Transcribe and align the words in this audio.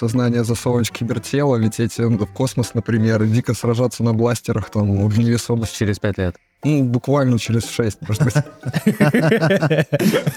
сознание 0.00 0.44
засовывать 0.44 0.88
в 0.88 0.92
кибертело, 0.92 1.56
лететь 1.56 1.98
в 1.98 2.26
космос, 2.26 2.72
например, 2.72 3.22
и 3.22 3.28
дико 3.28 3.52
сражаться 3.52 4.02
на 4.02 4.14
бластерах 4.14 4.70
там 4.70 5.06
в 5.06 5.18
невесомости. 5.18 5.76
Через 5.76 5.98
пять 5.98 6.16
лет. 6.16 6.36
Ну, 6.64 6.84
буквально 6.84 7.38
через 7.38 7.68
шесть, 7.68 7.98
может 8.08 8.24
быть. 8.24 8.34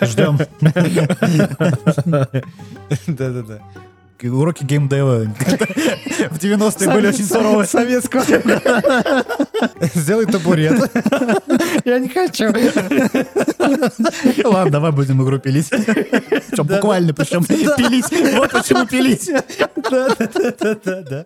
Ждем. 0.02 0.38
Да-да-да. 3.08 3.60
Уроки 4.30 4.64
геймдева 4.64 5.26
в 6.32 6.38
90-е 6.38 6.92
были 6.92 7.08
очень 7.08 7.26
суровые. 7.26 7.68
Советского. 7.68 8.24
Сделай 9.94 10.26
табурет. 10.26 10.92
Я 11.86 12.00
не 12.00 12.10
хочу. 12.10 12.46
Ладно, 14.48 14.72
давай 14.72 14.92
будем 14.92 15.22
игру 15.24 15.40
пилить. 15.40 15.68
Что, 16.54 16.64
буквально 16.64 17.14
причем 17.14 17.44
пилить. 17.44 18.36
Вот 18.38 18.52
почему 18.52 18.86
пилить. 18.86 19.30
Да-да-да-да-да. 19.90 21.26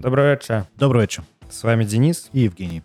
Добрый 0.00 0.30
вечер. 0.32 0.66
Добрый 0.76 1.02
вечер. 1.02 1.24
С 1.50 1.62
вами 1.62 1.84
Денис. 1.84 2.28
И 2.32 2.40
Евгений. 2.40 2.82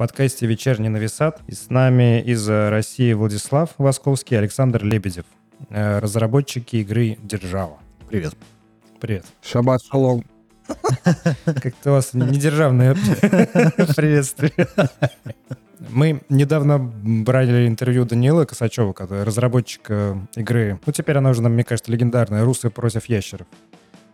Подкасте 0.00 0.46
«Вечерний 0.46 0.88
нависат». 0.88 1.42
И 1.46 1.52
с 1.52 1.68
нами 1.68 2.22
из 2.22 2.48
России 2.48 3.12
Владислав 3.12 3.68
Восковский, 3.76 4.38
Александр 4.38 4.82
Лебедев. 4.82 5.26
Э, 5.68 5.98
Разработчики 5.98 6.76
игры 6.76 7.18
«Держава». 7.22 7.76
Привет. 8.08 8.34
Привет. 8.98 9.26
Шаббат 9.42 9.82
шалом. 9.84 10.24
Как-то 11.44 11.90
у 11.90 11.92
вас 11.92 12.14
недержавное 12.14 12.94
приветствие. 13.94 14.68
Мы 15.90 16.22
недавно 16.30 16.78
брали 16.78 17.68
интервью 17.68 18.06
Даниила 18.06 18.46
Косачева, 18.46 18.94
который 18.94 19.24
разработчик 19.24 19.82
э, 19.90 20.16
игры. 20.34 20.80
Ну, 20.86 20.92
теперь 20.94 21.18
она 21.18 21.28
уже, 21.28 21.42
мне 21.42 21.62
кажется, 21.62 21.92
легендарная. 21.92 22.42
«Русы 22.42 22.70
против 22.70 23.04
ящеров». 23.04 23.46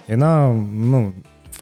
И 0.09 0.15
она, 0.15 0.53
ну, 0.53 1.15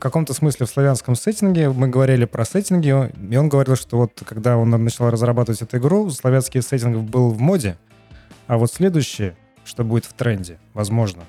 каком-то 0.04 0.34
смысле 0.34 0.66
в 0.66 0.68
славянском 0.68 1.14
сеттинге, 1.14 1.70
мы 1.70 1.88
говорили 1.88 2.26
про 2.26 2.44
сеттинги, 2.44 2.88
и 2.88 3.36
он 3.36 3.48
говорил, 3.48 3.74
что 3.74 3.96
вот 3.96 4.22
когда 4.26 4.58
он 4.58 4.68
начал 4.68 5.08
разрабатывать 5.08 5.62
эту 5.62 5.78
игру, 5.78 6.10
славянский 6.10 6.60
сеттинг 6.60 7.08
был 7.08 7.30
в 7.30 7.40
моде, 7.40 7.78
а 8.46 8.58
вот 8.58 8.70
следующее, 8.70 9.34
что 9.64 9.82
будет 9.82 10.04
в 10.04 10.12
тренде, 10.12 10.58
возможно, 10.74 11.24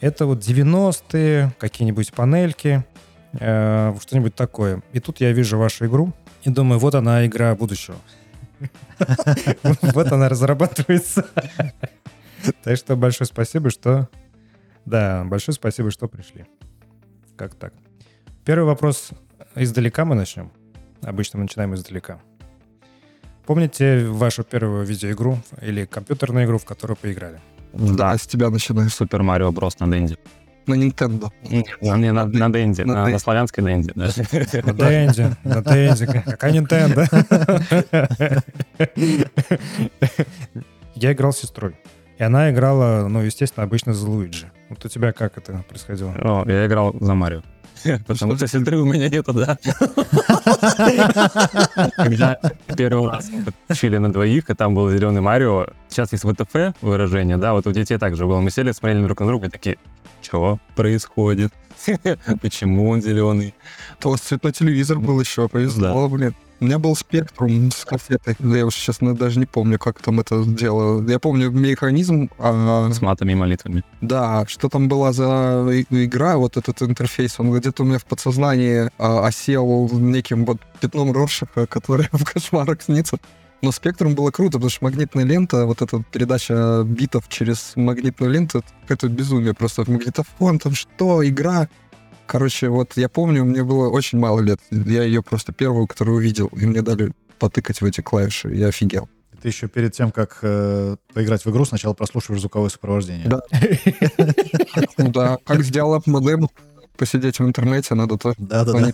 это 0.00 0.26
вот 0.26 0.38
90-е, 0.38 1.52
какие-нибудь 1.58 2.12
панельки, 2.12 2.84
э, 3.40 3.94
что-нибудь 4.00 4.36
такое. 4.36 4.82
И 4.92 5.00
тут 5.00 5.20
я 5.20 5.32
вижу 5.32 5.58
вашу 5.58 5.86
игру 5.86 6.12
и 6.44 6.50
думаю, 6.50 6.78
вот 6.78 6.94
она 6.94 7.26
игра 7.26 7.56
будущего. 7.56 7.96
Вот 9.82 10.12
она 10.12 10.28
разрабатывается. 10.28 11.26
Так 12.62 12.76
что 12.76 12.94
большое 12.94 13.26
спасибо, 13.26 13.70
что... 13.70 14.08
Да, 14.84 15.24
большое 15.24 15.56
спасибо, 15.56 15.90
что 15.90 16.06
пришли. 16.06 16.46
Как 17.36 17.56
так? 17.56 17.74
Первый 18.46 18.64
вопрос 18.64 19.10
издалека 19.56 20.04
мы 20.04 20.14
начнем. 20.14 20.50
Обычно 21.02 21.38
мы 21.38 21.44
начинаем 21.46 21.74
издалека. 21.74 22.20
Помните 23.44 24.06
вашу 24.06 24.44
первую 24.44 24.86
видеоигру 24.86 25.38
или 25.60 25.84
компьютерную 25.84 26.46
игру, 26.46 26.58
в 26.58 26.64
которую 26.64 26.96
поиграли? 26.96 27.40
Да, 27.72 28.12
А 28.12 28.18
с 28.18 28.26
тебя 28.26 28.50
начинаешь. 28.50 28.94
Супер 28.94 29.22
Марио 29.24 29.50
Брос 29.50 29.80
на 29.80 29.88
Денде. 29.88 30.16
На 30.66 30.74
Nintendo. 30.74 31.30
Не, 31.42 32.12
на, 32.12 32.24
на 32.26 32.50
Денде, 32.50 32.84
На 32.84 32.94
на, 32.94 33.00
Денде. 33.00 33.12
на 33.12 33.18
славянской 33.18 33.64
Денде. 33.64 33.92
да. 33.96 34.06
На 34.64 34.72
Денде, 34.74 35.36
на 35.44 35.62
Денде. 35.62 36.06
Какая 36.24 36.52
Nintendo? 36.52 37.04
Я 40.94 41.12
играл 41.12 41.32
с 41.32 41.38
сестрой. 41.38 41.76
И 42.18 42.22
она 42.22 42.50
играла, 42.50 43.08
ну, 43.08 43.20
естественно, 43.20 43.64
обычно 43.64 43.92
за 43.92 44.08
Луиджи. 44.08 44.50
Вот 44.70 44.84
у 44.84 44.88
тебя 44.88 45.12
как 45.12 45.36
это 45.36 45.64
происходило? 45.68 46.12
О, 46.18 46.44
я 46.50 46.66
играл 46.66 46.94
за 46.98 47.14
Марио. 47.14 47.42
Потому 48.06 48.36
что 48.36 48.46
сестры 48.46 48.78
у 48.78 48.84
меня 48.84 49.08
нету, 49.08 49.32
да. 49.32 49.58
Когда 51.96 52.38
первый 52.76 53.10
раз 53.10 53.30
учили 53.68 53.98
на 53.98 54.12
двоих, 54.12 54.50
и 54.50 54.54
там 54.54 54.74
был 54.74 54.90
зеленый 54.90 55.20
Марио. 55.20 55.66
Сейчас 55.88 56.12
есть 56.12 56.24
ВТФ 56.24 56.74
выражение, 56.80 57.36
да, 57.36 57.52
вот 57.52 57.66
у 57.66 57.72
детей 57.72 57.98
также 57.98 58.26
было. 58.26 58.40
Мы 58.40 58.50
сели, 58.50 58.72
смотрели 58.72 59.04
друг 59.04 59.20
на 59.20 59.26
друга 59.26 59.46
и 59.46 59.50
такие, 59.50 59.78
что 60.26 60.58
происходит? 60.74 61.52
Почему 62.42 62.90
он 62.90 63.00
зеленый? 63.00 63.54
То 64.00 64.16
цветной 64.16 64.52
телевизор 64.52 64.98
был 64.98 65.20
еще, 65.20 65.48
повезло, 65.48 66.08
блин. 66.08 66.34
У 66.58 66.64
меня 66.64 66.78
был 66.78 66.96
спектрум 66.96 67.70
с 67.70 67.84
кассетой. 67.84 68.34
Я 68.40 68.64
уж, 68.64 68.74
честно, 68.74 69.14
даже 69.14 69.38
не 69.38 69.44
помню, 69.44 69.78
как 69.78 70.00
там 70.00 70.20
это 70.20 70.42
дело. 70.44 71.06
Я 71.06 71.18
помню 71.18 71.50
механизм, 71.50 72.30
а, 72.38 72.90
С 72.90 73.02
матами 73.02 73.32
и 73.32 73.34
молитвами. 73.34 73.84
да, 74.00 74.46
что 74.48 74.70
там 74.70 74.88
была 74.88 75.12
за 75.12 75.68
игра, 75.90 76.38
вот 76.38 76.56
этот 76.56 76.80
интерфейс, 76.80 77.38
он 77.38 77.52
где-то 77.52 77.82
у 77.82 77.86
меня 77.86 77.98
в 77.98 78.06
подсознании 78.06 78.90
а, 78.98 79.26
осел 79.26 79.88
неким 79.92 80.46
вот 80.46 80.58
пятном 80.80 81.12
Роршаха, 81.12 81.66
который 81.68 82.08
в 82.10 82.24
кошмарах 82.24 82.80
снится. 82.82 83.18
Но 83.62 83.72
спектрум 83.72 84.14
было 84.14 84.30
круто, 84.30 84.52
потому 84.52 84.70
что 84.70 84.84
магнитная 84.84 85.24
лента, 85.24 85.66
вот 85.66 85.82
эта 85.82 86.02
передача 86.12 86.82
битов 86.84 87.28
через 87.28 87.72
магнитную 87.74 88.30
ленту, 88.30 88.62
это 88.88 89.08
безумие. 89.08 89.54
Просто 89.54 89.90
магнитофон, 89.90 90.58
там 90.58 90.74
что, 90.74 91.26
игра. 91.26 91.68
Короче, 92.26 92.68
вот 92.68 92.96
я 92.96 93.08
помню, 93.08 93.44
мне 93.44 93.64
было 93.64 93.88
очень 93.88 94.18
мало 94.18 94.40
лет. 94.40 94.60
Я 94.70 95.04
ее 95.04 95.22
просто 95.22 95.52
первую, 95.52 95.86
которую 95.86 96.18
увидел, 96.18 96.48
и 96.48 96.66
мне 96.66 96.82
дали 96.82 97.12
потыкать 97.38 97.80
в 97.80 97.84
эти 97.84 98.00
клавиши. 98.00 98.54
Я 98.54 98.68
офигел. 98.68 99.08
Ты 99.40 99.48
еще 99.48 99.68
перед 99.68 99.92
тем, 99.92 100.10
как 100.10 100.38
э, 100.42 100.96
поиграть 101.12 101.44
в 101.44 101.50
игру, 101.50 101.64
сначала 101.64 101.94
прослушиваешь 101.94 102.40
звуковое 102.40 102.70
сопровождение. 102.70 103.28
Да. 103.28 103.42
Ну 104.98 105.10
Да, 105.12 105.38
как 105.44 105.62
сделал 105.62 106.02
модем, 106.06 106.48
посидеть 106.96 107.38
в 107.38 107.44
интернете, 107.44 107.94
надо 107.94 108.16
тоже 108.16 108.34
Да-да-да. 108.38 108.92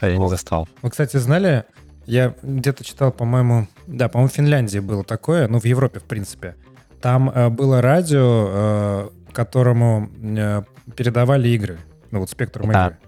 А 0.00 0.08
я 0.08 0.16
не 0.16 0.28
застал. 0.28 0.68
Вы, 0.82 0.90
кстати, 0.90 1.16
знали, 1.16 1.64
я 2.04 2.34
где-то 2.42 2.84
читал, 2.84 3.12
по-моему, 3.12 3.66
да, 3.86 4.08
по-моему, 4.08 4.30
в 4.30 4.34
Финляндии 4.34 4.78
было 4.78 5.04
такое, 5.04 5.48
ну, 5.48 5.58
в 5.58 5.64
Европе, 5.64 6.00
в 6.00 6.04
принципе. 6.04 6.54
Там 7.00 7.30
э, 7.30 7.48
было 7.48 7.80
радио, 7.82 8.46
э, 8.48 9.08
которому 9.32 10.10
э, 10.22 10.62
передавали 10.96 11.48
игры, 11.48 11.78
ну, 12.10 12.20
вот 12.20 12.30
спектрум 12.30 12.72
Да. 12.72 12.86
игры. 12.86 12.98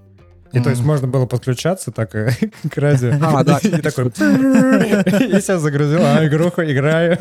И 0.52 0.60
то 0.60 0.70
есть 0.70 0.82
можно 0.82 1.06
было 1.06 1.26
подключаться 1.26 1.90
так 1.90 2.14
э, 2.14 2.30
к 2.70 2.76
радио. 2.78 3.12
А, 3.20 3.44
да. 3.44 3.58
И 3.62 3.82
такой... 3.82 4.06
И 4.08 5.40
себя 5.40 5.58
загрузил, 5.58 6.00
а, 6.02 6.24
игруху 6.26 6.62
играю. 6.62 7.18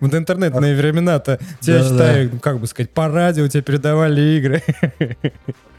В 0.00 0.14
интернетные 0.14 0.74
времена-то 0.74 1.38
тебя 1.60 1.78
Да-да-да. 1.78 1.88
считаю, 1.88 2.40
как 2.40 2.58
бы 2.58 2.66
сказать, 2.66 2.90
по 2.90 3.08
радио 3.08 3.46
тебе 3.46 3.62
передавали 3.62 4.20
игры. 4.38 4.62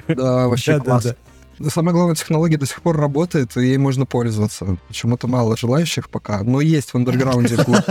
Да, 0.07 0.47
вообще 0.47 0.79
класс. 0.79 1.13
Но 1.59 1.69
Самое 1.69 1.93
главное, 1.93 2.15
технология 2.15 2.57
до 2.57 2.65
сих 2.65 2.81
пор 2.81 2.97
работает, 2.97 3.55
и 3.57 3.61
ей 3.61 3.77
можно 3.77 4.05
пользоваться. 4.05 4.77
Почему-то 4.87 5.27
мало 5.27 5.55
желающих 5.55 6.09
пока, 6.09 6.43
но 6.43 6.61
есть 6.61 6.91
в 6.91 6.95
андерграунде 6.95 7.57
клуб. 7.57 7.79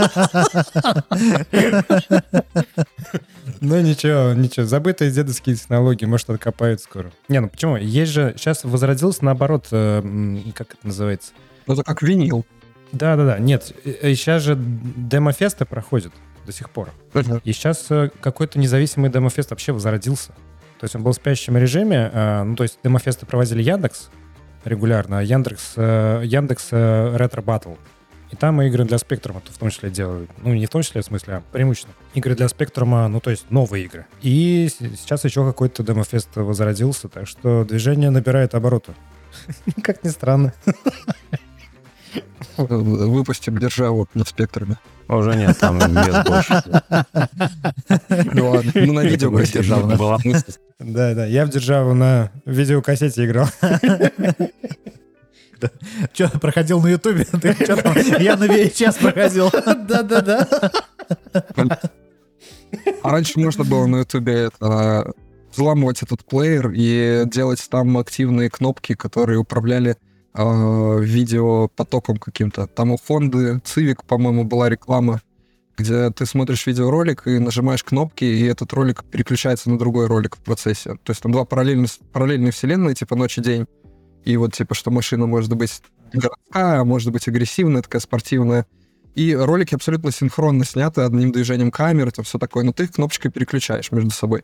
Ну 3.61 3.79
ничего, 3.79 4.33
ничего. 4.33 4.65
Забытые 4.65 5.11
дедовские 5.11 5.55
технологии, 5.55 6.05
может, 6.05 6.29
откопают 6.29 6.81
скоро. 6.81 7.11
Не, 7.29 7.39
ну 7.39 7.47
почему? 7.47 7.77
Есть 7.77 8.11
же, 8.11 8.33
сейчас 8.37 8.63
возродился 8.63 9.23
наоборот, 9.23 9.67
э, 9.71 10.01
как 10.53 10.73
это 10.73 10.85
называется? 10.87 11.31
Ну, 11.67 11.73
Это 11.73 11.83
как 11.83 12.01
винил. 12.01 12.45
Да-да-да, 12.91 13.39
нет, 13.39 13.73
сейчас 13.83 14.43
же 14.43 14.55
демофесты 14.57 15.65
проходят 15.65 16.13
до 16.45 16.51
сих 16.51 16.69
пор. 16.69 16.91
И 17.43 17.53
сейчас 17.53 17.85
э, 17.89 18.09
какой-то 18.21 18.59
независимый 18.59 19.09
демофест 19.09 19.49
вообще 19.49 19.71
возродился. 19.71 20.33
То 20.79 20.83
есть 20.83 20.95
он 20.95 21.03
был 21.03 21.11
в 21.11 21.15
спящем 21.15 21.57
режиме, 21.57 22.09
э, 22.11 22.43
ну 22.43 22.55
то 22.55 22.63
есть 22.63 22.79
демофесты 22.83 23.25
проводили 23.25 23.63
Яндекс 23.63 24.09
регулярно, 24.65 25.19
а 25.19 25.21
Яндекс, 25.21 25.73
э, 25.77 26.21
Яндекс 26.25 26.67
э, 26.71 27.15
Ретро 27.15 27.41
Батл. 27.41 27.75
И 28.31 28.35
там 28.35 28.61
игры 28.63 28.83
для 28.83 28.97
Спектрума 28.97 29.39
в 29.39 29.57
том 29.57 29.69
числе 29.69 29.89
делают. 29.89 30.29
Ну, 30.41 30.53
не 30.53 30.65
в 30.65 30.69
том 30.69 30.81
числе, 30.81 31.01
в 31.01 31.05
смысле, 31.05 31.35
а 31.35 31.43
преимущественно. 31.51 31.93
Игры 32.15 32.35
для 32.35 32.49
Спектрума, 32.49 33.07
ну, 33.07 33.19
то 33.19 33.29
есть 33.29 33.49
новые 33.51 33.85
игры. 33.85 34.07
И 34.21 34.67
сейчас 34.69 35.23
еще 35.23 35.45
какой-то 35.45 35.83
демофест 35.83 36.29
возродился, 36.35 37.07
так 37.07 37.27
что 37.27 37.63
движение 37.63 38.09
набирает 38.09 38.55
обороты. 38.55 38.93
Как 39.83 40.03
ни 40.03 40.09
странно. 40.09 40.53
Выпустим 42.57 43.57
державу 43.57 44.07
на 44.13 44.25
спектруме. 44.25 44.77
Уже 45.07 45.35
нет, 45.35 45.57
там 45.57 45.77
без 45.77 46.23
больше. 46.23 46.63
Ну 48.33 48.51
ладно, 48.51 48.71
ну 48.75 48.93
на 48.93 49.01
видео 49.01 49.29
Такой 49.29 49.45
державная 49.45 49.97
была. 49.97 50.19
Да, 50.79 51.13
да, 51.13 51.25
я 51.25 51.45
в 51.45 51.49
державу 51.49 51.93
на 51.93 52.31
видеокассете 52.45 53.25
играл. 53.25 53.47
Че, 56.13 56.29
проходил 56.29 56.81
на 56.81 56.87
Ютубе? 56.87 57.25
Я 58.19 58.35
на 58.35 58.45
VHS 58.45 58.99
проходил. 58.99 59.49
Да-да-да. 59.87 60.47
А 63.03 63.09
раньше 63.09 63.39
можно 63.39 63.63
было 63.63 63.85
на 63.85 63.97
ютубе 63.97 64.33
это, 64.33 65.13
взламывать 65.51 66.01
этот 66.03 66.25
плеер 66.25 66.71
и 66.75 67.23
делать 67.25 67.65
там 67.69 67.97
активные 67.97 68.49
кнопки, 68.49 68.95
которые 68.95 69.39
управляли 69.39 69.97
э, 70.35 70.97
видеопотоком 71.01 72.17
каким-то. 72.17 72.67
Там 72.67 72.91
у 72.91 72.97
Хонды 72.97 73.61
Civic, 73.63 74.05
по-моему, 74.07 74.43
была 74.43 74.69
реклама, 74.69 75.21
где 75.77 76.09
ты 76.11 76.25
смотришь 76.25 76.65
видеоролик 76.67 77.27
и 77.27 77.39
нажимаешь 77.39 77.83
кнопки, 77.83 78.23
и 78.23 78.45
этот 78.45 78.71
ролик 78.73 79.03
переключается 79.03 79.69
на 79.69 79.77
другой 79.77 80.07
ролик 80.07 80.35
в 80.35 80.39
процессе. 80.39 80.95
То 81.03 81.11
есть 81.11 81.21
там 81.21 81.31
два 81.31 81.45
параллельные, 81.45 81.87
параллельные 82.13 82.51
вселенные, 82.51 82.95
типа 82.95 83.15
ночь 83.15 83.37
и 83.37 83.41
день. 83.41 83.65
И 84.23 84.37
вот 84.37 84.53
типа, 84.53 84.73
что 84.73 84.91
машина 84.91 85.27
может 85.27 85.53
быть 85.53 85.81
городская, 86.13 86.81
а 86.81 86.85
может 86.85 87.11
быть 87.11 87.27
агрессивная, 87.27 87.81
такая 87.81 88.01
спортивная. 88.01 88.65
И 89.15 89.33
ролики 89.33 89.75
абсолютно 89.75 90.11
синхронно 90.11 90.65
сняты 90.65 91.01
одним 91.01 91.31
движением 91.31 91.71
камеры, 91.71 92.09
это 92.09 92.23
все 92.23 92.37
такое, 92.37 92.63
но 92.63 92.73
ты 92.73 92.83
их 92.83 92.91
кнопочкой 92.91 93.31
переключаешь 93.31 93.91
между 93.91 94.11
собой. 94.11 94.43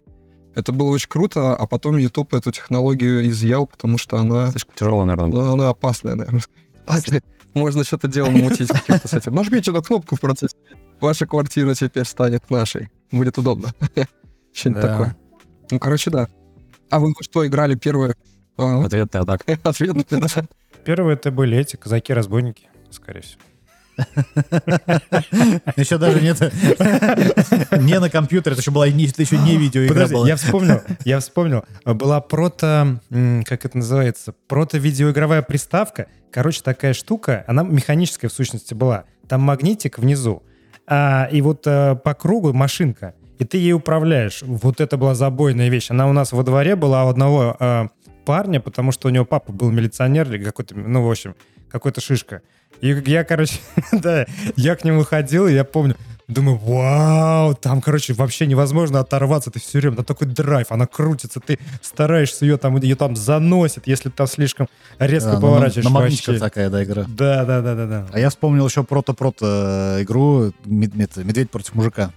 Это 0.56 0.72
было 0.74 0.90
очень 0.90 1.08
круто, 1.10 1.56
а 1.56 1.66
потом 1.68 1.98
YouTube 1.98 2.34
эту 2.34 2.52
технологию 2.52 3.28
изъял, 3.30 3.68
потому 3.68 3.98
что 3.98 4.18
она, 4.18 4.52
Слишком 4.52 4.76
тяжело, 4.76 5.06
наверное. 5.06 5.32
ну, 5.32 5.54
она 5.54 5.70
опасная, 5.70 6.16
наверное. 6.16 6.42
Опасная. 6.86 7.24
Можно 7.54 7.84
что-то 7.84 8.08
дело 8.08 8.30
намутить 8.30 8.68
каким-то 8.70 9.08
с 9.08 9.14
этим. 9.14 9.34
Нажмите 9.36 9.72
на 9.72 9.82
кнопку 9.82 10.16
в 10.16 10.20
процессе. 10.20 10.56
Ваша 11.00 11.26
квартира 11.26 11.74
теперь 11.74 12.06
станет 12.06 12.50
нашей. 12.50 12.90
Будет 13.12 13.38
удобно. 13.38 13.74
Что-нибудь 14.54 14.82
Да. 14.82 14.88
такое. 14.88 15.18
Ну, 15.70 15.80
короче, 15.80 16.12
да. 16.12 16.28
А 16.90 17.00
вы 17.00 17.14
что, 17.22 17.46
играли 17.48 17.76
первое? 17.76 18.16
А, 18.58 18.84
Ответная 18.86 19.22
атака. 19.24 19.58
Ответ 19.64 19.96
на 20.12 20.18
это. 20.18 20.48
Первые 20.86 21.16
это 21.16 21.32
были 21.32 21.58
эти 21.58 21.76
казаки-разбойники, 21.78 22.70
скорее 22.90 23.22
всего. 23.22 23.42
Еще 25.76 25.98
даже 25.98 26.22
нет... 26.22 26.40
Не 27.82 28.00
на 28.00 28.10
компьютере, 28.10 28.54
это 28.54 28.62
еще 28.62 28.72
была 28.72 28.88
не- 28.90 29.04
еще 29.06 29.38
не 29.38 29.58
видеоигра 29.58 30.08
была. 30.08 30.28
я 30.28 30.36
вспомнил, 30.36 30.82
я 31.06 31.20
вспомнил. 31.20 31.64
Была 31.86 32.22
прото, 32.22 33.00
как 33.10 33.66
это 33.66 33.78
называется, 33.78 34.34
прото-видеоигровая 34.48 35.42
приставка. 35.42 36.08
Короче, 36.32 36.62
такая 36.64 36.94
штука, 36.94 37.44
она 37.48 37.64
механическая 37.64 38.30
в 38.30 38.34
сущности 38.34 38.74
была. 38.74 39.06
Там 39.28 39.42
магнитик 39.42 40.00
внизу, 40.00 40.44
а, 40.88 41.28
и 41.32 41.42
вот 41.42 41.66
э, 41.66 41.96
по 41.96 42.14
кругу 42.14 42.54
машинка, 42.54 43.16
и 43.40 43.46
ты 43.46 43.58
ей 43.58 43.74
управляешь. 43.74 44.42
Вот 44.42 44.82
это 44.82 44.98
была 44.98 45.16
забойная 45.16 45.70
вещь. 45.70 45.90
Она 45.90 46.08
у 46.08 46.14
нас 46.14 46.32
во 46.32 46.44
дворе 46.44 46.76
была 46.76 47.06
у 47.06 47.08
одного 47.08 47.56
э, 47.60 47.88
парня, 48.26 48.60
потому 48.60 48.92
что 48.92 49.08
у 49.08 49.12
него 49.12 49.26
папа 49.26 49.52
был 49.52 49.72
милиционер 49.72 50.32
или 50.34 50.44
какой-то, 50.44 50.76
ну, 50.76 51.04
в 51.06 51.10
общем, 51.10 51.36
какой-то 51.70 52.02
шишка. 52.02 52.42
И 52.82 53.02
я, 53.06 53.24
короче, 53.24 53.60
да, 53.92 54.26
я 54.56 54.76
к 54.76 54.84
нему 54.84 55.04
ходил, 55.04 55.48
и 55.48 55.54
я 55.54 55.64
помню, 55.64 55.96
думаю, 56.28 56.58
вау, 56.58 57.54
там, 57.56 57.82
короче, 57.82 58.14
вообще 58.14 58.48
невозможно 58.48 59.00
оторваться, 59.02 59.52
ты 59.52 59.60
все 59.60 59.80
время, 59.80 59.98
там 59.98 60.06
такой 60.06 60.28
драйв, 60.28 60.68
она 60.72 60.88
крутится, 60.88 61.40
ты 61.42 61.60
стараешься 61.82 62.46
ее 62.46 62.58
там, 62.58 62.78
ее 62.78 62.96
там 62.96 63.16
заносит, 63.16 63.86
если 63.86 64.10
ты 64.10 64.16
там 64.16 64.28
слишком 64.28 64.68
резко 64.98 65.30
Да, 65.32 65.36
на- 65.36 65.42
поворачиваешь 65.42 65.84
На 65.86 65.90
магнитиках 65.92 66.28
вообще. 66.28 66.40
такая, 66.40 66.70
да, 66.70 66.84
игра. 66.84 67.04
Да, 67.08 67.44
да, 67.46 67.62
да, 67.62 67.76
да, 67.76 67.86
да. 67.86 68.08
А 68.14 68.20
я 68.20 68.30
вспомнил 68.30 68.66
еще 68.68 68.84
прото-прото 68.84 69.98
игру 70.02 70.54
«Мед- 70.66 70.96
мед- 70.96 71.18
«Медведь 71.18 71.52
против 71.52 71.76
мужика». 71.76 72.12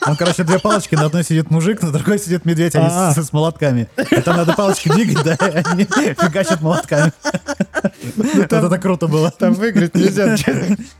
Там, 0.00 0.16
короче, 0.16 0.42
две 0.44 0.58
палочки, 0.58 0.94
на 0.96 1.06
одной 1.06 1.22
сидит 1.24 1.50
мужик, 1.50 1.80
на 1.82 1.92
другой 1.92 2.18
сидит 2.18 2.44
медведь, 2.44 2.74
они 2.74 2.86
А. 2.90 3.12
с, 3.12 3.22
с 3.24 3.32
молотками. 3.32 3.88
И 4.10 4.20
там 4.20 4.36
надо 4.36 4.52
палочки 4.54 4.88
двигать, 4.88 5.22
да, 5.24 5.34
и 5.34 5.62
они 5.64 5.84
фигачат 5.84 6.60
молотками. 6.60 7.12
Вот 8.16 8.52
это 8.52 8.78
круто 8.78 9.08
было. 9.08 9.30
Там 9.30 9.54
выиграть 9.54 9.94
нельзя. 9.94 10.36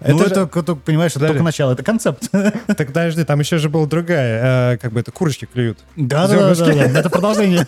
Ну, 0.00 0.20
Это 0.20 0.46
понимаешь, 0.46 1.12
это 1.16 1.26
только 1.28 1.42
начало, 1.42 1.72
это 1.72 1.82
концепт. 1.82 2.30
Так 2.30 2.88
подожди, 2.88 3.24
там 3.24 3.40
еще 3.40 3.58
же 3.58 3.68
была 3.68 3.86
другая, 3.86 4.74
э, 4.74 4.78
как 4.78 4.92
бы 4.92 5.00
это 5.00 5.12
курочки 5.12 5.46
клюют. 5.46 5.78
Да, 5.96 6.26
да, 6.26 6.54
да, 6.54 7.00
это 7.00 7.10
продолжение. 7.10 7.66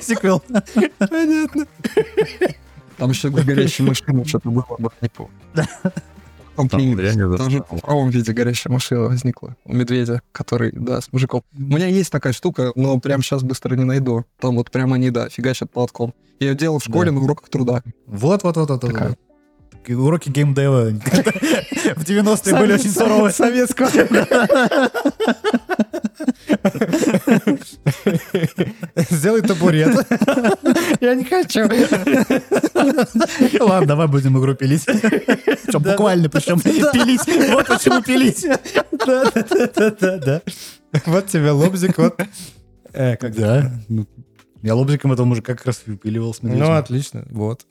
Сиквел. 0.00 0.42
Понятно. 0.98 1.66
Там 2.96 3.10
еще 3.10 3.30
горящая 3.30 3.86
машина 3.88 4.24
что-то 4.26 4.50
было, 4.50 4.92
не 5.00 5.08
помню. 5.08 5.32
Там 6.68 6.80
Там, 6.96 7.36
Там 7.36 7.50
же 7.50 7.64
в 7.70 7.80
правом 7.80 8.10
виде 8.10 8.32
горящая 8.32 8.72
машина 8.72 9.02
возникла 9.02 9.56
у 9.64 9.72
медведя, 9.74 10.22
который, 10.32 10.72
да, 10.72 11.00
с 11.00 11.12
мужиком. 11.12 11.42
У 11.56 11.60
меня 11.62 11.86
есть 11.86 12.10
такая 12.10 12.32
штука, 12.32 12.72
но 12.74 12.98
прям 12.98 13.22
сейчас 13.22 13.42
быстро 13.42 13.74
не 13.76 13.84
найду. 13.84 14.24
Там 14.40 14.56
вот 14.56 14.70
прям 14.70 14.92
они, 14.92 15.10
да, 15.10 15.28
фигачат 15.28 15.74
молотком. 15.74 16.14
Я 16.38 16.48
ее 16.50 16.54
делал 16.54 16.78
в 16.78 16.84
школе 16.84 17.10
Да. 17.10 17.16
на 17.18 17.22
уроках 17.24 17.48
труда. 17.48 17.82
Вот, 18.06 18.42
вот, 18.42 18.56
вот, 18.56 18.70
вот. 18.70 18.82
вот. 18.82 18.92
Такая. 18.92 19.16
Уроки 19.88 20.28
геймдева 20.28 20.90
в 20.90 22.04
90-е 22.04 22.58
были 22.58 22.74
очень 22.74 22.90
суровые. 22.90 23.32
Советского. 23.32 23.88
Сделай 29.10 29.42
табурет. 29.42 30.06
Я 31.00 31.14
не 31.14 31.24
хочу. 31.24 31.68
Ладно, 33.64 33.86
давай 33.86 34.08
будем 34.08 34.38
игру 34.38 34.54
пилить. 34.54 34.86
Буквально 35.72 36.28
причем 36.28 36.60
пилить. 36.60 37.50
Вот 37.52 37.66
почему 37.66 38.02
пилить. 38.02 38.46
Да, 39.06 39.24
да, 39.34 39.44
да, 39.48 39.66
да, 39.74 39.90
да, 39.90 40.18
да. 40.18 40.42
Вот 41.06 41.26
тебе 41.26 41.50
лобзик, 41.50 41.98
вот. 41.98 42.20
Э, 42.92 43.16
как 43.16 43.34
Да. 43.34 43.70
ну, 43.88 44.06
Я 44.62 44.74
лобзиком 44.74 45.12
этого 45.12 45.26
мужика 45.26 45.54
как 45.54 45.64
раз 45.66 45.82
выпиливал 45.86 46.34
с 46.34 46.42
Ну, 46.42 46.72
отлично, 46.72 47.24
вот. 47.30 47.66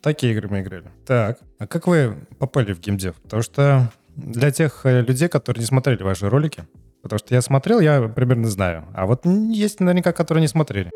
Такие 0.00 0.32
игры 0.32 0.48
мы 0.48 0.60
играли. 0.60 0.90
Так, 1.06 1.38
а 1.58 1.66
как 1.68 1.86
вы 1.86 2.16
попали 2.38 2.72
в 2.72 2.80
геймдев? 2.80 3.14
Потому 3.22 3.42
что 3.42 3.92
для 4.16 4.50
тех 4.50 4.80
э, 4.84 5.00
людей, 5.02 5.28
которые 5.28 5.60
не 5.60 5.66
смотрели 5.66 6.02
ваши 6.02 6.28
ролики, 6.28 6.64
потому 7.02 7.18
что 7.18 7.34
я 7.34 7.42
смотрел, 7.42 7.80
я 7.80 8.02
примерно 8.08 8.48
знаю. 8.48 8.84
А 8.94 9.06
вот 9.06 9.26
есть 9.26 9.80
наверняка, 9.80 10.12
которые 10.12 10.42
не 10.42 10.48
смотрели. 10.48 10.90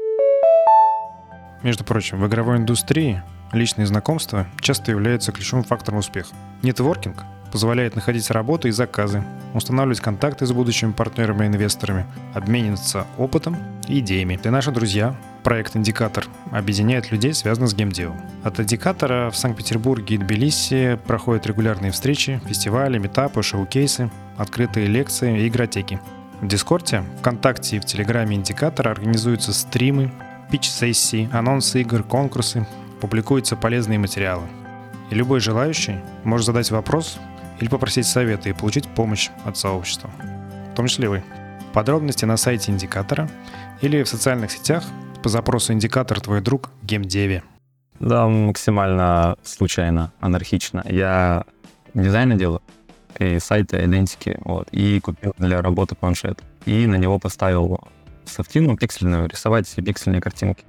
Между 1.62 1.84
прочим, 1.84 2.20
в 2.20 2.26
игровой 2.26 2.58
индустрии 2.58 3.22
личные 3.52 3.86
знакомства 3.86 4.46
часто 4.60 4.90
являются 4.90 5.32
ключевым 5.32 5.64
фактором 5.64 5.98
успеха. 5.98 6.34
Нетворкинг 6.62 7.24
позволяет 7.50 7.94
находить 7.94 8.30
работу 8.30 8.68
и 8.68 8.72
заказы, 8.72 9.24
устанавливать 9.54 10.00
контакты 10.00 10.46
с 10.46 10.52
будущими 10.52 10.92
партнерами 10.92 11.44
и 11.44 11.48
инвесторами, 11.48 12.06
обмениваться 12.34 13.06
опытом 13.18 13.56
и 13.88 14.00
идеями. 14.00 14.36
Ты 14.36 14.50
наши 14.50 14.70
друзья. 14.70 15.16
Проект 15.46 15.76
«Индикатор» 15.76 16.26
объединяет 16.50 17.12
людей, 17.12 17.32
связанных 17.32 17.70
с 17.70 17.74
геймдевом. 17.74 18.20
От 18.42 18.58
«Индикатора» 18.58 19.30
в 19.30 19.36
Санкт-Петербурге 19.36 20.16
и 20.16 20.18
Тбилиси 20.18 20.98
проходят 21.06 21.46
регулярные 21.46 21.92
встречи, 21.92 22.40
фестивали, 22.48 22.98
метапы, 22.98 23.44
шоу-кейсы, 23.44 24.10
открытые 24.36 24.88
лекции 24.88 25.42
и 25.42 25.46
игротеки. 25.46 26.00
В 26.40 26.48
Дискорде, 26.48 27.04
ВКонтакте 27.20 27.76
и 27.76 27.78
в 27.78 27.84
Телеграме 27.84 28.34
«Индикатора» 28.34 28.90
организуются 28.90 29.52
стримы, 29.52 30.10
пич-сессии, 30.50 31.30
анонсы 31.32 31.82
игр, 31.82 32.02
конкурсы, 32.02 32.66
публикуются 33.00 33.54
полезные 33.54 34.00
материалы. 34.00 34.48
И 35.10 35.14
любой 35.14 35.38
желающий 35.38 36.00
может 36.24 36.46
задать 36.46 36.72
вопрос 36.72 37.20
или 37.60 37.68
попросить 37.68 38.06
совета 38.06 38.48
и 38.48 38.52
получить 38.52 38.88
помощь 38.88 39.30
от 39.44 39.56
сообщества, 39.56 40.10
в 40.72 40.74
том 40.74 40.88
числе 40.88 41.08
вы. 41.08 41.22
Подробности 41.72 42.24
на 42.24 42.36
сайте 42.36 42.72
Индикатора 42.72 43.30
или 43.80 44.02
в 44.02 44.08
социальных 44.08 44.50
сетях 44.50 44.82
по 45.26 45.30
запросу 45.30 45.72
«Индикатор 45.72 46.20
твой 46.20 46.40
друг» 46.40 46.70
в 46.82 46.86
геймдеве. 46.86 47.42
Да, 47.98 48.28
максимально 48.28 49.36
случайно, 49.42 50.12
анархично. 50.20 50.84
Я 50.88 51.42
дизайн 51.94 52.38
делаю, 52.38 52.62
и 53.18 53.40
сайты 53.40 53.84
идентики, 53.84 54.38
вот, 54.44 54.68
и 54.70 55.00
купил 55.00 55.34
для 55.36 55.62
работы 55.62 55.96
планшет. 55.96 56.40
И 56.64 56.86
на 56.86 56.94
него 56.94 57.18
поставил 57.18 57.80
софтину 58.24 58.76
пиксельную, 58.76 59.28
рисовать 59.28 59.68
пиксельные 59.74 60.20
картинки. 60.20 60.64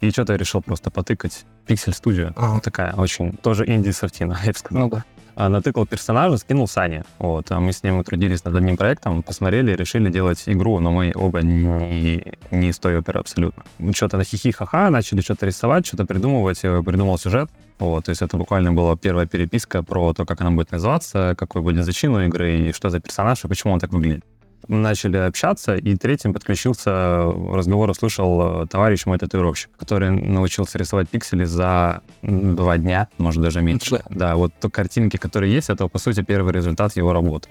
И 0.00 0.10
что-то 0.10 0.32
я 0.32 0.38
решил 0.40 0.60
просто 0.60 0.90
потыкать. 0.90 1.44
Пиксель 1.68 1.94
студия. 1.94 2.32
Ага. 2.34 2.58
Такая 2.58 2.94
очень, 2.94 3.36
тоже 3.36 3.64
инди-софтина, 3.64 4.40
я 4.42 4.50
бы 4.50 4.58
сказал. 4.58 4.82
Ну 4.82 4.90
да. 4.90 5.04
А, 5.34 5.48
натыкал 5.48 5.86
персонажа, 5.86 6.36
скинул 6.36 6.68
Сане. 6.68 7.04
Вот, 7.18 7.50
а 7.50 7.60
мы 7.60 7.72
с 7.72 7.82
ним 7.82 8.02
трудились 8.04 8.44
над 8.44 8.56
одним 8.56 8.76
проектом, 8.76 9.22
посмотрели, 9.22 9.72
решили 9.72 10.10
делать 10.10 10.42
игру, 10.46 10.80
но 10.80 10.90
мы 10.90 11.12
оба 11.14 11.40
не, 11.42 12.34
не 12.50 12.68
из 12.68 12.78
той 12.78 12.98
оперы 12.98 13.20
абсолютно. 13.20 13.64
Мы 13.78 13.92
что-то 13.92 14.16
на 14.16 14.24
хихи-ха-ха 14.24 14.90
начали 14.90 15.20
что-то 15.20 15.46
рисовать, 15.46 15.86
что-то 15.86 16.04
придумывать, 16.04 16.60
э, 16.62 16.82
придумал 16.82 17.18
сюжет. 17.18 17.50
Вот, 17.78 18.04
то 18.04 18.10
есть 18.10 18.22
это 18.22 18.36
буквально 18.36 18.72
была 18.72 18.96
первая 18.96 19.26
переписка 19.26 19.82
про 19.82 20.12
то, 20.12 20.26
как 20.26 20.40
она 20.42 20.50
будет 20.50 20.70
называться, 20.70 21.34
какой 21.38 21.62
будет 21.62 21.84
зачин 21.84 22.14
у 22.14 22.20
игры, 22.20 22.68
и 22.68 22.72
что 22.72 22.90
за 22.90 23.00
персонаж, 23.00 23.44
и 23.44 23.48
почему 23.48 23.72
он 23.72 23.80
так 23.80 23.90
выглядит. 23.90 24.24
Мы 24.68 24.76
начали 24.78 25.16
общаться, 25.16 25.74
и 25.74 25.96
третьим 25.96 26.32
подключился, 26.32 27.24
разговор 27.52 27.90
услышал 27.90 28.62
э, 28.62 28.66
товарищ 28.66 29.06
мой 29.06 29.18
татуировщик, 29.18 29.70
который 29.76 30.10
научился 30.10 30.78
рисовать 30.78 31.08
пиксели 31.08 31.44
за 31.44 32.02
два 32.22 32.78
дня, 32.78 33.08
может, 33.18 33.42
даже 33.42 33.62
меньше. 33.62 34.02
Да, 34.10 34.36
вот 34.36 34.52
то 34.60 34.70
картинки, 34.70 35.16
которые 35.16 35.52
есть, 35.52 35.70
это, 35.70 35.88
по 35.88 35.98
сути, 35.98 36.22
первый 36.22 36.52
результат 36.52 36.96
его 36.96 37.12
работы. 37.12 37.48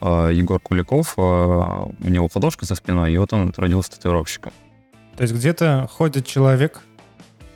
Э, 0.00 0.30
Егор 0.32 0.58
Куликов, 0.58 1.14
э, 1.16 1.20
у 1.20 2.08
него 2.08 2.28
художка 2.28 2.66
со 2.66 2.74
спиной, 2.74 3.12
и 3.12 3.18
вот 3.18 3.32
он 3.32 3.52
родился 3.56 3.92
татуировщиком. 3.92 4.52
То 5.16 5.22
есть 5.22 5.34
где-то 5.34 5.88
ходит 5.90 6.26
человек, 6.26 6.80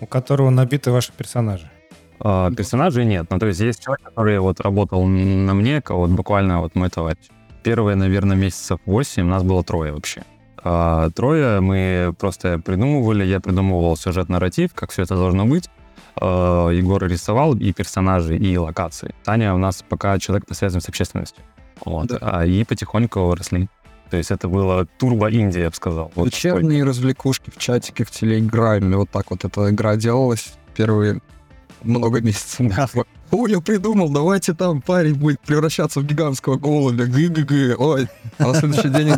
у 0.00 0.06
которого 0.06 0.50
набиты 0.50 0.90
ваши 0.90 1.12
персонажи. 1.12 1.70
Персонажей 2.18 3.04
нет. 3.04 3.26
Ну, 3.30 3.38
то 3.40 3.46
есть 3.46 3.58
есть 3.58 3.82
человек, 3.82 4.04
который 4.04 4.38
вот 4.38 4.61
работал 4.61 5.04
на 5.04 5.54
мне, 5.54 5.82
вот 5.88 6.11
буквально 6.11 6.61
вот 6.61 6.76
мой 6.76 6.88
товарищ. 6.88 7.26
Первые, 7.62 7.97
наверное, 7.97 8.37
месяцев 8.37 8.81
8 8.87 9.25
нас 9.25 9.42
было 9.42 9.62
трое 9.62 9.92
вообще. 9.92 10.23
а, 10.64 11.11
трое. 11.11 11.61
Мы 11.61 12.14
просто 12.19 12.59
придумывали, 12.59 13.25
я 13.25 13.40
придумывал 13.40 13.97
сюжет-нарратив, 13.97 14.75
как 14.75 14.90
все 14.92 15.02
это 15.02 15.14
должно 15.16 15.45
быть. 15.47 15.69
А, 16.16 16.69
Егор 16.71 17.04
рисовал 17.04 17.54
и 17.57 17.73
персонажи, 17.73 18.37
и 18.37 18.57
локации. 18.57 19.14
Таня 19.25 19.54
у 19.54 19.59
нас 19.59 19.85
пока 19.88 20.19
человек 20.19 20.47
по 20.47 20.54
связям 20.54 20.81
с 20.81 20.88
общественностью. 20.88 21.42
Вот. 21.85 22.07
Да. 22.09 22.19
А, 22.21 22.47
и 22.47 22.64
потихоньку 22.64 23.35
росли. 23.35 23.69
То 24.11 24.19
есть 24.19 24.31
это 24.31 24.47
было 24.47 24.87
турбо-Индия, 24.99 25.62
я 25.62 25.71
бы 25.71 25.75
сказал. 25.75 26.12
Вот 26.14 26.26
такой. 26.26 26.26
Вечерние 26.26 26.85
развлекушки 26.85 27.50
в 27.50 27.59
чатике, 27.59 28.04
в 28.04 28.11
телеграме. 28.11 28.97
Вот 28.97 29.11
так 29.11 29.31
вот 29.31 29.45
эта 29.45 29.71
игра 29.71 29.97
делалась 29.97 30.52
первые 30.76 31.21
много 31.83 32.21
месяцев. 32.23 32.66
Да. 32.76 32.88
О, 33.33 33.47
я 33.47 33.62
придумал, 33.62 34.11
давайте 34.11 34.53
там 34.53 34.83
парень 34.83 35.15
будет 35.15 35.41
превращаться 35.41 36.01
в 36.01 36.07
гигантского 36.07 36.57
голубя. 36.59 37.07
Гы-гы-гы. 37.07 37.77
Ой. 37.79 38.07
А 38.37 38.49
на 38.49 38.55
следующий 38.55 38.91
день 38.91 39.15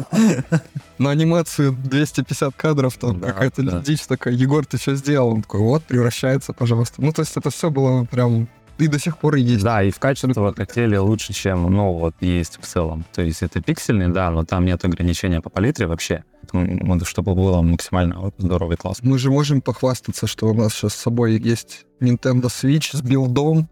на 0.99 1.11
анимацию 1.11 1.73
250 1.73 2.55
кадров, 2.55 2.97
там 2.97 3.19
Да, 3.19 3.33
какая-то 3.33 3.63
да. 3.65 3.81
дичь 3.81 4.03
такая. 4.07 4.33
Егор, 4.33 4.65
ты 4.65 4.79
что 4.79 4.95
сделал? 4.95 5.31
Он 5.31 5.43
такой, 5.43 5.61
вот, 5.61 5.83
превращается, 5.83 6.53
пожалуйста. 6.53 7.03
Ну, 7.03 7.13
то 7.13 7.23
есть 7.23 7.37
это 7.37 7.51
все 7.51 7.71
было 7.71 8.05
прям... 8.05 8.49
И 8.79 8.87
до 8.87 9.01
сих 9.01 9.19
пор 9.19 9.35
и 9.37 9.41
есть. 9.41 9.65
Да, 9.65 9.83
и 9.83 9.91
в 9.91 9.99
качестве 9.99 10.35
хотели 10.57 10.97
лучше, 10.97 11.33
чем, 11.33 11.73
ну, 11.73 11.93
вот 11.93 12.15
есть 12.21 12.59
в 12.61 12.67
целом. 12.67 13.05
То 13.13 13.23
есть 13.23 13.43
это 13.43 13.61
пиксельный, 13.61 14.13
да, 14.13 14.31
но 14.31 14.45
там 14.45 14.65
нет 14.65 14.85
ограничения 14.85 15.41
по 15.41 15.51
палитре 15.51 15.87
вообще. 15.89 16.23
Вот, 16.53 17.07
чтобы 17.07 17.35
было 17.35 17.63
максимально 17.63 18.33
и 18.39 18.77
классно. 18.77 19.11
Мы 19.11 19.19
же 19.19 19.31
можем 19.31 19.61
похвастаться, 19.61 20.29
что 20.29 20.47
у 20.47 20.55
нас 20.55 20.73
сейчас 20.73 20.95
с 20.95 21.03
собой 21.03 21.37
есть 21.39 21.87
Nintendo 22.01 22.45
Switch 22.45 22.97
с 22.97 23.01
билдом. 23.01 23.69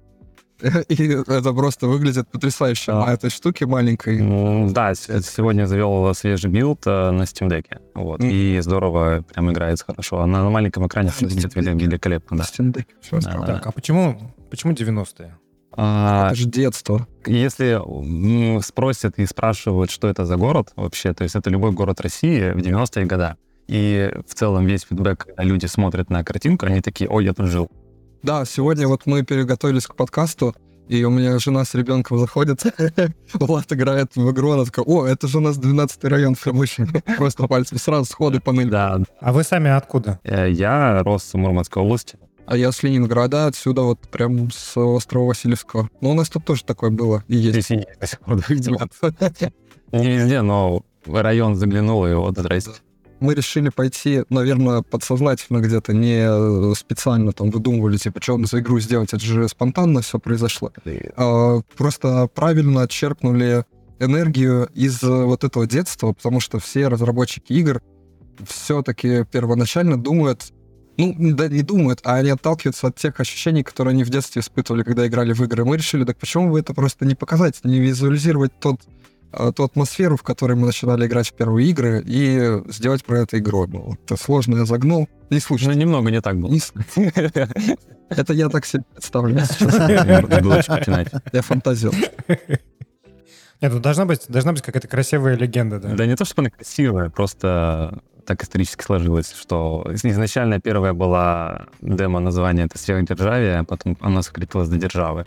И 0.89 1.09
это 1.09 1.53
просто 1.53 1.87
выглядит 1.87 2.29
потрясающе 2.31 2.93
Да. 2.93 3.07
на 3.07 3.13
этой 3.13 3.31
штуке 3.31 3.67
маленькой. 3.67 4.21
Ну, 4.23 4.71
Да, 4.71 4.95
с- 4.95 5.09
сегодня 5.23 5.67
завел 5.67 6.15
свежий 6.15 6.51
билд 6.51 6.87
э, 6.87 7.11
на 7.11 7.23
Steam 7.23 7.49
Deck. 7.49 7.65
Вот, 7.95 8.21
Мгм. 8.21 8.31
и 8.31 8.61
здорово, 8.61 9.25
прям 9.33 9.51
играется 9.51 9.85
хорошо. 9.87 10.21
А 10.21 10.27
на 10.27 10.49
маленьком 10.51 10.87
экране 10.87 11.11
выглядит 11.21 11.55
великолепно, 11.55 12.37
да. 12.39 12.45
Steam 12.45 12.73
Deck, 12.73 12.87
Да, 13.23 13.39
да. 13.39 13.47
Так, 13.47 13.67
а 13.67 13.73
почему, 13.73 14.19
почему 14.51 14.73
90-е? 14.73 15.37
А, 15.75 16.27
Это 16.29 16.35
же 16.37 16.47
детство. 16.49 17.07
Если 17.27 17.73
м, 17.81 18.61
спросят 18.63 19.19
и 19.19 19.27
спрашивают, 19.27 19.91
что 19.91 20.07
это 20.09 20.27
за 20.27 20.37
город 20.37 20.73
вообще, 20.77 21.15
то 21.15 21.25
есть 21.25 21.35
это 21.35 21.49
любой 21.51 21.73
город 21.73 22.01
России 22.03 22.51
в 22.53 22.59
90-е 22.59 23.07
годы. 23.07 23.37
И 23.69 24.11
в 24.29 24.35
целом 24.35 24.67
весь 24.67 24.83
фидбэк, 24.83 25.25
когда 25.27 25.43
люди 25.45 25.65
смотрят 25.67 26.11
на 26.11 26.23
картинку, 26.25 26.67
они 26.67 26.81
такие, 26.83 27.09
ой, 27.09 27.25
я 27.25 27.33
тут 27.33 27.47
жил. 27.47 27.71
Да, 28.23 28.45
сегодня 28.45 28.87
вот 28.87 29.03
мы 29.07 29.23
переготовились 29.25 29.87
к 29.87 29.97
подкасту, 29.97 30.55
и 30.89 31.03
у 31.05 31.11
меня 31.11 31.39
жена 31.39 31.65
с 31.65 31.75
ребенком 31.75 32.19
заходит, 32.19 32.63
Влад 33.35 33.73
играет 33.73 34.15
в 34.15 34.31
игру, 34.31 34.53
она 34.53 34.65
такая, 34.65 34.85
о, 34.85 35.07
это 35.07 35.27
же 35.27 35.39
у 35.39 35.41
нас 35.41 35.59
12-й 35.59 36.09
район 36.09 36.35
в 36.35 36.43
Камыше. 36.43 36.87
Просто 37.17 37.47
пальцем 37.49 37.79
сразу 37.79 38.05
сходу 38.05 38.41
по 38.41 38.53
ныли. 38.53 38.71
Да, 38.71 39.01
А 39.21 39.33
вы 39.33 39.43
сами 39.43 39.71
откуда? 39.71 40.21
э, 40.23 40.51
я 40.51 41.03
рос 41.03 41.31
в 41.33 41.37
Мурманской 41.37 41.83
области. 41.83 42.19
А 42.47 42.57
я 42.57 42.71
с 42.73 42.83
Ленинграда, 42.83 43.47
отсюда 43.47 43.83
вот 43.83 44.01
прям 44.09 44.51
с 44.51 44.77
острова 44.77 45.27
Васильевского. 45.29 45.89
Но 46.01 46.11
у 46.11 46.15
нас 46.15 46.29
тут 46.29 46.45
тоже 46.45 46.65
такое 46.65 46.91
было 46.91 47.25
и 47.29 47.37
есть. 47.37 47.51
Здесь 47.53 47.71
и 47.71 47.75
есть 47.77 48.01
до 48.01 48.07
сих 48.07 48.21
пор, 48.21 48.37
да, 48.37 48.45
видимо. 48.49 48.79
Не 49.93 50.17
везде, 50.19 50.43
но 50.43 50.83
в 51.07 51.23
район 51.23 51.55
заглянул, 51.57 52.07
и 52.07 52.15
вот 52.15 52.37
здрасте. 52.37 52.73
Мы 53.23 53.35
решили 53.35 53.71
пойти, 53.71 54.25
наверное, 54.29 54.83
подсознательно 54.83 55.59
где-то, 55.59 55.93
не 55.93 56.27
э, 56.27 56.75
специально 56.77 57.33
там 57.33 57.51
выдумывали, 57.51 57.97
типа, 57.97 58.21
что 58.23 58.45
за 58.45 58.61
игру 58.61 58.81
сделать, 58.81 59.13
это 59.13 59.25
же 59.25 59.49
спонтанно 59.49 60.03
все 60.03 60.19
произошло. 60.19 60.73
А, 61.17 61.61
Просто 61.77 62.29
правильно 62.35 62.87
черпнули 62.89 63.65
энергию 64.01 64.69
из 64.75 65.03
э, 65.03 65.25
вот 65.25 65.45
этого 65.45 65.67
детства, 65.67 66.13
потому 66.13 66.41
что 66.41 66.59
все 66.59 66.89
разработчики 66.89 67.53
игр 67.53 67.81
все-таки 68.47 69.25
первоначально 69.31 69.97
думают, 70.03 70.53
ну, 70.97 71.15
да 71.35 71.49
не 71.49 71.63
думают, 71.63 72.01
а 72.05 72.17
они 72.17 72.31
отталкиваются 72.31 72.89
от 72.89 72.97
тех 72.97 73.19
ощущений, 73.21 73.63
которые 73.63 73.93
они 73.93 74.05
в 74.05 74.11
детстве 74.11 74.41
испытывали, 74.41 74.83
когда 74.83 75.07
играли 75.07 75.33
в 75.33 75.41
игры. 75.43 75.65
Мы 75.65 75.77
решили, 75.77 76.05
так 76.05 76.19
почему 76.19 76.51
бы 76.51 76.61
это 76.61 76.75
просто 76.75 77.07
не 77.07 77.15
показать, 77.15 77.61
не 77.65 77.79
визуализировать 77.79 78.53
тот 78.59 78.81
ту 79.55 79.65
атмосферу, 79.65 80.17
в 80.17 80.23
которой 80.23 80.55
мы 80.55 80.67
начинали 80.67 81.07
играть 81.07 81.29
в 81.29 81.35
первые 81.35 81.69
игры, 81.69 82.03
и 82.07 82.63
сделать 82.69 83.05
про 83.05 83.21
это 83.21 83.39
игру. 83.39 83.67
Ну, 83.67 83.95
это 84.05 84.17
сложно 84.17 84.57
я 84.59 84.65
загнул. 84.65 85.09
Не 85.31 85.37
Ну, 85.37 85.41
слушай. 85.41 85.75
немного 85.75 86.11
не 86.11 86.21
так 86.21 86.39
было. 86.39 86.53
Это 88.11 88.35
я 88.35 88.49
так 88.51 88.67
себе 88.67 88.85
представляю 88.93 89.47
сейчас. 89.47 89.75
Было. 90.43 90.63
Я 91.33 91.43
фантазил. 91.43 91.95
Нет, 93.63 93.73
ну 93.73 93.79
должна 93.79 94.05
быть, 94.05 94.27
должна 94.29 94.53
быть 94.53 94.61
какая-то 94.61 94.89
красивая 94.89 95.37
легенда, 95.37 95.79
да? 95.79 95.95
Да 95.95 96.05
не 96.05 96.17
то, 96.17 96.25
чтобы 96.25 96.43
она 96.43 96.51
красивая, 96.51 97.09
просто 97.11 98.03
так 98.27 98.43
исторически 98.43 98.83
сложилось, 98.83 99.33
что 99.33 99.87
изначально 99.93 100.61
первая 100.61 100.93
была 100.93 101.67
демо 101.81 102.21
название 102.21 102.67
это 102.67 102.79
сверхдержавие, 102.79 103.59
а 103.59 103.65
потом 103.65 103.97
она 104.01 104.23
сократилась 104.23 104.69
до 104.69 104.77
державы. 104.77 105.27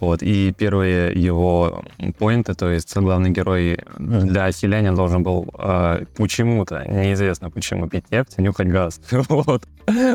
Вот, 0.00 0.22
и 0.22 0.52
первые 0.52 1.12
его 1.12 1.84
поинты, 2.18 2.54
то 2.54 2.70
есть 2.70 2.96
главный 2.96 3.30
герой 3.30 3.78
для 3.98 4.50
селяния 4.50 4.92
должен 4.92 5.22
был 5.22 5.46
э, 5.58 6.06
почему-то, 6.16 6.84
неизвестно 6.88 7.50
почему, 7.50 7.86
пить 7.86 8.10
нефть, 8.10 8.38
нюхать 8.38 8.68
газ. 8.68 8.98
вот. 9.10 9.68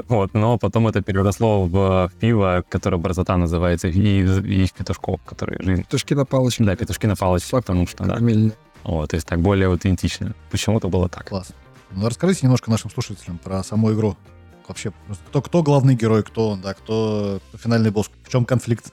вот, 0.08 0.34
но 0.34 0.58
потом 0.58 0.88
это 0.88 1.04
переросло 1.04 1.66
в 1.66 2.12
пиво, 2.20 2.64
которое 2.68 2.98
борзота 2.98 3.38
называется, 3.38 3.88
и, 3.88 4.22
и 4.22 4.66
в 4.66 4.74
петушков, 4.74 5.22
которые 5.24 5.60
жизнь. 5.62 5.84
Петушки 5.84 6.16
на 6.16 6.26
палочке. 6.26 6.64
Да, 6.64 6.76
петушки 6.76 7.06
на 7.06 7.16
палочке, 7.16 7.52
потому 7.52 7.86
что, 7.86 8.06
да. 8.06 8.14
Карамельные. 8.16 8.54
Вот, 8.84 9.12
то 9.12 9.16
есть 9.16 9.28
так 9.28 9.40
более 9.40 9.68
аутентично. 9.68 10.34
Почему-то 10.50 10.90
было 10.90 11.10
так. 11.10 11.28
Класс. 11.28 11.54
Ну, 11.92 12.08
расскажите 12.08 12.42
немножко 12.44 12.72
нашим 12.72 12.90
слушателям 12.90 13.38
про 13.38 13.64
саму 13.64 13.94
игру. 13.94 14.18
Вообще, 14.68 14.92
кто, 15.30 15.44
кто 15.44 15.62
главный 15.62 15.94
герой, 15.94 16.24
кто 16.24 16.50
он, 16.50 16.62
да, 16.62 16.74
кто 16.74 17.40
финальный 17.54 17.92
босс, 17.92 18.10
в 18.24 18.30
чем 18.30 18.46
конфликт? 18.46 18.92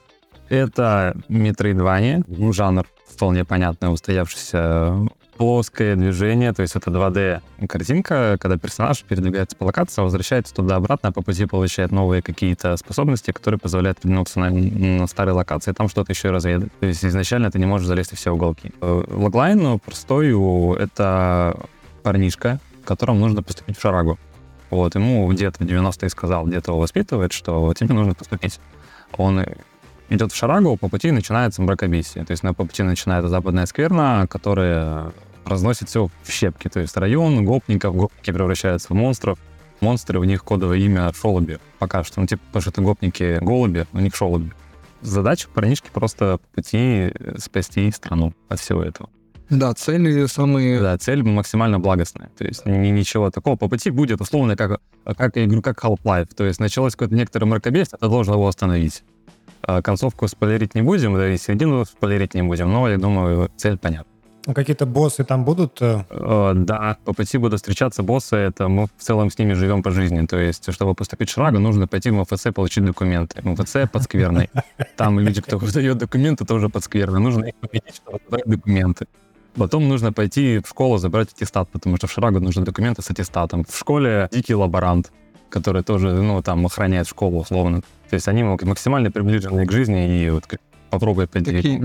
Это 0.49 1.15
метроидвания, 1.29 2.23
ну, 2.27 2.53
жанр 2.53 2.85
вполне 3.07 3.45
понятный, 3.45 3.91
устоявшийся 3.91 5.07
плоское 5.37 5.95
движение, 5.95 6.53
то 6.53 6.61
есть 6.61 6.75
это 6.75 6.91
2D 6.91 7.41
картинка, 7.67 8.37
когда 8.39 8.57
персонаж 8.57 9.03
передвигается 9.03 9.55
по 9.57 9.65
локации, 9.65 10.01
возвращается 10.01 10.53
туда-обратно, 10.53 11.09
а 11.09 11.11
по 11.11 11.21
пути 11.21 11.45
получает 11.45 11.91
новые 11.91 12.21
какие-то 12.21 12.77
способности, 12.77 13.31
которые 13.31 13.59
позволяют 13.59 13.99
вернуться 14.03 14.39
на, 14.39 14.49
на 14.49 15.07
старые 15.07 15.33
локации, 15.33 15.71
там 15.71 15.89
что-то 15.89 16.11
еще 16.11 16.29
разведать. 16.29 16.69
То 16.79 16.85
есть 16.85 17.03
изначально 17.03 17.51
ты 17.51 17.59
не 17.59 17.65
можешь 17.65 17.87
залезть 17.87 18.11
во 18.11 18.17
все 18.17 18.31
уголки. 18.31 18.71
Э, 18.81 19.03
Логлайн 19.09 19.57
ну, 19.57 19.79
простой, 19.79 20.31
это 20.77 21.59
парнишка, 22.03 22.59
которому 22.85 23.19
нужно 23.19 23.41
поступить 23.43 23.77
в 23.77 23.81
Шарагу. 23.81 24.19
Вот, 24.69 24.95
ему 24.95 25.27
где-то 25.31 25.63
в 25.63 25.67
90-е 25.67 26.09
сказал, 26.09 26.45
где-то 26.45 26.71
его 26.71 26.79
воспитывает, 26.79 27.31
что 27.31 27.73
тебе 27.73 27.93
нужно 27.93 28.13
поступить. 28.13 28.59
Он 29.17 29.43
идет 30.09 30.31
в 30.31 30.35
Шарагу, 30.35 30.77
по 30.77 30.89
пути 30.89 31.11
начинается 31.11 31.61
мракобесие. 31.61 32.25
То 32.25 32.31
есть 32.31 32.43
на 32.43 32.53
по 32.53 32.65
пути 32.65 32.83
начинается 32.83 33.29
западная 33.29 33.65
скверна, 33.65 34.27
которая 34.27 35.11
разносит 35.45 35.89
все 35.89 36.09
в 36.23 36.31
щепки. 36.31 36.69
То 36.69 36.79
есть 36.79 36.95
район 36.97 37.45
гопников, 37.45 37.95
гопники 37.95 38.31
превращаются 38.31 38.89
в 38.89 38.95
монстров. 38.95 39.39
Монстры, 39.81 40.19
у 40.19 40.23
них 40.23 40.43
кодовое 40.43 40.77
имя 40.77 41.11
Шолоби. 41.13 41.59
Пока 41.79 42.03
что, 42.03 42.21
ну, 42.21 42.27
типа, 42.27 42.41
потому 42.47 42.61
что 42.61 42.71
это 42.71 42.81
гопники 42.81 43.39
голуби, 43.41 43.85
у 43.91 43.99
них 43.99 44.15
Шолоби. 44.15 44.51
Задача 45.01 45.49
парнишки 45.53 45.89
просто 45.91 46.37
по 46.37 46.55
пути 46.55 47.11
э, 47.13 47.37
спасти 47.37 47.91
страну 47.91 48.33
от 48.47 48.61
всего 48.61 48.81
этого. 48.81 49.09
Да, 49.49 49.73
цели 49.73 50.25
самые... 50.27 50.79
Да, 50.79 50.97
цель 50.97 51.21
максимально 51.23 51.79
благостная. 51.79 52.29
То 52.37 52.45
есть 52.45 52.65
ни- 52.65 52.87
ничего 52.87 53.29
такого. 53.29 53.57
По 53.57 53.67
пути 53.67 53.89
будет 53.89 54.21
условно 54.21 54.55
как, 54.55 54.79
как 55.17 55.35
я 55.35 55.45
говорю, 55.45 55.61
как 55.61 55.83
Half-Life. 55.83 56.33
То 56.33 56.45
есть 56.45 56.61
началось 56.61 56.93
какое-то 56.93 57.15
некоторое 57.15 57.45
мракобесие, 57.45 57.97
ты 57.99 58.07
должен 58.07 58.33
его 58.33 58.47
остановить. 58.47 59.03
А 59.65 59.81
Концовку 59.81 60.27
спойлерить 60.27 60.75
не 60.75 60.81
будем, 60.81 61.15
да 61.15 61.29
и 61.33 61.37
середину 61.37 61.85
спойлерить 61.85 62.33
не 62.33 62.43
будем, 62.43 62.71
но 62.71 62.89
я 62.89 62.97
думаю, 62.97 63.49
цель 63.55 63.77
понятна. 63.77 64.11
Ну, 64.45 64.53
какие-то 64.53 64.85
боссы 64.85 65.23
там 65.23 65.45
будут? 65.45 65.81
э, 65.81 66.03
Э, 66.09 66.51
Да, 66.53 66.97
по 67.05 67.13
пути 67.13 67.37
будут 67.37 67.59
встречаться 67.59 68.03
боссы, 68.03 68.35
это 68.35 68.67
мы 68.67 68.87
в 68.97 69.01
целом 69.01 69.29
с 69.31 69.37
ними 69.39 69.53
живем 69.53 69.81
по 69.81 69.91
жизни. 69.91 70.25
То 70.25 70.37
есть, 70.37 70.73
чтобы 70.73 70.95
поступить 70.95 71.29
в 71.29 71.31
Шрагу, 71.33 71.59
нужно 71.59 71.87
пойти 71.87 72.09
в 72.11 72.15
МФЦ 72.15 72.47
получить 72.53 72.83
документы. 72.83 73.41
МФЦ 73.41 73.89
подскверный. 73.89 74.49
Там 74.97 75.17
люди, 75.17 75.41
кто 75.41 75.57
выдает 75.57 75.97
документы, 75.97 76.43
тоже 76.45 76.67
подскверны. 76.67 77.19
Нужно 77.19 77.45
их 77.45 77.55
победить, 77.55 77.95
чтобы 77.95 78.19
забрать 78.25 78.45
документы. 78.45 79.05
Потом 79.55 79.87
нужно 79.87 80.11
пойти 80.11 80.59
в 80.59 80.67
школу 80.67 80.97
забрать 80.97 81.31
аттестат, 81.31 81.69
потому 81.69 81.95
что 81.95 82.07
в 82.07 82.11
Шрагу 82.11 82.41
нужны 82.41 82.65
документы 82.65 83.01
с 83.01 83.09
аттестатом. 83.11 83.63
В 83.63 83.77
школе 83.77 84.27
дикий 84.29 84.55
лаборант, 84.55 85.13
который 85.49 85.83
тоже, 85.83 86.11
ну, 86.11 86.41
там, 86.41 86.65
охраняет 86.65 87.07
школу, 87.07 87.39
условно. 87.39 87.81
То 88.13 88.17
есть 88.17 88.27
они 88.27 88.43
мак- 88.43 88.63
максимально 88.63 89.09
приближены 89.09 89.65
к 89.65 89.71
жизни 89.71 90.23
и 90.23 90.29
вот 90.29 90.43
попробуй 90.91 91.23
определить. 91.23 91.63
Такие. 91.63 91.79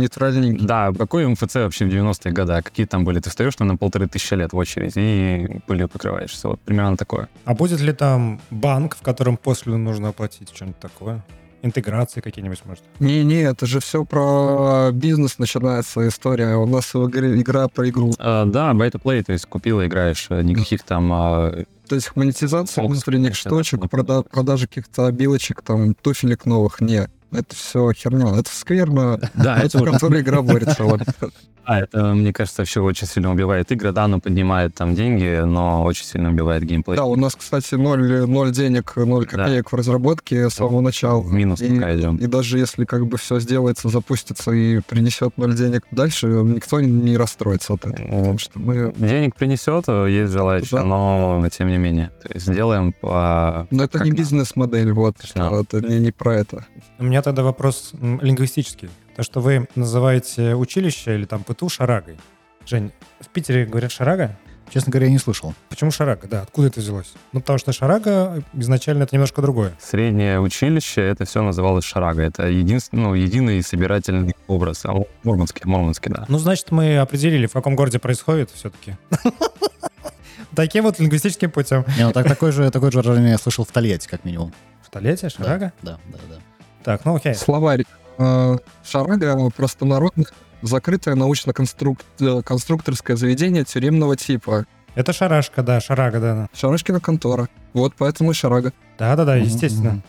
Да, 0.61 0.92
какой 0.92 1.26
МФЦ 1.26 1.54
вообще 1.54 1.87
в 1.87 1.88
90-е 1.88 2.32
годы? 2.35 2.61
Какие 2.62 2.85
там 2.85 3.04
были? 3.06 3.18
Ты 3.18 3.30
встаешь 3.30 3.56
там 3.56 3.68
на 3.68 3.78
полторы 3.78 4.08
тысячи 4.08 4.35
лет 4.35 4.52
в 4.52 4.56
очередь 4.58 4.92
и 4.97 5.62
пылью 5.66 5.88
покрываешься. 5.88 6.49
Вот 6.49 6.61
примерно 6.61 6.99
такое. 6.99 7.30
А 7.47 7.54
будет 7.54 7.80
ли 7.80 7.94
там 7.94 8.42
банк, 8.50 8.94
в 8.94 9.00
котором 9.00 9.38
после 9.38 9.75
нужно 9.76 10.11
оплатить 10.11 10.50
что-нибудь 10.54 10.78
такое? 10.78 11.25
Интеграции 11.62 12.21
какие-нибудь, 12.21 12.62
может? 12.65 12.85
Не-не, 13.00 13.43
это 13.43 13.67
же 13.67 13.81
все 13.81 14.05
про 14.05 14.91
бизнес 14.93 15.38
начинается 15.38 16.07
история. 16.07 16.55
У 16.57 16.67
нас 16.67 16.95
в 16.95 17.09
игре- 17.09 17.41
игра 17.41 17.67
про 17.69 17.88
игру. 17.88 18.12
А, 18.19 18.45
да, 18.45 18.73
buy 18.73 18.91
to 18.93 19.00
play, 19.03 19.25
то 19.25 19.33
есть 19.33 19.47
купил, 19.47 19.85
играешь, 19.85 20.27
э, 20.31 20.43
никаких 20.43 20.85
там... 20.85 21.12
а, 21.12 21.65
То 21.88 21.97
есть 21.97 22.15
монетизация 22.15 22.85
Ок, 22.85 22.91
внутренних 22.93 23.35
штучек, 23.35 23.81
да. 23.81 23.87
прода- 23.88 24.23
продажа 24.29 24.69
каких-то 24.69 25.07
обилочек, 25.07 25.62
там, 25.62 25.95
туфелек 25.95 26.47
новых, 26.47 26.81
не. 26.81 27.09
Это 27.32 27.54
все 27.54 27.92
херня. 27.92 28.38
Это 28.38 28.50
скверно, 28.50 29.18
Да, 29.35 29.58
это 29.58 29.82
которой 29.85 30.20
игра 30.23 30.42
борется. 30.42 30.85
вот. 30.85 31.00
А, 31.70 31.80
это, 31.80 32.14
мне 32.14 32.32
кажется, 32.32 32.64
все 32.64 32.82
очень 32.82 33.06
сильно 33.06 33.30
убивает 33.30 33.70
игры. 33.70 33.92
Да, 33.92 34.04
оно 34.04 34.20
поднимает 34.20 34.75
там 34.75 34.94
деньги, 34.94 35.42
но 35.44 35.85
очень 35.85 36.06
сильно 36.06 36.30
убивает 36.30 36.62
геймплей. 36.64 36.97
Да, 36.97 37.04
у 37.04 37.14
нас, 37.14 37.37
кстати, 37.37 37.75
ноль, 37.75 38.25
ноль 38.26 38.52
денег, 38.52 38.97
ноль 38.97 39.26
Да. 39.30 39.37
копеек 39.44 39.70
в 39.70 39.75
разработке 39.76 40.49
с 40.49 40.54
самого 40.54 40.80
начала. 40.80 41.20
В 41.20 41.30
минус 41.30 41.61
И- 41.61 41.68
пока 41.75 41.94
идем. 41.94 42.16
И 42.16 42.26
даже 42.26 42.58
если 42.58 42.87
как 42.87 43.06
бы 43.06 43.18
все 43.18 43.38
сделается, 43.38 43.90
запустится 43.90 44.50
и 44.52 44.80
принесет 44.80 45.37
ноль 45.37 45.54
денег 45.54 45.82
дальше, 45.90 46.28
никто 46.28 46.80
не 46.80 47.18
расстроится 47.18 47.75
от 47.75 47.85
этого. 47.85 48.06
Потому 48.06 48.38
что 48.38 48.58
мы... 48.58 48.94
Денег 48.97 49.37
принесет, 49.37 49.88
есть 49.88 50.32
желающие, 50.32 50.80
Да. 50.80 50.85
но 50.87 51.47
тем 51.52 51.68
не 51.68 51.76
менее. 51.76 52.12
То 52.23 52.30
есть 52.32 52.47
сделаем 52.47 52.94
по... 52.99 53.66
Но 53.70 53.85
это 53.85 53.99
как 53.99 54.06
не 54.06 54.12
бизнес-модель, 54.12 54.92
вот. 54.92 55.16
Да. 55.35 55.50
Это 55.61 55.82
не, 55.87 55.99
не 56.00 56.12
про 56.12 56.37
это. 56.37 56.64
У 56.99 57.04
меня 57.04 57.18
тогда 57.23 57.43
вопрос 57.43 57.93
лингвистический. 58.01 58.91
То, 59.17 59.23
что 59.23 59.41
вы 59.41 59.69
называете 59.75 60.55
училище 60.55 61.15
или 61.15 61.25
там 61.25 61.45
ПТУ 61.45 61.69
шарагой. 61.69 62.19
Жень, 62.67 62.93
в 63.21 63.29
Питере 63.29 63.65
говорят 63.65 63.91
шарага? 63.91 64.37
Честно 64.71 64.91
говоря, 64.91 65.07
я 65.07 65.13
не 65.13 65.19
слышал. 65.19 65.55
Почему 65.71 65.91
шарага? 65.91 66.29
Да, 66.29 66.43
откуда 66.43 66.69
это 66.69 66.81
взялось? 66.81 67.13
Ну, 67.33 67.41
потому 67.41 67.59
что 67.59 67.73
шарага 67.73 68.43
изначально 68.53 69.05
это 69.05 69.15
немножко 69.15 69.41
другое. 69.41 69.73
Среднее 69.81 70.41
училище, 70.41 71.01
это 71.01 71.25
все 71.25 71.43
называлось 71.43 71.85
шарага. 71.85 72.23
Это 72.23 72.49
единственный, 72.49 73.03
ну, 73.03 73.15
единый 73.15 73.63
собирательный 73.63 74.35
образ. 74.47 74.85
А 74.85 74.95
Мурманский, 75.23 75.63
Мурманский, 75.65 76.13
да. 76.13 76.27
Ну, 76.29 76.39
значит, 76.39 76.71
мы 76.71 76.99
определили, 76.99 77.47
в 77.47 77.53
каком 77.53 77.77
городе 77.77 77.99
происходит 77.99 78.51
все-таки. 78.53 78.97
Таким 80.55 80.85
вот 80.85 80.99
лингвистическим 80.99 81.51
путем. 81.51 81.85
Не, 81.97 82.05
ну, 82.07 82.13
так, 82.13 82.27
такое 82.29 82.53
же, 82.53 82.71
такое 82.71 82.91
же 82.91 82.99
выражение 82.99 83.33
я 83.33 83.39
слышал 83.39 83.65
в 83.65 83.73
Тольятти, 83.73 84.09
как 84.09 84.25
минимум. 84.25 84.53
Столетие, 84.85 85.31
шарага? 85.31 85.73
Да, 85.83 85.99
да, 86.09 86.19
да. 86.29 86.37
Так, 86.85 87.04
ну 87.04 87.16
окей. 87.16 87.35
Словарь 87.35 87.85
э, 88.18 88.58
Шарага 88.85 89.50
простонародный 89.50 90.26
закрытое 90.62 91.14
научно-конструкторское 91.14 93.16
заведение 93.16 93.64
тюремного 93.64 94.16
типа. 94.16 94.66
Это 94.94 95.12
шарашка, 95.12 95.62
да, 95.62 95.80
шарага, 95.80 96.20
да. 96.20 96.49
Шарашкина 96.52 97.00
контора. 97.00 97.49
Вот 97.73 97.94
поэтому 97.97 98.35
Шарага. 98.35 98.73
Да-да-да, 98.99 99.37
естественно. 99.37 99.90
мгм. 99.90 100.02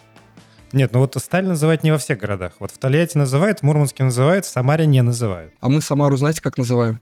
Нет, 0.72 0.94
ну 0.94 1.00
вот 1.00 1.16
Сталин 1.18 1.50
называют 1.50 1.84
не 1.84 1.92
во 1.92 1.98
всех 1.98 2.20
городах. 2.20 2.54
Вот 2.60 2.72
в 2.72 2.78
Тольятти 2.78 3.18
называют, 3.18 3.60
в 3.60 3.64
Мурманске 3.64 4.04
называют, 4.04 4.46
в 4.46 4.50
Самаре 4.50 4.86
не 4.86 5.02
называют. 5.02 5.54
А 5.60 5.70
мы 5.70 5.82
Самару 5.82 6.16
знаете, 6.18 6.42
как 6.42 6.58
называем? 6.58 7.02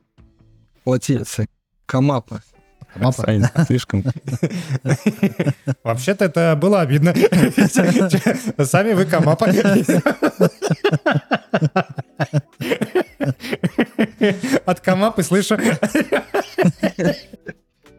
Латиницей. 0.86 1.48
Камапа. 1.86 2.42
Мапа. 2.96 3.24
Сань, 3.24 3.44
слишком. 3.68 4.04
Вообще-то 5.84 6.26
это 6.26 6.58
было 6.60 6.82
обидно. 6.82 7.14
Сами 8.66 8.94
вы 8.94 9.06
камапа. 9.06 9.48
От 14.66 14.80
камапы 14.80 15.24
слышу. 15.24 15.58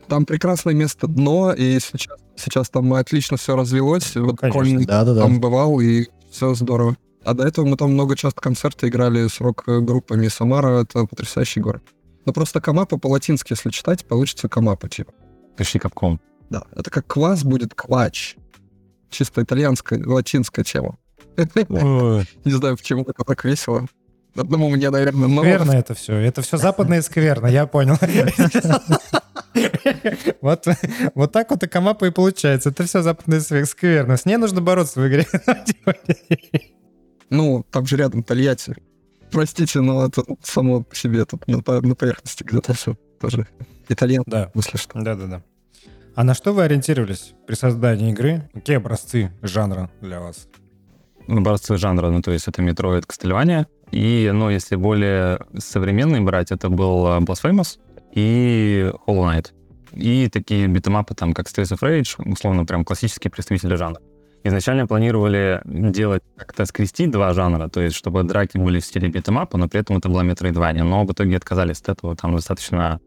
Там 0.08 0.24
прекрасное 0.24 0.74
место 0.74 1.06
дно, 1.06 1.52
и 1.52 1.78
сейчас, 1.80 2.18
сейчас 2.36 2.70
там 2.70 2.94
отлично 2.94 3.36
все 3.36 3.56
развелось. 3.56 4.16
Вот 4.16 4.40
конечно. 4.40 4.86
Да, 4.86 5.04
да, 5.04 5.14
да. 5.14 5.22
там 5.22 5.40
бывал, 5.40 5.80
и 5.80 6.06
все 6.30 6.54
здорово. 6.54 6.96
А 7.24 7.34
до 7.34 7.46
этого 7.46 7.66
мы 7.66 7.76
там 7.76 7.92
много 7.92 8.16
часто 8.16 8.40
концерты 8.40 8.88
играли 8.88 9.28
с 9.28 9.40
рок-группами. 9.40 10.28
Самара— 10.28 10.80
это 10.82 11.04
потрясающий 11.04 11.60
город. 11.60 11.82
Но 12.28 12.34
просто 12.34 12.60
Камапа 12.60 12.98
по-латински, 12.98 13.54
если 13.54 13.70
читать, 13.70 14.04
получится 14.04 14.50
Камапа, 14.50 14.86
типа. 14.86 15.14
Почти 15.56 15.78
капком. 15.78 16.20
Да, 16.50 16.64
это 16.76 16.90
как 16.90 17.06
квас 17.06 17.42
будет 17.42 17.74
клач. 17.74 18.36
Чисто 19.08 19.42
итальянская, 19.42 20.04
латинская 20.04 20.62
тема. 20.62 20.98
Не 21.38 22.52
знаю, 22.52 22.76
почему 22.76 23.00
это 23.04 23.24
так 23.24 23.42
весело. 23.46 23.86
Одному 24.36 24.68
мне, 24.68 24.90
наверное, 24.90 25.26
но... 25.26 25.40
Скверно 25.40 25.72
это 25.72 25.94
все. 25.94 26.16
Это 26.16 26.42
все 26.42 26.58
западное 26.58 27.00
скверно, 27.00 27.46
я 27.46 27.66
понял. 27.66 27.96
Вот, 30.42 30.66
вот 31.14 31.32
так 31.32 31.50
вот 31.50 31.62
и 31.62 31.66
камапа 31.66 32.04
и 32.04 32.10
получается. 32.10 32.68
Это 32.68 32.84
все 32.84 33.00
западное 33.00 33.40
скверно. 33.40 34.18
С 34.18 34.26
ней 34.26 34.36
нужно 34.36 34.60
бороться 34.60 35.00
в 35.00 35.08
игре. 35.08 35.26
Ну, 37.30 37.62
там 37.70 37.84
же 37.86 37.96
рядом 37.96 38.22
Тольятти. 38.22 38.74
Простите, 39.30 39.80
но 39.80 40.06
это 40.06 40.22
само 40.42 40.82
по 40.82 40.94
себе 40.94 41.24
тут 41.24 41.46
на, 41.46 41.58
на 41.58 41.94
поверхности 41.94 42.44
где-то 42.44 42.74
все 42.74 42.96
тоже. 43.20 43.46
Итальян, 43.88 44.22
Да, 44.26 44.50
если 44.54 44.76
что. 44.76 44.98
да-да-да. 45.00 45.42
А 46.14 46.24
на 46.24 46.34
что 46.34 46.52
вы 46.52 46.64
ориентировались 46.64 47.34
при 47.46 47.54
создании 47.54 48.10
игры? 48.10 48.48
Какие 48.52 48.76
образцы 48.76 49.32
жанра 49.42 49.90
для 50.00 50.20
вас? 50.20 50.48
образцы 51.28 51.76
жанра, 51.76 52.08
ну, 52.10 52.22
то 52.22 52.30
есть 52.32 52.48
это 52.48 52.62
Metroid 52.62 53.04
Castlevania. 53.06 53.66
И, 53.90 54.30
ну, 54.32 54.50
если 54.50 54.76
более 54.76 55.38
современный 55.58 56.20
брать, 56.20 56.52
это 56.52 56.68
был 56.70 57.06
э, 57.06 57.18
Blasphemous 57.20 57.78
и 58.12 58.90
Hollow 59.06 59.24
Knight. 59.30 59.52
И 59.92 60.28
такие 60.28 60.66
битэмапы, 60.66 61.14
там, 61.14 61.32
как 61.34 61.46
Streets 61.46 61.76
of 61.76 61.80
Rage, 61.80 62.30
условно, 62.30 62.64
прям 62.64 62.84
классические 62.84 63.30
представители 63.30 63.74
жанра. 63.76 64.00
Изначально 64.44 64.86
планировали 64.86 65.60
делать 65.64 66.22
как-то 66.36 66.64
скрестить 66.64 67.10
два 67.10 67.32
жанра, 67.34 67.68
то 67.68 67.80
есть 67.80 67.96
чтобы 67.96 68.22
драки 68.22 68.56
были 68.56 68.80
в 68.80 68.84
стиле 68.84 69.08
битэмапа, 69.08 69.58
но 69.58 69.68
при 69.68 69.80
этом 69.80 69.96
это 69.98 70.08
была 70.08 70.24
Metroidvania. 70.24 70.84
Но 70.84 71.04
в 71.04 71.12
итоге 71.12 71.36
отказались 71.36 71.80
от 71.80 71.88
этого, 71.90 72.16
там 72.16 72.34
достаточно 72.36 73.00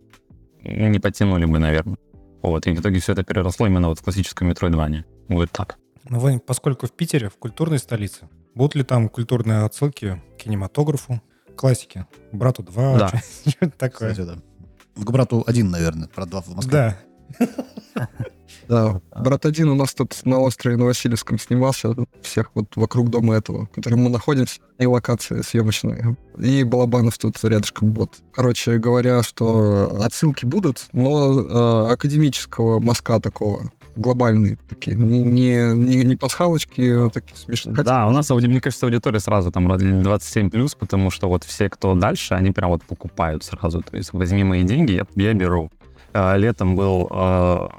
не 0.64 1.00
потянули 1.00 1.46
бы, 1.46 1.60
наверное. 1.60 1.98
Вот, 2.42 2.68
и 2.68 2.72
в 2.72 2.80
итоге 2.80 3.00
все 3.00 3.14
это 3.14 3.24
переросло 3.24 3.68
именно 3.68 3.88
вот 3.90 4.00
в 4.00 4.04
классическую 4.04 4.52
Metroidvania. 4.52 5.04
Вот 5.30 5.52
так. 5.52 5.78
Ну, 6.10 6.20
вы, 6.20 6.40
поскольку 6.40 6.88
в 6.88 6.92
Питере, 6.92 7.30
в 7.30 7.38
культурной 7.38 7.80
столице, 7.80 8.28
будут 8.56 8.76
ли 8.76 8.84
там 8.84 9.08
культурные 9.10 9.64
отсылки 9.64 10.22
к 10.38 10.44
кинематографу, 10.44 11.22
классике? 11.56 12.08
«Брату 12.32 12.64
2», 12.64 12.98
Да. 12.98 13.12
что-то 13.50 13.78
такое. 13.78 14.12
Кстати, 14.12 14.28
да. 14.28 14.36
К 14.96 15.12
брату 15.12 15.44
один, 15.48 15.70
наверное, 15.70 16.08
про 16.08 16.26
два 16.26 16.42
в 16.42 16.50
Москве. 16.50 16.72
Да. 16.72 16.98
Да, 18.68 19.02
брат 19.16 19.46
один 19.46 19.70
у 19.70 19.76
нас 19.76 19.94
тут 19.94 20.16
на 20.24 20.40
острове 20.40 20.78
Новосибирском 20.78 21.38
снимался, 21.38 21.94
всех 22.22 22.52
вот 22.54 22.68
вокруг 22.76 23.10
дома 23.10 23.36
этого, 23.36 23.66
в 23.66 23.70
котором 23.70 24.04
мы 24.04 24.10
находимся, 24.10 24.62
и 24.78 24.86
локация 24.86 25.44
съемочная. 25.44 26.16
И 26.38 26.64
Балабанов 26.64 27.18
тут 27.18 27.36
рядышком 27.44 27.94
вот. 27.94 28.20
Короче 28.34 28.78
говоря, 28.78 29.24
что 29.24 30.00
отсылки 30.02 30.46
будут, 30.46 30.88
но 30.94 31.42
э, 31.42 31.92
академического 31.92 32.80
мазка 32.80 33.20
такого, 33.20 33.72
глобальные 33.96 34.58
такие, 34.70 34.96
не, 34.96 35.22
не, 35.22 36.04
не, 36.04 36.16
пасхалочки, 36.16 37.08
а 37.08 37.10
такие 37.10 37.36
смешные. 37.36 37.76
Да, 37.76 38.08
у 38.08 38.12
нас, 38.12 38.30
мне 38.30 38.62
кажется, 38.62 38.86
аудитория 38.86 39.20
сразу 39.20 39.52
там 39.52 39.68
27 39.68 40.50
плюс, 40.50 40.76
потому 40.76 41.12
что 41.12 41.28
вот 41.28 41.44
все, 41.44 41.70
кто 41.70 41.94
дальше, 41.96 42.36
они 42.36 42.52
прям 42.52 42.70
вот 42.70 42.84
покупают 42.84 43.44
сразу. 43.44 43.82
То 43.82 43.98
есть 43.98 44.14
возьми 44.14 44.44
мои 44.44 44.64
деньги, 44.64 44.94
я, 44.94 45.06
я 45.16 45.34
беру. 45.34 45.70
А, 46.14 46.36
Летом 46.38 46.76
был 46.76 47.08
а, 47.10 47.70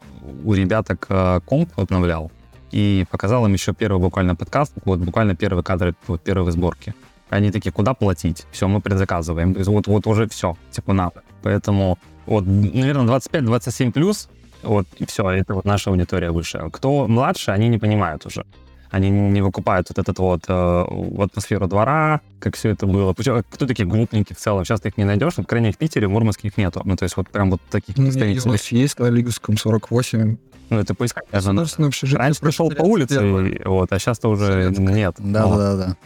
у 0.45 0.55
ребяток 0.55 1.07
а, 1.09 1.40
комп 1.40 1.71
обновлял 1.77 2.31
и 2.71 3.05
показал 3.11 3.47
им 3.47 3.53
еще 3.53 3.75
первый 3.75 4.01
буквально 4.01 4.35
подкаст, 4.35 4.73
вот 4.85 4.99
буквально 5.01 5.37
первые 5.37 5.62
кадры 5.62 5.95
вот, 6.07 6.23
первой 6.23 6.51
сборки. 6.53 6.95
Они 7.29 7.51
такие, 7.51 7.73
куда 7.73 7.95
платить? 7.95 8.47
Все, 8.51 8.68
мы 8.68 8.81
предзаказываем. 8.81 9.55
То 9.55 9.61
есть 9.61 9.71
вот, 9.71 9.87
вот 9.87 10.07
уже 10.07 10.29
все, 10.29 10.57
типа 10.71 10.92
надо. 10.92 11.23
Поэтому 11.42 11.99
вот, 12.27 12.47
наверное, 12.47 13.07
25-27 13.07 13.92
плюс, 13.92 14.29
вот, 14.62 14.87
и 14.99 15.07
все, 15.07 15.29
это 15.31 15.55
вот 15.55 15.64
наша 15.64 15.90
аудитория 15.90 16.31
высшая. 16.31 16.71
Кто 16.71 17.07
младше, 17.09 17.51
они 17.51 17.68
не 17.68 17.79
понимают 17.79 18.25
уже. 18.27 18.45
Они 18.93 19.11
не 19.11 19.41
выкупают 19.43 19.89
вот 19.89 19.99
этот 19.99 20.19
вот 20.19 20.45
э, 20.49 20.85
атмосферу 21.19 21.67
двора, 21.67 22.21
как 22.39 22.55
все 22.57 22.69
это 22.71 22.87
было. 22.87 23.13
Причем, 23.15 23.43
кто 23.51 23.67
такие 23.67 23.89
глупники 23.89 24.35
в 24.35 24.37
целом? 24.39 24.65
Сейчас 24.65 24.81
ты 24.83 24.91
их 24.91 24.99
не 24.99 25.05
найдешь, 25.05 25.37
но, 25.39 25.43
по 25.43 25.49
крайней 25.49 25.67
мере, 25.69 25.75
в 25.75 25.79
Питере, 25.79 26.07
в 26.07 26.11
Мурманске 26.11 26.49
их 26.49 26.59
нету. 26.59 26.83
Ну, 26.85 26.95
то 26.97 27.05
есть 27.05 27.17
вот 27.17 27.29
прям 27.31 27.51
вот 27.51 27.61
таких 27.71 27.97
Ну, 27.97 28.05
представителей. 28.05 28.79
есть 28.81 28.99
на 28.99 29.07
Лиговском 29.07 29.57
48. 29.57 30.37
Ну, 30.71 30.79
это 30.79 30.95
поискать. 30.95 31.25
Государственное 31.33 31.89
общежитие. 31.89 32.19
Раньше 32.19 32.41
пришел 32.41 32.71
по 32.71 32.83
улице, 32.83 33.15
и- 33.49 33.63
вот, 33.67 33.91
а 33.93 33.99
сейчас-то 33.99 34.29
уже 34.29 34.47
Советское. 34.47 34.83
нет. 34.95 35.15
Да, 35.19 35.47
Вот. 35.47 35.57
да, 35.59 35.77
да, 35.77 35.87
да. 35.87 35.97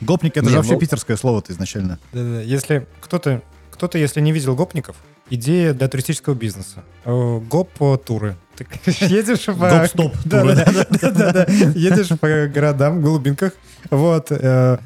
Гопник 0.00 0.36
это 0.36 0.44
Не, 0.46 0.50
же 0.50 0.56
вообще 0.56 0.72
ну- 0.74 0.78
питерское 0.80 1.16
слово-то 1.16 1.52
изначально. 1.52 1.98
Да-да-да. 2.12 2.40
Если 2.42 2.86
кто-то, 3.00 3.42
кто-то, 3.70 3.98
если 3.98 4.20
не 4.20 4.32
видел 4.32 4.54
гопников, 4.56 4.96
идея 5.30 5.74
для 5.74 5.88
туристического 5.88 6.34
бизнеса. 6.34 6.84
Э, 7.04 7.40
Гоп-туры. 7.40 8.36
Ты 8.56 8.66
едешь 9.06 9.46
по... 9.46 9.70
Гоп-стоп 9.70 10.14
Да. 10.24 11.46
Едешь 11.74 12.18
по 12.18 12.46
городам, 12.46 13.02
глубинках, 13.02 13.52
вот, 13.90 14.28
э, 14.30 14.78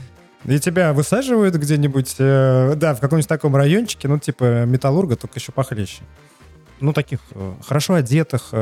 и 0.44 0.58
тебя 0.58 0.92
высаживают 0.92 1.54
где-нибудь, 1.54 2.16
э, 2.18 2.74
да, 2.76 2.94
в 2.94 3.00
каком-нибудь 3.00 3.28
таком 3.28 3.54
райончике, 3.56 4.08
ну, 4.08 4.18
типа 4.18 4.64
Металлурга, 4.64 5.16
только 5.16 5.38
еще 5.38 5.52
похлеще. 5.52 6.02
Ну, 6.80 6.92
таких 6.94 7.20
хорошо 7.66 7.94
одетых, 7.94 8.54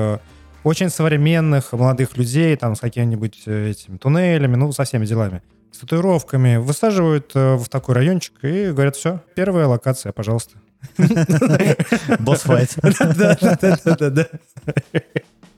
очень 0.64 0.90
современных 0.90 1.72
молодых 1.72 2.16
людей, 2.16 2.56
там, 2.56 2.74
с 2.74 2.80
какими-нибудь 2.80 3.46
этими 3.46 3.96
туннелями, 3.96 4.56
ну, 4.56 4.72
со 4.72 4.82
всеми 4.82 5.06
делами, 5.06 5.40
с 5.72 5.78
татуировками, 5.78 6.56
высаживают 6.56 7.32
э, 7.34 7.56
в 7.56 7.68
такой 7.68 7.94
райончик 7.94 8.32
и 8.42 8.70
говорят, 8.70 8.96
все, 8.96 9.20
первая 9.34 9.66
локация, 9.66 10.12
пожалуйста. 10.12 10.56
Босс-файт. 12.18 12.76
Да-да-да-да-да. 12.82 14.28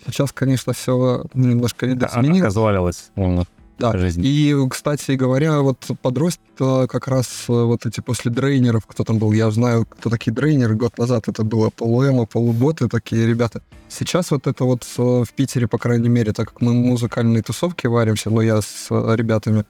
Сейчас, 0.06 0.32
конечно, 0.32 0.72
все 0.72 1.24
немножко 1.34 1.86
видоизменилось. 1.86 2.40
Оказывалась 2.40 3.10
умно. 3.16 3.44
Да. 3.80 3.96
жизнь. 3.96 4.20
И, 4.22 4.54
кстати 4.68 5.12
говоря, 5.12 5.60
вот 5.60 5.90
подростки 6.02 6.42
как 6.58 7.08
раз 7.08 7.46
э, 7.48 7.52
вот 7.52 7.86
эти 7.86 8.00
после 8.00 8.30
дрейнеров, 8.30 8.84
кто 8.86 9.04
там 9.04 9.18
был, 9.18 9.32
я 9.32 9.50
знаю, 9.50 9.86
кто 9.86 10.10
такие 10.10 10.32
дрейнеры, 10.32 10.74
год 10.74 10.98
назад 10.98 11.28
это 11.28 11.44
было 11.44 11.70
полуэмо, 11.70 12.26
полуботы 12.26 12.88
такие 12.88 13.26
ребята. 13.26 13.62
Сейчас 13.88 14.32
вот 14.32 14.46
это 14.46 14.64
вот 14.64 14.86
э, 14.98 15.02
в 15.26 15.32
Питере, 15.34 15.66
по 15.66 15.78
крайней 15.78 16.10
мере, 16.10 16.32
так 16.34 16.50
как 16.50 16.60
мы 16.60 16.72
в 16.72 16.74
музыкальной 16.74 17.40
тусовке 17.40 17.88
варимся, 17.88 18.28
но 18.28 18.42
я 18.42 18.60
с 18.60 18.88
ребятами, 18.90 19.64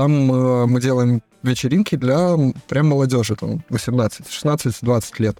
там 0.00 0.32
э, 0.32 0.66
мы 0.66 0.80
делаем 0.80 1.22
вечеринки 1.42 1.94
для 1.94 2.34
прям 2.68 2.88
молодежи, 2.88 3.36
там 3.36 3.62
18, 3.68 4.30
16, 4.30 4.78
20 4.80 5.20
лет. 5.20 5.38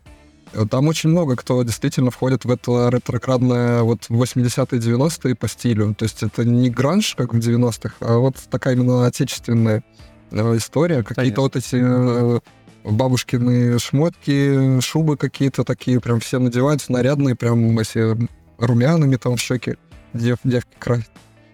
Э, 0.53 0.67
Там 0.71 0.87
очень 0.87 1.09
много 1.09 1.35
кто 1.35 1.63
действительно 1.63 2.11
входит 2.11 2.45
в 2.45 2.51
это 2.51 2.91
ретроградное 2.93 3.83
вот 3.83 4.01
80-е, 4.11 4.79
90-е 4.79 5.35
по 5.35 5.49
стилю. 5.49 5.95
То 5.95 6.05
есть 6.05 6.23
это 6.23 6.45
не 6.45 6.69
гранж, 6.69 7.15
как 7.17 7.33
в 7.33 7.39
90-х, 7.39 7.95
а 8.01 8.19
вот 8.19 8.37
такая 8.51 8.75
именно 8.75 9.07
отечественная 9.07 9.83
э, 10.31 10.57
история. 10.59 11.03
Какие-то 11.03 11.41
вот 11.41 11.57
эти 11.57 11.77
э, 11.81 12.41
бабушкины 12.85 13.79
шмотки, 13.79 14.79
шубы 14.81 15.17
какие-то 15.17 15.65
такие, 15.65 16.01
прям 16.01 16.21
все 16.21 16.39
надевают, 16.39 16.87
нарядные, 16.91 17.35
прям 17.35 17.79
эти 17.79 18.29
румяными 18.59 19.17
там 19.17 19.39
щеки 19.39 19.77
дев, 20.13 20.37
девки 20.45 20.77
красят. 20.79 21.11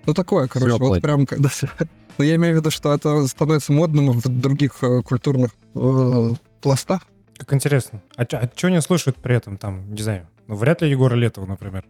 Ну 0.07 0.15
такое, 0.15 0.47
короче, 0.49 0.71
Свёклой. 0.77 0.89
вот 0.91 1.03
прям 1.03 1.27
когда... 1.27 1.51
Но 2.19 2.25
я 2.25 2.37
имею 2.37 2.55
в 2.55 2.59
виду, 2.61 2.71
что 2.71 2.95
это 2.95 3.27
становится 3.27 3.73
модным 3.73 4.11
в 4.13 4.27
других 4.27 4.77
э, 4.83 5.03
культурных 5.03 5.51
э, 5.75 6.31
пластах. 6.63 7.03
Как 7.37 7.53
интересно. 7.53 8.03
А, 8.17 8.25
чё- 8.25 8.39
а 8.39 8.51
что 8.57 8.69
они 8.69 8.81
слушают 8.81 9.17
при 9.19 9.37
этом 9.37 9.59
там, 9.59 9.93
не 9.93 10.01
знаю, 10.03 10.27
ну, 10.47 10.55
вряд 10.55 10.81
ли 10.81 10.89
Егора 10.91 11.15
Летова, 11.15 11.45
например. 11.47 11.85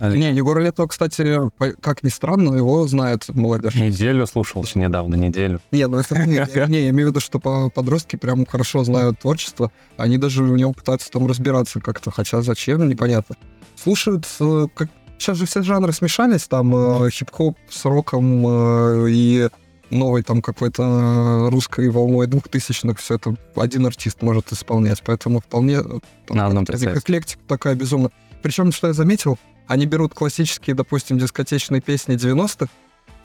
Не, 0.00 0.32
Егора 0.32 0.60
Летова, 0.60 0.86
кстати, 0.86 1.38
как 1.80 2.04
ни 2.04 2.08
странно, 2.08 2.54
его 2.54 2.86
знает 2.86 3.28
молодежь. 3.28 3.74
Неделю 3.74 4.26
слушал 4.28 4.62
еще 4.62 4.78
недавно, 4.78 5.16
неделю. 5.16 5.60
Не, 5.72 5.88
ну 5.88 5.98
это 5.98 6.16
не, 6.24 6.36
я- 6.36 6.66
не, 6.68 6.82
я 6.84 6.90
имею 6.90 7.08
в 7.08 7.10
виду, 7.10 7.20
что 7.20 7.40
по- 7.40 7.68
подростки 7.68 8.14
прям 8.16 8.46
хорошо 8.46 8.84
знают 8.84 9.18
творчество, 9.18 9.72
они 9.96 10.16
даже 10.16 10.44
в 10.44 10.56
нем 10.56 10.72
пытаются 10.72 11.10
там 11.10 11.26
разбираться 11.26 11.80
как-то, 11.80 12.10
хотя 12.12 12.40
зачем, 12.42 12.88
непонятно. 12.88 13.34
Слушают, 13.76 14.26
э, 14.40 14.66
как... 14.74 14.88
сейчас 15.18 15.36
же 15.36 15.46
все 15.46 15.62
жанры 15.62 15.92
смешались, 15.92 16.46
там 16.46 16.74
э, 16.74 17.10
хип-хоп 17.10 17.56
с 17.68 17.84
роком 17.84 18.46
э, 18.46 19.06
и 19.10 19.48
новой 19.90 20.22
там 20.22 20.42
какой-то 20.42 21.48
русской 21.50 21.88
волной 21.90 22.26
двухтысячных, 22.26 22.98
все 22.98 23.16
это 23.16 23.36
один 23.56 23.86
артист 23.86 24.22
может 24.22 24.52
исполнять, 24.52 25.02
поэтому 25.04 25.40
вполне 25.40 25.76
э, 25.76 25.98
там, 26.26 26.64
эклектика 26.64 27.40
такая 27.46 27.74
безумная. 27.74 28.10
Причем, 28.42 28.72
что 28.72 28.88
я 28.88 28.92
заметил, 28.92 29.38
они 29.66 29.86
берут 29.86 30.14
классические, 30.14 30.74
допустим, 30.74 31.18
дискотечные 31.18 31.80
песни 31.80 32.16
90-х, 32.16 32.68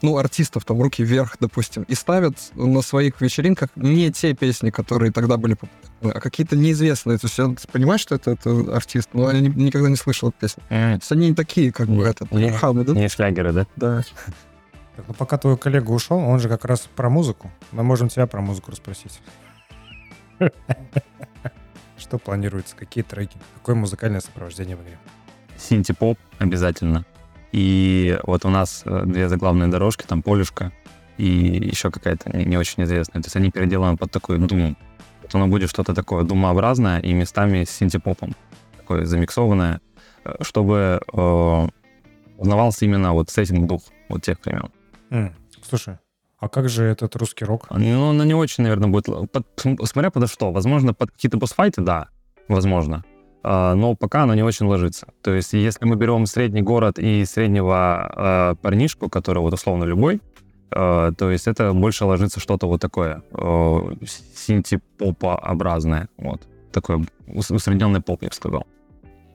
ну, 0.04 0.18
артистов, 0.18 0.64
там, 0.64 0.80
руки 0.82 1.02
вверх, 1.02 1.36
допустим, 1.40 1.84
и 1.84 1.94
ставят 1.94 2.36
на 2.54 2.82
своих 2.82 3.20
вечеринках 3.20 3.70
не 3.76 4.12
те 4.12 4.34
песни, 4.34 4.70
которые 4.70 5.10
тогда 5.12 5.36
были 5.36 5.54
популярны, 5.54 6.18
а 6.18 6.20
какие-то 6.20 6.56
неизвестные. 6.56 7.18
То 7.18 7.26
есть 7.26 7.38
я 7.38 7.54
понимаю, 7.72 7.98
что 7.98 8.14
это, 8.14 8.32
это 8.32 8.76
артист, 8.76 9.10
но 9.14 9.30
я 9.30 9.40
ни- 9.40 9.48
никогда 9.48 9.88
не 9.88 9.96
слышал 9.96 10.28
эту 10.28 10.38
песню. 10.38 10.62
То 10.68 10.76
есть 10.92 11.12
они 11.12 11.28
не 11.30 11.34
такие, 11.34 11.72
как 11.72 11.88
бы, 11.88 12.04
это, 12.04 12.26
Не- 12.30 12.50
хамы, 12.52 12.84
да? 12.84 12.92
Не 12.92 13.08
шлягеры, 13.08 13.52
да? 13.52 13.66
Да. 13.76 14.04
Так, 14.96 15.06
ну 15.08 15.14
пока 15.14 15.38
твой 15.38 15.56
коллега 15.58 15.90
ушел, 15.90 16.18
он 16.18 16.38
же 16.38 16.48
как 16.48 16.64
раз 16.64 16.88
про 16.94 17.08
музыку. 17.10 17.50
Мы 17.72 17.82
можем 17.82 18.08
тебя 18.08 18.26
про 18.26 18.40
музыку 18.40 18.70
расспросить. 18.70 19.20
Что 21.98 22.18
планируется? 22.18 22.76
Какие 22.76 23.02
треки? 23.04 23.36
Какое 23.54 23.74
музыкальное 23.74 24.20
сопровождение 24.20 24.76
в 24.76 24.82
игре? 24.82 24.98
Синти-поп 25.56 26.18
обязательно. 26.38 27.04
И 27.54 28.18
вот 28.24 28.44
у 28.44 28.48
нас 28.50 28.82
э, 28.84 29.02
две 29.06 29.28
заглавные 29.28 29.68
дорожки, 29.68 30.04
там 30.04 30.22
полюшка 30.22 30.72
и 31.18 31.24
еще 31.24 31.92
какая-то 31.92 32.36
не, 32.36 32.56
очень 32.58 32.82
известная. 32.82 33.22
То 33.22 33.26
есть 33.28 33.36
они 33.36 33.52
переделаны 33.52 33.96
под 33.96 34.10
такой 34.10 34.38
дум. 34.38 34.76
Вот 35.22 35.32
оно 35.36 35.46
будет 35.46 35.70
что-то 35.70 35.94
такое 35.94 36.24
думообразное 36.24 36.98
и 36.98 37.12
местами 37.12 37.62
с 37.62 37.70
синти-попом. 37.70 38.34
Такое 38.76 39.04
замиксованное, 39.04 39.80
э, 40.24 40.34
чтобы 40.40 41.00
э, 41.12 41.68
узнавался 42.38 42.86
именно 42.86 43.12
вот 43.12 43.30
сеттинг 43.30 43.68
дух 43.68 43.82
вот 44.08 44.22
тех 44.22 44.38
времен. 44.44 44.72
М, 45.10 45.32
Слушай, 45.62 45.98
а 46.40 46.48
как 46.48 46.68
же 46.68 46.82
этот 46.82 47.14
русский 47.14 47.44
рок? 47.44 47.68
Ну, 47.70 48.10
она 48.10 48.24
не 48.24 48.34
очень, 48.34 48.64
наверное, 48.64 48.88
будет... 48.88 49.06
под- 49.30 49.46
смотря 49.84 50.10
подо 50.10 50.26
что. 50.26 50.50
Возможно, 50.50 50.92
под 50.92 51.12
какие-то 51.12 51.36
босс-файты, 51.36 51.82
да, 51.82 52.08
возможно. 52.48 53.04
А, 53.46 53.74
но 53.74 53.94
пока 53.94 54.22
она 54.22 54.34
не 54.34 54.42
очень 54.42 54.64
ложится. 54.66 55.08
То 55.22 55.34
есть, 55.34 55.52
если 55.52 55.84
мы 55.84 55.96
берем 55.96 56.24
средний 56.24 56.62
город 56.62 56.98
и 56.98 57.26
среднего 57.26 58.10
э, 58.16 58.54
парнишку, 58.62 59.10
который 59.10 59.40
вот 59.40 59.52
условно 59.52 59.84
любой, 59.84 60.22
э, 60.70 61.12
то 61.16 61.30
есть 61.30 61.46
это 61.46 61.74
больше 61.74 62.06
ложится 62.06 62.40
что-то 62.40 62.66
вот 62.66 62.80
такое 62.80 63.22
синти-попа-образное. 64.34 66.08
Вот. 66.16 66.40
Такой 66.72 67.06
ус- 67.26 67.50
усредненный 67.50 68.00
поп, 68.00 68.22
я 68.22 68.28
бы 68.30 68.34
сказал. 68.34 68.66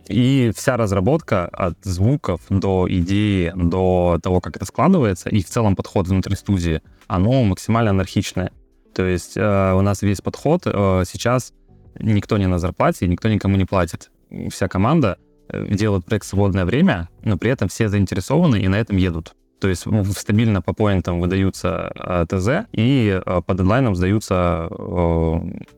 И 0.08 0.52
вся 0.56 0.76
разработка 0.76 1.46
от 1.46 1.78
звуков 1.84 2.42
до 2.50 2.88
идеи, 2.90 3.54
до 3.56 4.20
того, 4.24 4.42
как 4.42 4.56
это 4.56 4.66
складывается, 4.66 5.30
и 5.30 5.44
в 5.44 5.46
целом 5.46 5.76
подход 5.76 6.08
внутри 6.08 6.36
студии, 6.36 6.82
оно 7.06 7.44
максимально 7.44 7.92
анархичное. 7.92 8.52
То 8.96 9.06
есть 9.06 9.38
э, 9.38 9.74
у 9.76 9.82
нас 9.82 10.02
весь 10.02 10.22
подход 10.22 10.64
э, 10.66 11.04
сейчас 11.06 11.54
никто 12.00 12.38
не 12.38 12.48
на 12.48 12.60
зарплате, 12.60 13.08
никто 13.08 13.30
никому 13.30 13.56
не 13.56 13.66
платит. 13.66 14.12
Вся 14.52 14.68
команда 14.68 15.18
э, 15.48 15.74
делает 15.74 16.06
проект 16.06 16.26
в 16.26 16.30
свободное 16.30 16.66
время, 16.66 17.10
но 17.24 17.38
при 17.38 17.52
этом 17.52 17.68
все 17.68 17.90
заинтересованы 17.90 18.62
и 18.62 18.68
на 18.68 18.76
этом 18.76 18.98
едут. 18.98 19.36
То 19.60 19.68
есть 19.68 19.86
стабильно 20.18 20.62
по 20.62 20.74
поинтам 20.74 21.20
выдаются 21.20 21.92
э, 21.96 22.26
ТЗ, 22.30 22.68
и 22.72 23.22
э, 23.24 23.42
по 23.46 23.54
дедлайнам 23.54 23.96
сдаются 23.96 24.70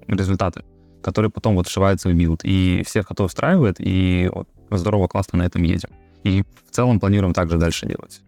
результаты, 0.07 0.63
которые 1.01 1.31
потом 1.31 1.55
вот 1.55 1.67
вшиваются 1.67 2.09
в 2.09 2.13
билд. 2.13 2.41
И 2.43 2.83
всех 2.85 3.11
это 3.11 3.23
устраивает, 3.23 3.77
и 3.79 4.29
здорово, 4.69 5.07
классно 5.07 5.39
на 5.39 5.43
этом 5.43 5.63
едем. 5.63 5.89
И 6.23 6.43
в 6.67 6.71
целом 6.71 6.99
планируем 6.99 7.33
также 7.33 7.57
дальше 7.57 7.87
делать, 7.87 8.21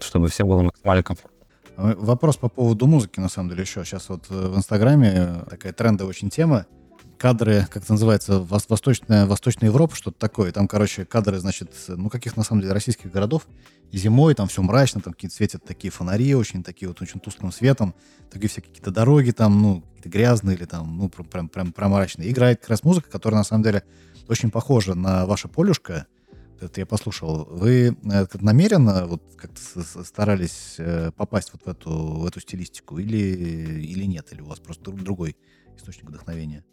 чтобы 0.00 0.28
все 0.28 0.44
было 0.44 0.62
максимально 0.62 1.02
комфортно. 1.02 1.40
Вопрос 1.76 2.36
по 2.36 2.48
поводу 2.48 2.86
музыки, 2.86 3.20
на 3.20 3.28
самом 3.28 3.50
деле, 3.50 3.62
еще. 3.62 3.84
Сейчас 3.84 4.08
вот 4.08 4.28
в 4.28 4.56
Инстаграме 4.56 5.44
такая 5.48 5.72
трендовая 5.72 6.10
очень 6.10 6.28
тема. 6.28 6.66
Кадры, 7.20 7.66
как 7.70 7.82
это 7.82 7.92
называется, 7.92 8.36
вос- 8.36 8.64
Восточная, 8.70 9.26
Восточная 9.26 9.68
Европа, 9.68 9.94
что-то 9.94 10.18
такое. 10.18 10.52
Там, 10.52 10.66
короче, 10.66 11.04
кадры, 11.04 11.38
значит, 11.38 11.70
ну, 11.86 12.08
каких 12.08 12.34
на 12.38 12.44
самом 12.44 12.62
деле 12.62 12.72
российских 12.72 13.12
городов. 13.12 13.46
Зимой 13.92 14.34
там 14.34 14.48
все 14.48 14.62
мрачно, 14.62 15.02
там 15.02 15.12
какие-то 15.12 15.36
светят 15.36 15.62
такие 15.62 15.90
фонари, 15.90 16.34
очень 16.34 16.62
такие 16.62 16.88
вот 16.88 17.02
очень 17.02 17.20
тусклым 17.20 17.52
светом. 17.52 17.94
Такие 18.30 18.48
всякие 18.48 18.70
какие-то 18.70 18.90
дороги 18.90 19.32
там, 19.32 19.60
ну, 19.60 19.84
грязные 20.02 20.56
или 20.56 20.64
там, 20.64 20.96
ну, 20.96 21.10
прям, 21.10 21.26
прям, 21.26 21.48
прям, 21.50 21.72
прям 21.74 21.90
мрачные. 21.90 22.30
Играет 22.30 22.60
как 22.60 22.70
раз 22.70 22.84
музыка, 22.84 23.10
которая 23.10 23.40
на 23.40 23.44
самом 23.44 23.64
деле 23.64 23.82
очень 24.26 24.50
похожа 24.50 24.94
на 24.94 25.26
ваше 25.26 25.48
полюшко. 25.48 26.06
Это 26.58 26.80
я 26.80 26.86
послушал. 26.86 27.44
Вы 27.50 27.98
э, 28.02 28.26
намеренно 28.40 29.06
вот 29.06 29.22
как-то 29.36 30.04
старались 30.04 30.76
э, 30.78 31.10
попасть 31.14 31.52
вот 31.52 31.66
в 31.66 31.68
эту, 31.68 31.90
в 31.90 32.24
эту 32.24 32.40
стилистику 32.40 32.96
или, 32.96 33.18
или 33.18 34.04
нет? 34.04 34.32
Или 34.32 34.40
у 34.40 34.46
вас 34.46 34.58
просто 34.58 34.84
друг- 34.84 35.02
другой 35.02 35.36
источник 35.76 36.08
вдохновения? 36.08 36.64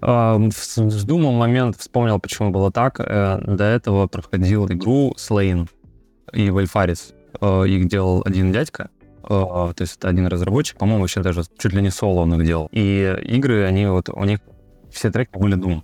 В- 0.00 0.76
Вздумал 0.76 1.32
момент, 1.32 1.76
вспомнил, 1.78 2.18
почему 2.20 2.50
было 2.50 2.70
так. 2.70 3.00
Э, 3.00 3.40
До 3.46 3.64
этого 3.64 4.06
проходил 4.06 4.66
игру 4.68 5.14
Слейн 5.16 5.68
и 6.32 6.50
Вальфарис. 6.50 7.12
Э, 7.40 7.64
Их 7.66 7.88
делал 7.88 8.22
один 8.24 8.52
дядька, 8.52 8.90
э, 9.24 9.28
то 9.28 9.74
есть 9.78 9.96
это 9.98 10.08
один 10.08 10.26
разработчик, 10.26 10.78
по-моему, 10.78 11.00
вообще 11.02 11.20
даже 11.22 11.42
чуть 11.58 11.72
ли 11.72 11.82
не 11.82 11.90
соло 11.90 12.20
он 12.20 12.34
их 12.40 12.46
делал. 12.46 12.68
И 12.72 13.16
игры, 13.24 13.64
они 13.64 13.86
вот, 13.86 14.08
у 14.08 14.24
них 14.24 14.38
все 14.90 15.10
треки 15.10 15.36
были 15.36 15.56
Doom. 15.56 15.82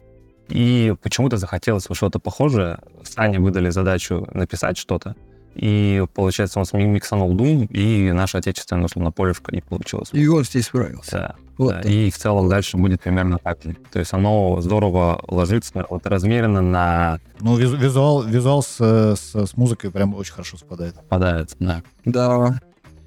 И 0.49 0.95
почему-то 1.03 1.37
захотелось 1.39 1.87
что-то 1.91 2.19
похожее. 2.19 2.79
Сане 3.03 3.39
выдали 3.41 3.71
задачу 3.71 4.27
написать 4.33 4.77
что-то. 4.77 5.17
И, 5.55 6.05
получается, 6.15 6.61
он 6.61 6.67
миксанул 6.93 7.35
Doom, 7.35 7.67
и 7.69 8.13
наша 8.13 8.39
отечественная, 8.39 8.85
условно, 8.85 9.11
полюшка, 9.13 9.55
и 9.55 9.61
получилось. 9.61 10.11
И 10.13 10.27
он 10.27 10.45
здесь 10.45 10.67
справился. 10.67 11.11
Да. 11.13 11.35
Вот 11.57 11.75
Да, 11.75 11.81
и 11.83 12.11
в 12.11 12.17
целом 12.19 12.49
дальше 12.49 12.77
будет 12.77 13.01
примерно 13.03 13.39
так 13.39 13.59
же. 13.63 13.77
То 13.93 14.01
есть 14.01 14.13
оно 14.13 14.61
здорово 14.61 15.21
ложится, 15.29 15.87
вот 15.89 16.07
размеренно 16.07 16.61
на 16.61 17.21
Ну, 17.41 17.57
визу- 17.59 17.77
визуал, 17.77 18.23
визуал 18.23 18.63
с, 18.63 18.77
с, 18.81 19.35
с 19.35 19.57
музыкой 19.57 19.91
прям 19.91 20.15
очень 20.15 20.33
хорошо 20.33 20.57
совпадает. 20.57 20.95
попадает, 20.97 21.55
да. 21.61 21.83
Да. 22.05 22.61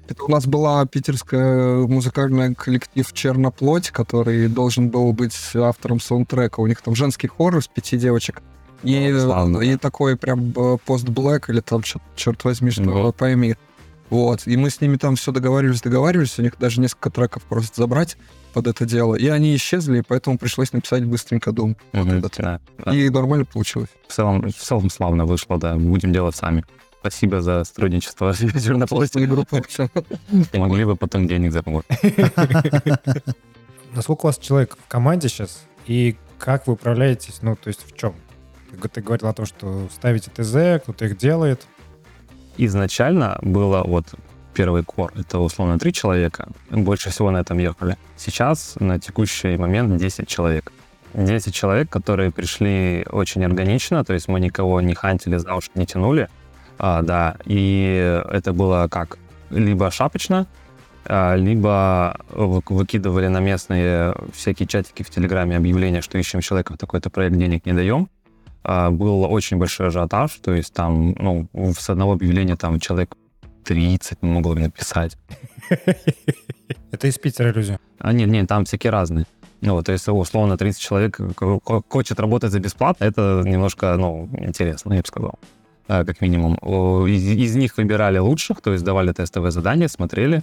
Это 0.08 0.24
у 0.24 0.28
нас 0.30 0.46
была 0.46 0.86
питерская 0.86 1.86
музыкальный 1.86 2.54
коллектив 2.54 3.12
«Черноплоть», 3.12 3.90
который 3.90 4.48
должен 4.48 4.88
был 4.88 5.12
быть 5.12 5.36
автором 5.54 6.00
саундтрека. 6.00 6.60
У 6.60 6.66
них 6.66 6.80
там 6.80 6.94
женский 6.94 7.26
хор 7.28 7.58
из 7.58 7.68
пяти 7.68 7.98
девочек 7.98 8.40
И, 8.82 9.14
Славно. 9.20 9.58
и 9.58 9.76
такой 9.76 10.16
прям 10.16 10.52
пост-блэк 10.86 11.50
или 11.50 11.60
там, 11.60 11.82
чё- 11.82 12.00
черт 12.16 12.42
возьми, 12.44 12.70
что 12.70 12.84
Вот. 12.84 13.16
пойми. 13.16 13.56
Вот. 14.10 14.46
И 14.46 14.56
мы 14.56 14.70
с 14.70 14.80
ними 14.80 14.96
там 14.96 15.16
все 15.16 15.32
договаривались, 15.32 15.82
договаривались, 15.82 16.38
у 16.38 16.42
них 16.42 16.58
даже 16.58 16.80
несколько 16.80 17.10
треков 17.10 17.42
просто 17.44 17.80
забрать 17.80 18.16
под 18.52 18.66
это 18.66 18.86
дело. 18.86 19.14
И 19.14 19.28
они 19.28 19.54
исчезли, 19.54 20.02
поэтому 20.06 20.38
пришлось 20.38 20.72
написать 20.72 21.04
быстренько. 21.04 21.52
Мгм, 21.52 21.76
этот. 21.92 22.34
да. 22.38 22.60
Да. 22.84 22.94
И 22.94 23.08
нормально 23.10 23.44
получилось. 23.44 23.90
В 24.08 24.12
целом, 24.12 24.50
в 24.50 24.56
целом 24.56 24.90
славно 24.90 25.26
вышло, 25.26 25.58
да. 25.58 25.76
Будем 25.76 26.12
делать 26.12 26.36
сами. 26.36 26.64
Спасибо 27.00 27.40
за 27.40 27.64
сотрудничество 27.64 28.32
с 28.34 28.38
Чернопластиной 28.38 29.26
группой. 29.26 29.62
Могли 30.54 30.84
бы 30.84 30.96
потом 30.96 31.28
денег 31.28 31.52
заработать. 31.52 31.98
Насколько 33.94 34.26
у 34.26 34.26
вас 34.26 34.38
человек 34.38 34.76
в 34.76 34.88
команде 34.88 35.28
сейчас, 35.28 35.64
и 35.86 36.16
как 36.38 36.66
вы 36.66 36.74
управляетесь, 36.74 37.38
ну, 37.42 37.56
то 37.56 37.68
есть 37.68 37.90
в 37.90 37.96
чем? 37.96 38.14
Ты, 38.70 38.88
ты 38.88 39.00
говорил 39.00 39.28
о 39.28 39.32
том, 39.32 39.46
что 39.46 39.88
ставите 39.94 40.30
ТЗ, 40.30 40.82
кто-то 40.82 41.06
их 41.06 41.16
делает. 41.16 41.66
Изначально 42.58 43.38
было 43.40 43.84
вот 43.84 44.06
первый 44.52 44.82
кор, 44.82 45.12
это 45.16 45.38
условно 45.38 45.78
три 45.78 45.92
человека, 45.92 46.48
больше 46.70 47.10
всего 47.10 47.30
на 47.30 47.38
этом 47.38 47.58
ехали. 47.58 47.96
Сейчас 48.16 48.74
на 48.80 48.98
текущий 48.98 49.56
момент 49.56 49.96
10 49.96 50.26
человек. 50.26 50.72
10 51.14 51.54
человек, 51.54 51.88
которые 51.88 52.30
пришли 52.32 53.06
очень 53.10 53.44
органично, 53.44 54.04
то 54.04 54.12
есть 54.12 54.28
мы 54.28 54.40
никого 54.40 54.80
не 54.80 54.94
хантили, 54.94 55.36
за 55.36 55.54
уши 55.54 55.70
не 55.76 55.86
тянули, 55.86 56.28
а, 56.78 57.02
да, 57.02 57.36
и 57.44 58.20
это 58.30 58.52
было 58.52 58.88
как? 58.90 59.18
Либо 59.50 59.90
шапочно, 59.92 60.46
а, 61.04 61.36
либо 61.36 62.18
вы- 62.30 62.62
выкидывали 62.68 63.28
на 63.28 63.40
местные 63.40 64.14
всякие 64.34 64.66
чатики 64.66 65.04
в 65.04 65.10
Телеграме 65.10 65.56
объявления, 65.56 66.02
что 66.02 66.18
ищем 66.18 66.40
человека 66.40 66.74
в 66.74 66.76
такой-то 66.76 67.08
проект, 67.10 67.36
денег 67.36 67.64
не 67.66 67.72
даем. 67.72 68.08
А, 68.70 68.90
Был 68.90 69.24
очень 69.24 69.56
большой 69.56 69.86
ажиотаж, 69.86 70.30
то 70.42 70.52
есть 70.52 70.74
там, 70.74 71.12
ну, 71.12 71.48
с 71.54 71.88
одного 71.88 72.12
объявления 72.12 72.54
там 72.54 72.78
человек 72.78 73.16
30 73.64 74.20
могло 74.20 74.54
написать. 74.54 75.16
Это 76.92 77.06
из 77.06 77.16
Питера 77.16 77.50
люди. 77.50 77.78
А 77.98 78.12
нет, 78.12 78.28
нет, 78.28 78.46
там 78.46 78.66
всякие 78.66 78.90
разные. 78.90 79.24
Ну, 79.62 79.82
то 79.82 79.92
есть, 79.92 80.06
условно, 80.06 80.58
30 80.58 80.80
человек 80.82 81.18
хочет 81.88 82.20
работать 82.20 82.52
за 82.52 82.60
бесплатно, 82.60 83.04
это 83.04 83.42
немножко, 83.42 83.96
ну, 83.96 84.28
интересно, 84.38 84.92
я 84.92 85.00
бы 85.00 85.06
сказал, 85.06 85.38
А, 85.88 86.04
как 86.04 86.20
минимум. 86.20 86.56
Из, 87.06 87.26
из 87.26 87.56
них 87.56 87.78
выбирали 87.78 88.18
лучших, 88.18 88.60
то 88.60 88.72
есть 88.72 88.84
давали 88.84 89.12
тестовые 89.12 89.50
задания, 89.50 89.88
смотрели, 89.88 90.42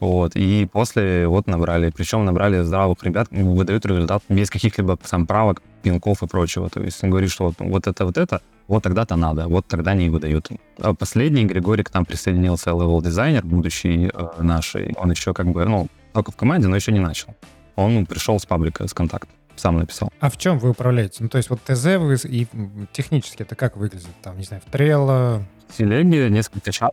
вот, 0.00 0.34
и 0.34 0.66
после 0.72 1.28
вот 1.28 1.46
набрали, 1.46 1.90
причем 1.94 2.24
набрали 2.24 2.62
здравых 2.62 3.02
ребят, 3.02 3.28
выдают 3.30 3.84
результат 3.84 4.22
без 4.30 4.48
каких-либо 4.48 4.98
сам 5.04 5.26
правок, 5.26 5.62
пинков 5.82 6.22
и 6.22 6.26
прочего. 6.26 6.70
То 6.70 6.80
есть 6.80 7.04
он 7.04 7.10
говорит, 7.10 7.30
что 7.30 7.44
вот, 7.44 7.54
вот 7.58 7.86
это, 7.86 8.06
вот 8.06 8.16
это, 8.16 8.40
вот 8.66 8.82
тогда-то 8.82 9.16
надо, 9.16 9.46
вот 9.46 9.66
тогда 9.66 9.94
они 9.94 10.08
выдают. 10.08 10.48
А 10.78 10.94
последний, 10.94 11.44
Григорий, 11.44 11.82
к 11.82 11.92
нам 11.92 12.06
присоединился 12.06 12.70
level-дизайнер, 12.70 13.44
будущий 13.44 14.10
э, 14.12 14.28
наш, 14.42 14.74
он 14.96 15.10
еще 15.10 15.34
как 15.34 15.48
бы, 15.48 15.66
ну, 15.66 15.88
только 16.14 16.32
в 16.32 16.36
команде, 16.36 16.66
но 16.68 16.76
еще 16.76 16.92
не 16.92 17.00
начал. 17.00 17.34
Он 17.76 18.06
пришел 18.06 18.38
с 18.38 18.46
паблика, 18.46 18.88
с 18.88 18.94
контакта, 18.94 19.28
сам 19.56 19.76
написал. 19.78 20.10
А 20.20 20.30
в 20.30 20.38
чем 20.38 20.58
вы 20.58 20.70
управляете? 20.70 21.16
Ну, 21.20 21.28
то 21.28 21.36
есть 21.36 21.50
вот 21.50 21.60
ТЗ 21.62 21.84
вы 21.98 22.16
и 22.24 22.46
технически 22.92 23.42
это 23.42 23.54
как 23.54 23.76
выглядит? 23.76 24.08
Там, 24.22 24.38
не 24.38 24.44
знаю, 24.44 24.62
в 24.66 24.72
Trello, 24.72 25.42
В 25.68 25.76
телеге 25.76 26.30
несколько 26.30 26.72
чат. 26.72 26.92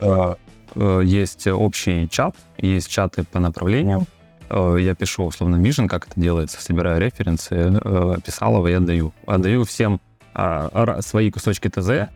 Э, 0.00 0.34
Есть 0.76 1.46
общий 1.46 2.08
чат, 2.08 2.36
есть 2.58 2.88
чаты 2.88 3.24
по 3.24 3.40
направлениям. 3.40 4.06
Э, 4.48 4.76
Я 4.78 4.94
пишу 4.94 5.24
условно 5.24 5.56
Vision, 5.56 5.88
как 5.88 6.06
это 6.08 6.20
делается, 6.20 6.62
собираю 6.62 7.00
референсы, 7.00 7.54
э, 7.54 8.14
описал 8.18 8.56
его 8.56 8.68
и 8.68 8.72
отдаю. 8.72 9.12
Отдаю 9.26 9.64
всем 9.64 10.00
а, 10.34 11.00
свои 11.02 11.30
кусочки 11.30 11.68
ТЗ, 11.68 12.08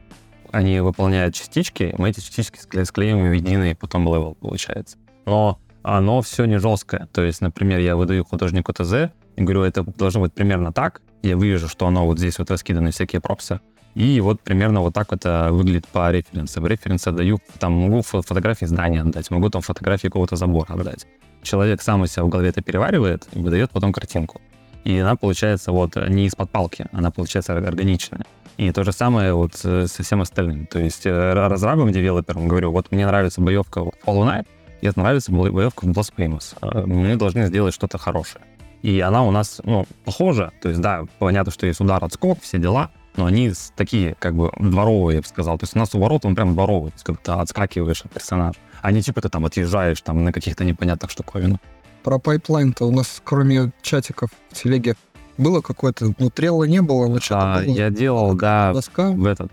они 0.52 0.78
выполняют 0.80 1.34
частички, 1.34 1.94
мы 1.98 2.10
эти 2.10 2.20
частички 2.20 2.58
скле- 2.58 2.84
склеиваем 2.84 3.30
в 3.30 3.32
единый 3.32 3.74
потом 3.74 4.04
level 4.07 4.37
получается. 4.40 4.96
Но 5.26 5.58
оно 5.82 6.22
все 6.22 6.44
не 6.44 6.58
жесткое. 6.58 7.08
То 7.12 7.22
есть, 7.22 7.40
например, 7.40 7.80
я 7.80 7.96
выдаю 7.96 8.24
художнику 8.24 8.72
ТЗ 8.72 9.10
и 9.36 9.42
говорю, 9.42 9.62
это 9.62 9.82
должно 9.82 10.20
быть 10.20 10.32
примерно 10.32 10.72
так. 10.72 11.02
Я 11.22 11.34
вижу, 11.34 11.68
что 11.68 11.86
оно 11.88 12.06
вот 12.06 12.18
здесь 12.18 12.38
вот 12.38 12.50
раскиданы 12.50 12.92
всякие 12.92 13.20
пропсы. 13.20 13.60
И 13.94 14.20
вот 14.20 14.40
примерно 14.40 14.80
вот 14.80 14.92
так 14.94 15.12
это 15.12 15.48
выглядит 15.52 15.87
по 15.87 16.11
референсам. 16.11 16.66
Референсы 16.66 17.09
отдаю, 17.09 17.38
там 17.59 17.72
могу 17.74 18.00
фо- 18.00 18.22
фотографии 18.26 18.64
здания 18.66 19.02
отдать, 19.02 19.30
могу 19.30 19.48
там 19.50 19.62
фотографии 19.62 20.09
какого-то 20.09 20.37
забора 20.37 20.72
отдать. 20.74 21.07
Человек 21.42 21.80
сам 21.83 22.00
у 22.02 22.07
себя 22.07 22.24
в 22.24 22.28
голове 22.28 22.48
это 22.48 22.62
переваривает 22.62 23.28
и 23.33 23.38
выдает 23.38 23.70
потом 23.70 23.92
картинку. 23.92 24.40
И 24.83 24.98
она 24.98 25.14
получается 25.16 25.72
вот 25.72 25.96
не 26.09 26.26
из-под 26.26 26.50
палки, 26.50 26.87
она 26.92 27.11
получается 27.11 27.57
органичная. 27.57 28.24
И 28.57 28.70
то 28.72 28.85
же 28.85 28.92
самое 28.92 29.33
вот 29.33 29.61
э, 29.64 29.87
со 29.87 30.02
всем 30.02 30.20
остальным. 30.20 30.66
То 30.66 30.78
есть 30.78 31.07
э, 31.07 31.33
разрабам, 31.33 31.90
девелоперам 31.92 32.48
говорю, 32.48 32.70
вот 32.72 32.90
мне 32.92 33.07
нравится 33.07 33.40
боевка 33.40 33.83
в 33.85 33.92
Hollow 34.07 34.24
Knight, 34.26 34.46
и 34.80 34.90
нравится 34.96 35.33
бо- 35.33 35.50
боевка 35.50 35.87
в 35.87 35.90
Blasphemous. 35.90 36.54
Э, 36.62 36.85
Мы 36.87 37.16
должны 37.16 37.46
сделать 37.46 37.74
что-то 37.74 37.98
хорошее. 37.98 38.44
И 38.83 39.00
она 39.00 39.22
у 39.24 39.30
нас, 39.30 39.61
ну, 39.64 39.87
похожа. 40.04 40.52
То 40.61 40.68
есть, 40.68 40.80
да, 40.80 41.04
понятно, 41.18 41.50
что 41.52 41.66
есть 41.66 41.80
удар, 41.80 42.04
отскок, 42.04 42.38
все 42.42 42.59
дела, 42.59 42.90
но 43.16 43.27
они 43.27 43.50
с- 43.50 43.72
такие, 43.77 44.14
как 44.18 44.35
бы, 44.35 44.50
дворовые, 44.59 45.16
я 45.16 45.22
бы 45.22 45.27
сказал. 45.29 45.59
То 45.59 45.64
есть 45.64 45.77
у 45.77 45.79
нас 45.79 45.94
у 45.94 45.98
ворот 46.00 46.24
он 46.24 46.35
прям 46.35 46.55
дворовый, 46.55 46.90
то 46.90 46.94
есть 46.96 47.05
как 47.05 47.18
ты 47.18 47.33
отскакиваешь 47.33 48.03
от 48.05 48.11
персонажа. 48.12 48.59
А 48.83 48.92
не 48.92 49.03
типа 49.03 49.20
ты 49.22 49.29
там 49.29 49.44
отъезжаешь 49.46 50.00
там 50.03 50.24
на 50.24 50.33
каких-то 50.33 50.64
непонятных 50.64 51.11
штуковинах. 51.11 51.59
Про 52.03 52.18
пайплайн-то 52.18 52.85
у 52.87 52.90
нас, 52.90 53.20
кроме 53.24 53.72
чатиков 53.83 54.31
в 54.50 54.55
телеге, 54.62 54.94
было 55.38 55.61
какое-то... 55.62 56.12
Ну, 56.18 56.31
трелла 56.31 56.64
не 56.64 56.83
было, 56.83 57.09
но 57.09 57.18
что-то 57.18 57.55
А, 57.55 57.62
было. 57.64 57.74
я 57.74 57.90
делал, 57.90 58.35
да, 58.35 58.72
Доска. 58.72 59.11
в 59.11 59.24
этот. 59.24 59.53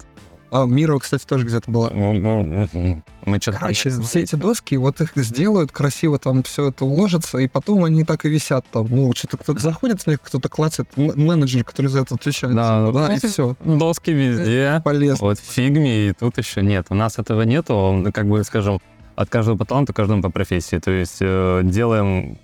А, 0.51 0.65
Мира, 0.65 0.97
кстати, 0.99 1.25
тоже 1.25 1.45
где-то 1.45 1.71
была. 1.71 1.89
Мы 1.91 3.39
что-то... 3.39 3.57
Короче, 3.59 3.89
все 3.89 4.19
эти 4.19 4.35
доски, 4.35 4.75
вот 4.75 4.99
их 4.99 5.11
сделают, 5.15 5.71
красиво 5.71 6.19
там 6.19 6.43
все 6.43 6.69
это 6.69 6.83
уложится, 6.83 7.37
и 7.37 7.47
потом 7.47 7.83
они 7.85 8.03
так 8.03 8.25
и 8.25 8.29
висят 8.29 8.65
там. 8.71 8.87
Ну, 8.89 9.13
что-то 9.15 9.37
кто-то 9.37 9.59
заходит 9.61 10.01
в 10.01 10.07
них, 10.07 10.19
кто-то 10.21 10.49
клацает, 10.49 10.89
м- 10.97 11.13
менеджер, 11.15 11.63
который 11.63 11.87
за 11.87 12.01
это 12.01 12.15
отвечает. 12.15 12.53
Да, 12.53 12.91
да, 12.91 13.13
и 13.13 13.19
все. 13.25 13.55
Доски 13.63 14.11
везде. 14.11 14.81
Полезно. 14.83 15.25
Вот 15.27 15.39
в 15.39 15.43
фигме 15.43 16.09
и 16.09 16.13
тут 16.13 16.37
еще 16.37 16.61
нет. 16.61 16.87
У 16.89 16.95
нас 16.95 17.17
этого 17.17 17.43
нету, 17.43 18.05
как 18.13 18.27
бы, 18.27 18.43
скажем, 18.43 18.79
от 19.15 19.29
каждого 19.29 19.57
по 19.57 19.65
таланту, 19.65 19.93
каждому 19.93 20.21
по 20.21 20.29
профессии. 20.29 20.79
То 20.79 20.91
есть 20.91 21.17
э, 21.21 21.61
делаем 21.63 22.37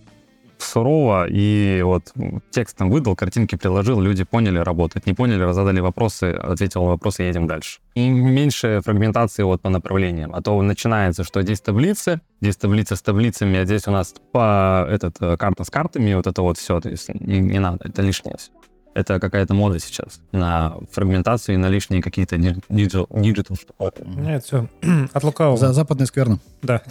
сурово, 0.58 1.28
и 1.30 1.82
вот 1.84 2.14
текстом 2.52 2.90
выдал, 2.90 3.16
картинки 3.16 3.56
приложил, 3.56 4.00
люди 4.02 4.24
поняли, 4.24 4.60
работает. 4.60 5.06
Не 5.06 5.14
поняли, 5.14 5.52
задали 5.54 5.80
вопросы, 5.80 6.32
ответил 6.32 6.84
на 6.84 6.90
вопросы, 6.90 7.24
едем 7.24 7.48
дальше. 7.48 7.80
И 7.96 8.10
меньше 8.10 8.82
фрагментации 8.84 9.44
вот 9.44 9.62
по 9.62 9.70
направлениям. 9.70 10.34
А 10.34 10.42
то 10.42 10.62
начинается, 10.62 11.24
что 11.24 11.42
здесь 11.42 11.62
таблицы, 11.62 12.22
здесь 12.42 12.58
таблица 12.58 12.96
с 12.96 13.02
таблицами, 13.02 13.60
а 13.60 13.66
здесь 13.66 13.88
у 13.88 13.92
нас 13.92 14.14
по, 14.32 14.88
этот, 14.90 15.16
э, 15.22 15.38
карта 15.38 15.64
с 15.64 15.70
картами, 15.70 16.14
вот 16.14 16.28
это 16.28 16.42
вот 16.42 16.58
все. 16.58 16.80
То 16.80 16.90
есть 16.90 17.10
не, 17.14 17.40
не 17.40 17.60
надо, 17.60 17.88
это 17.88 18.02
лишнее 18.02 18.36
все. 18.38 18.52
Это 18.94 19.20
какая-то 19.20 19.54
мода 19.54 19.80
сейчас 19.80 20.22
на 20.32 20.76
фрагментацию 20.92 21.54
и 21.56 21.58
на 21.58 21.70
лишние 21.70 22.02
какие-то 22.02 22.38
ди- 22.38 22.56
digital, 22.70 23.56
штуки. 23.56 24.04
Нет, 24.06 24.44
все. 24.44 24.68
От 25.14 25.24
лукавого. 25.24 25.58
За 25.58 25.72
западная 25.72 26.08
скверна. 26.08 26.40
Да. 26.64 26.82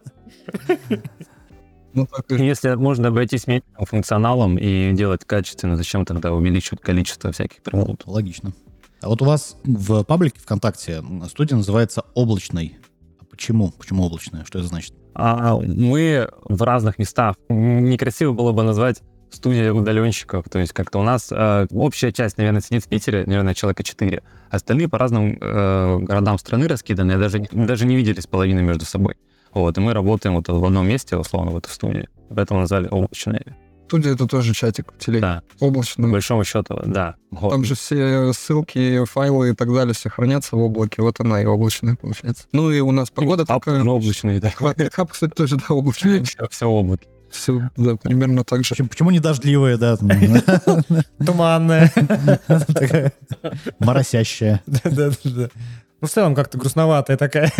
Ну, 1.94 2.08
так 2.08 2.32
и- 2.32 2.44
Если 2.46 2.74
можно 2.76 3.10
обойтись 3.10 3.48
меньшим 3.48 3.86
функционалом 3.86 4.58
и 4.58 4.92
делать 4.94 5.26
качественно, 5.26 5.76
зачем 5.76 6.06
тогда 6.06 6.32
увеличивать 6.34 6.82
количество 6.82 7.32
всяких 7.32 7.62
приложений? 7.62 7.98
Логично. 8.06 8.54
А 9.02 9.10
вот 9.10 9.22
у 9.22 9.26
вас 9.26 9.58
в 9.64 10.04
паблике 10.04 10.40
ВКонтакте 10.40 11.04
студия 11.28 11.58
называется 11.58 12.04
«Облачный». 12.14 12.78
А 13.20 13.26
почему? 13.26 13.72
Почему 13.72 14.06
облачная? 14.06 14.46
Что 14.46 14.60
это 14.60 14.68
значит? 14.68 14.94
А 15.14 15.58
мы 15.58 16.30
в 16.46 16.62
разных 16.62 17.00
местах. 17.00 17.36
Некрасиво 17.50 18.32
было 18.32 18.52
бы 18.52 18.64
назвать 18.64 19.02
студия 19.32 19.74
удаленщиков. 19.74 20.46
То 20.50 20.60
есть 20.60 20.74
как-то 20.74 21.00
у 21.00 21.04
нас 21.04 21.30
э, 21.32 21.68
общая 21.72 22.12
часть, 22.12 22.38
наверное, 22.38 22.62
сидит 22.62 22.84
в 22.84 22.88
Питере, 22.88 23.24
наверное, 23.26 23.54
человека 23.54 23.84
4. 23.84 24.22
Остальные 24.50 24.88
по 24.88 24.98
разным 24.98 25.38
э, 25.42 25.98
городам 26.00 26.38
страны 26.38 26.68
раскиданы, 26.68 27.18
даже, 27.18 27.40
даже 27.52 27.86
не 27.86 27.96
виделись 27.96 28.28
половины 28.28 28.62
между 28.62 28.86
собой. 28.86 29.16
Вот, 29.54 29.78
и 29.78 29.82
мы 29.82 29.94
работаем 29.94 30.36
вот 30.36 30.48
в 30.48 30.66
одном 30.66 30.88
месте, 30.88 31.18
условно, 31.18 31.52
в 31.52 31.58
этой 31.58 31.70
студии. 31.70 32.08
Поэтому 32.34 32.62
назвали 32.62 32.88
облачные. 32.90 33.58
Студия 33.88 34.14
это 34.14 34.26
тоже 34.26 34.54
чатик 34.54 34.94
в 34.94 34.98
телеге. 35.04 35.20
Да, 35.22 35.42
по 35.60 35.66
Облачный. 35.66 36.10
большому 36.10 36.46
счету, 36.46 36.80
да. 36.86 37.16
Вот. 37.30 37.50
Там 37.52 37.66
же 37.66 37.76
все 37.76 38.32
ссылки, 38.32 39.04
файлы 39.04 39.50
и 39.50 39.54
так 39.54 39.68
далее 39.74 39.94
все 39.94 40.10
хранятся 40.10 40.56
в 40.56 40.60
облаке. 40.62 41.02
Вот 41.02 41.20
она 41.20 41.42
и 41.42 41.46
облачная 41.46 41.98
получается. 41.98 42.46
Ну 42.54 42.72
и 42.72 42.80
у 42.80 42.92
нас 42.94 43.10
погода 43.10 43.46
Хаб 43.46 43.66
такая. 43.66 43.84
облачный, 43.84 44.40
да. 44.40 44.50
Хаб, 44.50 45.12
кстати, 45.12 45.34
тоже, 45.34 45.58
да, 45.58 45.76
облачный. 45.76 46.24
Все, 46.24 46.48
все 46.50 46.66
облако. 46.68 47.04
Все, 47.30 47.70
да, 47.76 47.98
примерно 47.98 48.46
так 48.46 48.64
же. 48.64 48.70
Почему, 48.70 48.88
почему 48.88 49.12
не 49.12 49.20
дождливая, 49.20 49.76
да? 49.78 49.98
Туманная. 51.26 51.92
Моросящая. 53.80 54.62
Да-да-да. 54.68 55.50
Ну, 56.02 56.08
в 56.08 56.10
целом, 56.10 56.34
как-то 56.34 56.58
грустноватая 56.58 57.16
такая. 57.18 57.52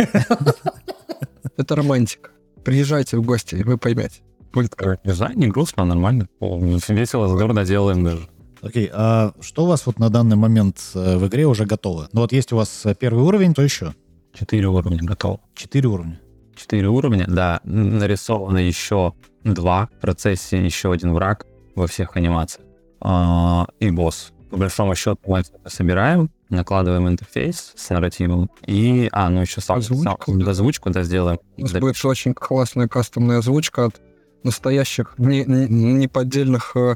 Это 1.62 1.76
романтика. 1.76 2.32
Приезжайте 2.64 3.18
в 3.18 3.22
гости, 3.22 3.54
и 3.54 3.64
вы 3.64 3.78
поймете. 3.78 4.22
Будет 4.52 4.76
Не 5.04 5.14
знаю, 5.14 5.38
не 5.38 5.48
грустно, 5.48 5.84
а 5.84 5.86
нормально. 5.86 6.28
О, 6.40 6.60
Весело, 6.60 7.28
здорово 7.28 7.64
делаем 7.64 8.04
даже. 8.04 8.28
Окей, 8.64 8.90
а 8.92 9.32
что 9.42 9.66
у 9.66 9.68
вас 9.68 9.86
вот 9.86 10.00
на 10.00 10.10
данный 10.10 10.36
момент 10.36 10.78
э, 10.96 11.18
в 11.18 11.28
игре 11.28 11.46
уже 11.46 11.66
готово? 11.66 12.10
Ну 12.14 12.22
вот 12.22 12.32
есть 12.32 12.52
у 12.52 12.56
вас 12.56 12.86
э, 12.86 12.96
первый 12.96 13.24
уровень, 13.24 13.54
то 13.54 13.62
еще? 13.62 13.94
Четыре 14.34 14.68
уровня 14.68 15.04
готово. 15.04 15.40
Четыре 15.54 15.88
уровня. 15.88 16.20
Четыре 16.56 16.88
уровня, 16.88 17.26
да. 17.28 17.62
Нарисовано 17.64 18.58
еще 18.58 19.14
два. 19.44 19.88
В 19.98 20.02
процессе 20.02 20.64
еще 20.64 20.92
один 20.92 21.14
враг 21.14 21.46
во 21.76 21.86
всех 21.86 22.18
анимациях. 22.18 22.66
А, 23.02 23.68
и 23.80 23.92
босс. 23.92 24.34
По 24.52 24.58
большому 24.58 24.94
счету 24.96 25.18
мы 25.26 25.40
это 25.40 25.50
собираем, 25.70 26.30
накладываем 26.50 27.08
интерфейс 27.08 27.72
с 27.76 27.90
нарративом. 27.90 28.50
И, 28.68 29.08
а, 29.14 29.30
ну 29.30 29.42
еще 29.42 29.62
сам, 29.62 29.78
Озвучку? 29.80 30.04
сам- 30.28 30.48
озвучку, 30.48 30.90
да, 30.90 31.04
сделаем. 31.04 31.40
У 31.58 31.62
нас 31.62 31.72
Да, 31.72 31.80
будет 31.80 32.04
очень 32.06 32.34
классная 32.34 32.88
кастомная 32.90 33.38
озвучка 33.40 33.86
от 33.86 34.02
настоящих, 34.44 35.14
не, 35.18 35.46
не, 35.46 35.68
не 35.94 36.08
поддельных 36.10 36.76
э, 36.76 36.80
э, 36.80 36.96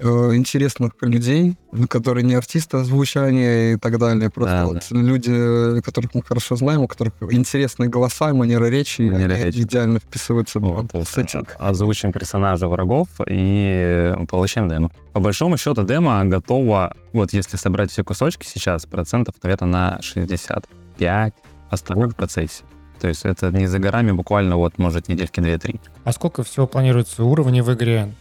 интересных 0.00 0.92
людей, 1.00 1.56
которые 1.88 2.24
не 2.24 2.34
артисты 2.34 2.78
озвучания 2.78 3.74
и 3.74 3.76
так 3.76 3.98
далее. 3.98 4.28
Просто 4.30 4.54
Да, 4.54 4.66
вот 4.66 4.82
люди, 4.90 5.80
которых 5.82 6.14
мы 6.14 6.22
хорошо 6.22 6.56
знаем, 6.56 6.82
у 6.82 6.88
которых 6.88 7.14
интересные 7.30 7.88
голоса, 7.88 8.32
манера 8.34 8.66
речи, 8.66 9.02
и 9.02 9.10
Манера 9.10 9.34
речи. 9.34 9.60
идеально 9.60 10.00
вписываются 10.00 10.58
Вот, 10.58 10.92
в 10.92 11.04
сеттинг. 11.04 11.56
озвучим 11.58 12.12
персонажа 12.12 12.68
врагов 12.68 13.08
и 13.26 14.14
получаем 14.28 14.68
демо. 14.68 14.90
По 15.12 15.20
большому 15.20 15.56
счету 15.56 15.84
демо 15.84 16.24
готово, 16.24 16.96
вот 17.12 17.32
если 17.32 17.56
собрать 17.56 17.90
все 17.90 18.02
кусочки 18.04 18.46
сейчас, 18.46 18.86
процентов, 18.86 19.36
наверное, 19.42 19.68
на 19.68 20.02
65 20.02 21.34
остальных 21.70 22.12
в 22.12 22.14
процессе. 22.16 22.64
То 23.00 23.08
есть 23.08 23.24
это 23.24 23.50
не 23.50 23.66
за 23.66 23.78
горами, 23.78 24.12
буквально 24.12 24.56
вот, 24.56 24.78
может, 24.78 25.08
недельки 25.08 25.40
2-3. 25.40 25.80
А 26.04 26.12
сколько 26.12 26.42
всего 26.42 26.66
планируется 26.66 27.24
уровней 27.24 27.60
в 27.60 27.72
игре? 27.72 28.12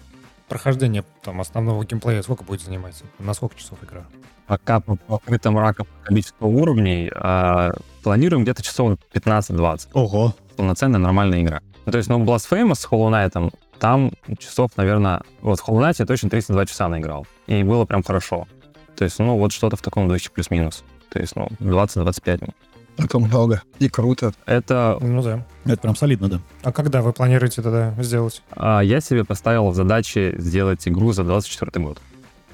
Прохождение 0.48 1.04
там 1.24 1.42
основного 1.42 1.84
геймплея 1.86 2.22
сколько 2.22 2.44
будет 2.44 2.62
занимать? 2.62 3.02
На 3.20 3.34
сколько 3.34 3.58
часов 3.58 3.84
игра? 3.84 4.06
Пока 4.48 4.80
по 4.80 4.96
покрытым 4.96 5.58
раком 5.58 5.88
количество 6.04 6.46
уровней 6.46 7.10
а, 7.16 7.72
планируем 8.04 8.44
где-то 8.44 8.62
часов 8.62 8.98
15-20. 9.14 9.90
Ого. 9.94 10.36
полноценная 10.58 11.00
нормальная 11.00 11.42
игра. 11.42 11.62
Ну, 11.86 11.92
то 11.92 11.98
есть, 11.98 12.10
ну, 12.10 12.24
Blasphemous 12.24 12.76
с 12.76 12.86
Hollow 12.86 13.10
Knight, 13.10 13.54
там 13.80 14.12
часов, 14.40 14.72
наверное, 14.78 15.22
вот 15.42 15.60
в 15.60 15.68
Hollow 15.68 15.82
Knight 15.82 15.96
я 16.00 16.06
точно 16.06 16.30
32 16.30 16.66
часа 16.66 16.88
наиграл. 16.88 17.26
И 17.48 17.64
было 17.64 17.86
прям 17.86 18.04
хорошо. 18.04 18.48
То 18.96 19.04
есть, 19.04 19.20
ну, 19.20 19.38
вот 19.38 19.52
что-то 19.52 19.76
в 19.76 19.82
таком 19.82 20.08
духе 20.08 20.30
плюс-минус. 20.30 20.84
То 21.10 21.20
есть, 21.20 21.36
ну, 21.36 21.48
20-25. 21.60 22.54
Это 22.98 23.20
много. 23.20 23.62
И 23.80 23.90
круто. 23.90 24.34
Это 24.46 24.98
Ну 25.02 25.22
да. 25.24 25.46
Это 25.66 25.78
прям 25.82 25.96
солидно, 25.96 26.30
да. 26.30 26.40
А 26.64 26.72
когда 26.72 27.02
вы 27.02 27.12
планируете 27.14 27.62
тогда 27.62 27.94
сделать? 28.00 28.42
а, 28.56 28.82
я 28.82 29.02
себе 29.02 29.24
поставил 29.26 29.70
в 29.70 29.76
задачи 29.76 30.36
сделать 30.38 30.88
игру 30.88 31.12
за 31.14 31.24
24 31.24 31.84
год. 31.86 32.00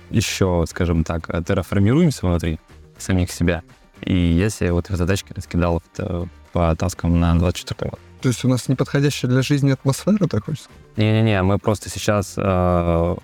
Еще, 0.09 0.65
скажем 0.67 1.03
так, 1.03 1.27
терраформируемся 1.45 2.25
внутри 2.25 2.59
самих 2.97 3.31
себя. 3.31 3.61
И 4.01 4.13
я 4.15 4.49
себе 4.49 4.71
вот 4.71 4.89
в 4.89 4.95
задачки 4.95 5.33
раскидал 5.35 5.81
в- 5.97 6.27
по 6.53 6.75
таскам 6.75 7.19
на 7.19 7.37
24 7.37 7.91
год. 7.91 7.99
То 8.21 8.29
есть 8.29 8.43
у 8.43 8.47
нас 8.49 8.67
неподходящая 8.67 9.29
для 9.31 9.41
жизни 9.41 9.71
атмосфера, 9.71 10.27
так 10.27 10.45
хочется? 10.45 10.69
Не-не-не, 10.97 11.41
мы 11.43 11.57
просто 11.59 11.89
сейчас 11.89 12.33
э, 12.37 13.15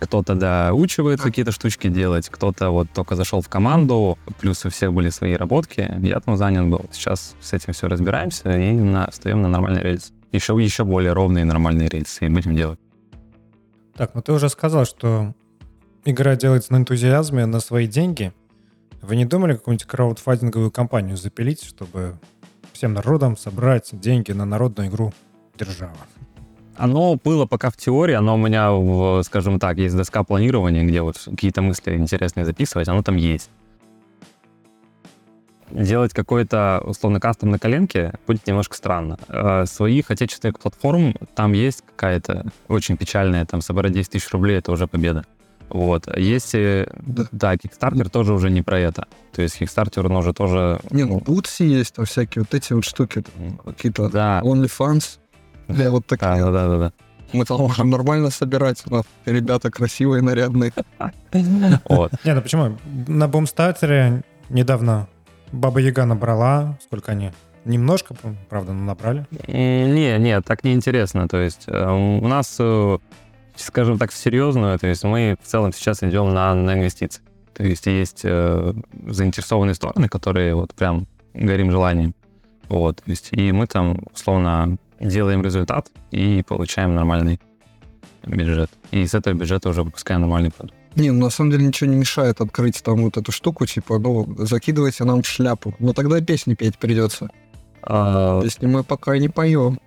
кто-то 0.00 0.34
доучивает 0.34 1.20
какие-то 1.20 1.52
штучки 1.52 1.88
делать, 1.88 2.28
кто-то 2.28 2.70
вот 2.70 2.88
только 2.94 3.16
зашел 3.16 3.40
в 3.40 3.48
команду, 3.48 4.18
плюс 4.40 4.64
у 4.64 4.70
всех 4.70 4.92
были 4.92 5.10
свои 5.10 5.34
работки, 5.34 5.90
я 6.02 6.20
там 6.20 6.36
занят 6.36 6.66
был. 6.66 6.86
Сейчас 6.92 7.34
с 7.40 7.52
этим 7.52 7.72
все 7.72 7.88
разбираемся 7.88 8.56
и 8.58 8.72
на, 8.72 9.10
встаем 9.10 9.42
на 9.42 9.48
нормальный 9.48 9.82
рельс. 9.82 10.12
Еще, 10.32 10.56
еще 10.60 10.84
более 10.84 11.12
ровные 11.12 11.44
нормальные 11.44 11.88
рельсы 11.88 12.26
и 12.26 12.28
будем 12.28 12.54
делать. 12.54 12.78
Так, 13.96 14.14
ну 14.14 14.22
ты 14.22 14.32
уже 14.32 14.48
сказал, 14.48 14.84
что 14.84 15.34
игра 16.04 16.36
делается 16.36 16.72
на 16.72 16.76
энтузиазме, 16.78 17.46
на 17.46 17.60
свои 17.60 17.86
деньги. 17.86 18.32
Вы 19.02 19.16
не 19.16 19.24
думали 19.24 19.54
какую-нибудь 19.54 19.86
краудфандинговую 19.86 20.70
кампанию 20.70 21.16
запилить, 21.16 21.64
чтобы 21.64 22.18
всем 22.72 22.92
народам 22.92 23.36
собрать 23.36 23.88
деньги 23.92 24.32
на 24.32 24.44
народную 24.44 24.88
игру 24.88 25.12
«Держава»? 25.58 25.96
Оно 26.78 27.16
было 27.22 27.44
пока 27.44 27.70
в 27.70 27.76
теории, 27.76 28.14
оно 28.14 28.34
у 28.34 28.38
меня, 28.38 28.70
в, 28.70 29.22
скажем 29.24 29.58
так, 29.58 29.78
есть 29.78 29.96
доска 29.96 30.22
планирования, 30.22 30.84
где 30.84 31.02
вот 31.02 31.16
какие-то 31.18 31.60
мысли 31.60 31.96
интересные 31.96 32.46
записывать, 32.46 32.88
оно 32.88 33.02
там 33.02 33.16
есть. 33.16 33.50
Делать 35.72 36.14
какой-то, 36.14 36.80
условно, 36.84 37.20
кастом 37.20 37.50
на 37.50 37.58
коленке 37.58 38.14
будет 38.26 38.46
немножко 38.46 38.76
странно. 38.76 39.18
Э, 39.28 39.66
Своих 39.66 40.10
отечественных 40.10 40.60
платформ 40.60 41.14
там 41.34 41.52
есть 41.52 41.82
какая-то 41.84 42.46
очень 42.68 42.96
печальная, 42.96 43.44
там, 43.44 43.60
собрать 43.60 43.92
10 43.92 44.10
тысяч 44.12 44.30
рублей— 44.30 44.56
это 44.58 44.72
уже 44.72 44.86
победа. 44.86 45.26
Вот. 45.68 46.06
Если... 46.16 46.88
Да. 47.00 47.26
Да, 47.32 47.54
Kickstarter 47.54 48.08
тоже 48.08 48.32
уже 48.32 48.50
не 48.50 48.62
про 48.62 48.78
это. 48.78 49.06
То 49.32 49.42
есть 49.42 49.60
Kickstarter, 49.60 50.06
он 50.06 50.16
уже 50.16 50.32
тоже... 50.32 50.80
Не, 50.90 51.04
ну, 51.04 51.18
бутси 51.20 51.64
есть, 51.64 51.94
там 51.94 52.06
всякие 52.06 52.42
вот 52.42 52.54
эти 52.54 52.72
вот 52.72 52.84
штуки, 52.84 53.24
какие-то 53.64 54.08
Да, 54.08 54.40
OnlyFans 54.44 55.18
для 55.68 55.90
вот 55.90 56.06
таких. 56.06 56.26
да, 56.26 56.50
да, 56.50 56.68
да, 56.68 56.78
да. 56.78 56.92
Мы 57.32 57.44
там 57.44 57.58
можем 57.58 57.90
нормально 57.90 58.30
собирать. 58.30 58.82
У 58.86 58.94
нас 58.94 59.04
ребята 59.26 59.70
красивые, 59.70 60.22
нарядные. 60.22 60.72
Вот. 61.88 62.12
Не, 62.24 62.34
ну 62.34 62.40
почему? 62.40 62.78
На 63.06 63.28
бумстартере 63.28 64.22
недавно 64.48 65.08
Баба 65.52 65.80
Яга 65.80 66.06
набрала, 66.06 66.78
сколько 66.82 67.12
они? 67.12 67.32
Немножко, 67.64 68.14
правда, 68.48 68.72
но 68.72 68.84
набрали. 68.84 69.26
Не, 69.46 70.18
не, 70.18 70.40
так 70.40 70.64
неинтересно. 70.64 71.28
То 71.28 71.38
есть 71.38 71.64
э, 71.66 71.90
у 71.90 72.26
нас, 72.26 72.56
э, 72.58 72.98
скажем 73.56 73.98
так, 73.98 74.10
серьезную, 74.12 74.78
то 74.78 74.86
есть 74.86 75.04
мы 75.04 75.36
в 75.42 75.46
целом 75.46 75.72
сейчас 75.72 76.02
идем 76.02 76.32
на, 76.32 76.54
на 76.54 76.74
инвестиции. 76.74 77.22
То 77.52 77.64
есть 77.64 77.86
есть 77.86 78.20
э, 78.24 78.72
заинтересованные 79.06 79.74
стороны, 79.74 80.08
которые 80.08 80.54
вот 80.54 80.74
прям 80.74 81.06
горим 81.34 81.70
желанием. 81.70 82.14
Вот, 82.68 82.96
то 82.96 83.10
есть 83.10 83.28
и 83.32 83.52
мы 83.52 83.66
там, 83.66 84.00
условно, 84.14 84.78
делаем 85.00 85.42
результат 85.42 85.90
и 86.10 86.42
получаем 86.46 86.94
нормальный 86.94 87.40
бюджет. 88.24 88.70
И 88.90 89.06
с 89.06 89.14
этого 89.14 89.34
бюджета 89.34 89.68
уже 89.68 89.82
выпускаем 89.82 90.22
нормальный 90.22 90.50
продукт. 90.50 90.76
Не, 90.96 91.10
ну 91.10 91.24
на 91.24 91.30
самом 91.30 91.50
деле 91.50 91.66
ничего 91.66 91.90
не 91.90 91.96
мешает 91.96 92.40
открыть 92.40 92.82
там 92.82 93.02
вот 93.04 93.16
эту 93.16 93.30
штуку, 93.30 93.66
типа, 93.66 93.98
ну, 93.98 94.26
закидывайте 94.38 95.04
нам 95.04 95.22
в 95.22 95.26
шляпу. 95.26 95.74
Но 95.78 95.92
тогда 95.92 96.20
песни 96.20 96.54
петь 96.54 96.78
придется. 96.78 97.30
А, 97.82 98.40
Если 98.42 98.66
мы 98.66 98.82
пока 98.82 99.16
не 99.18 99.28
поем. 99.28 99.80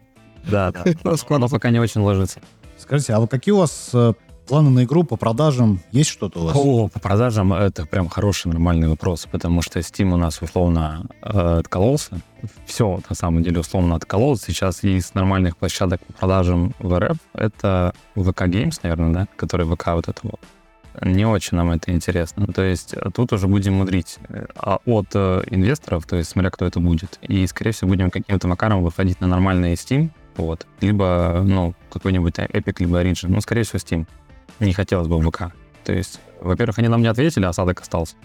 да, 0.50 0.72
да. 0.72 0.86
Но 1.30 1.48
пока 1.50 1.70
не 1.70 1.80
очень 1.80 2.02
ложится. 2.02 2.40
Скажите, 2.78 3.14
а 3.14 3.20
вот 3.20 3.30
какие 3.30 3.54
у 3.54 3.58
вас 3.58 3.92
э, 3.94 4.14
планы 4.48 4.70
на 4.70 4.84
игру 4.84 5.04
по 5.04 5.16
продажам? 5.16 5.82
Есть 5.92 6.10
что-то 6.10 6.40
у 6.40 6.46
вас? 6.46 6.56
О, 6.56 6.88
по 6.88 7.00
продажам 7.00 7.54
это 7.54 7.86
прям 7.86 8.10
хороший, 8.10 8.48
нормальный 8.48 8.88
вопрос, 8.88 9.28
потому 9.32 9.62
что 9.62 9.80
Steam 9.80 10.14
у 10.14 10.18
нас 10.18 10.42
условно 10.42 11.06
э, 11.22 11.60
откололся. 11.60 12.20
Все, 12.66 13.00
на 13.10 13.16
самом 13.16 13.44
деле, 13.44 13.60
условно 13.60 13.96
откололся. 13.96 14.46
Сейчас 14.48 14.84
из 14.84 15.14
нормальных 15.14 15.58
площадок 15.58 16.02
по 16.06 16.14
продажам 16.14 16.74
в 16.80 17.00
РФ 17.00 17.18
это 17.34 17.94
ВК 18.16 18.44
Games, 18.44 18.80
наверное, 18.84 19.14
да, 19.14 19.28
который 19.36 19.66
ВК 19.66 19.88
вот 19.94 20.08
это 20.08 20.20
вот. 20.24 20.40
Не 21.02 21.26
очень 21.26 21.58
нам 21.58 21.72
это 21.72 21.92
интересно. 21.92 22.48
То 22.48 22.64
есть 22.64 22.94
э, 22.94 23.10
тут 23.14 23.32
уже 23.34 23.48
будем 23.48 23.76
мудрить 23.76 24.18
э, 24.28 24.46
а 24.56 24.80
от 24.86 25.08
э, 25.14 25.44
инвесторов, 25.50 26.06
то 26.06 26.18
есть 26.18 26.32
смотря 26.32 26.50
кто 26.50 26.66
это 26.66 26.80
будет. 26.80 27.18
И, 27.22 27.48
скорее 27.48 27.72
всего, 27.72 27.90
будем 27.90 28.12
каким-то 28.12 28.48
макаром 28.48 28.84
выходить 28.84 29.22
на 29.22 29.28
нормальный 29.28 29.74
Steam, 29.74 30.10
вот. 30.36 30.66
Либо, 30.80 31.42
ну, 31.44 31.74
какой-нибудь 31.92 32.40
Epic, 32.40 32.76
либо 32.80 33.02
Origin. 33.02 33.28
Ну, 33.28 33.42
скорее 33.42 33.64
всего, 33.64 33.80
Steam. 33.80 34.08
Не 34.62 34.74
хотелось 34.74 35.08
бы 35.08 35.18
в 35.18 35.30
ВК. 35.30 35.52
То 35.84 35.92
есть, 35.92 36.22
во-первых, 36.40 36.80
они 36.80 36.88
нам 36.88 37.02
не 37.02 37.08
ответили, 37.08 37.46
осадок 37.46 37.82
остался. 37.82 38.16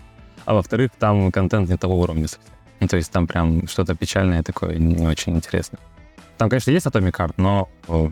А 0.44 0.54
во-вторых, 0.54 0.92
там 0.98 1.32
контент 1.32 1.68
не 1.68 1.76
того 1.76 1.98
уровня 1.98 2.28
совсем. 2.28 2.52
Ну, 2.78 2.88
то 2.88 2.96
есть 2.96 3.10
там 3.10 3.26
прям 3.26 3.66
что-то 3.66 3.94
печальное 3.94 4.42
такое, 4.42 4.76
не 4.76 5.06
очень 5.06 5.34
интересно. 5.34 5.78
Там, 6.36 6.50
конечно, 6.50 6.70
есть 6.70 6.86
Atomic 6.86 7.12
Heart, 7.12 7.34
но 7.38 7.70
о, 7.88 8.10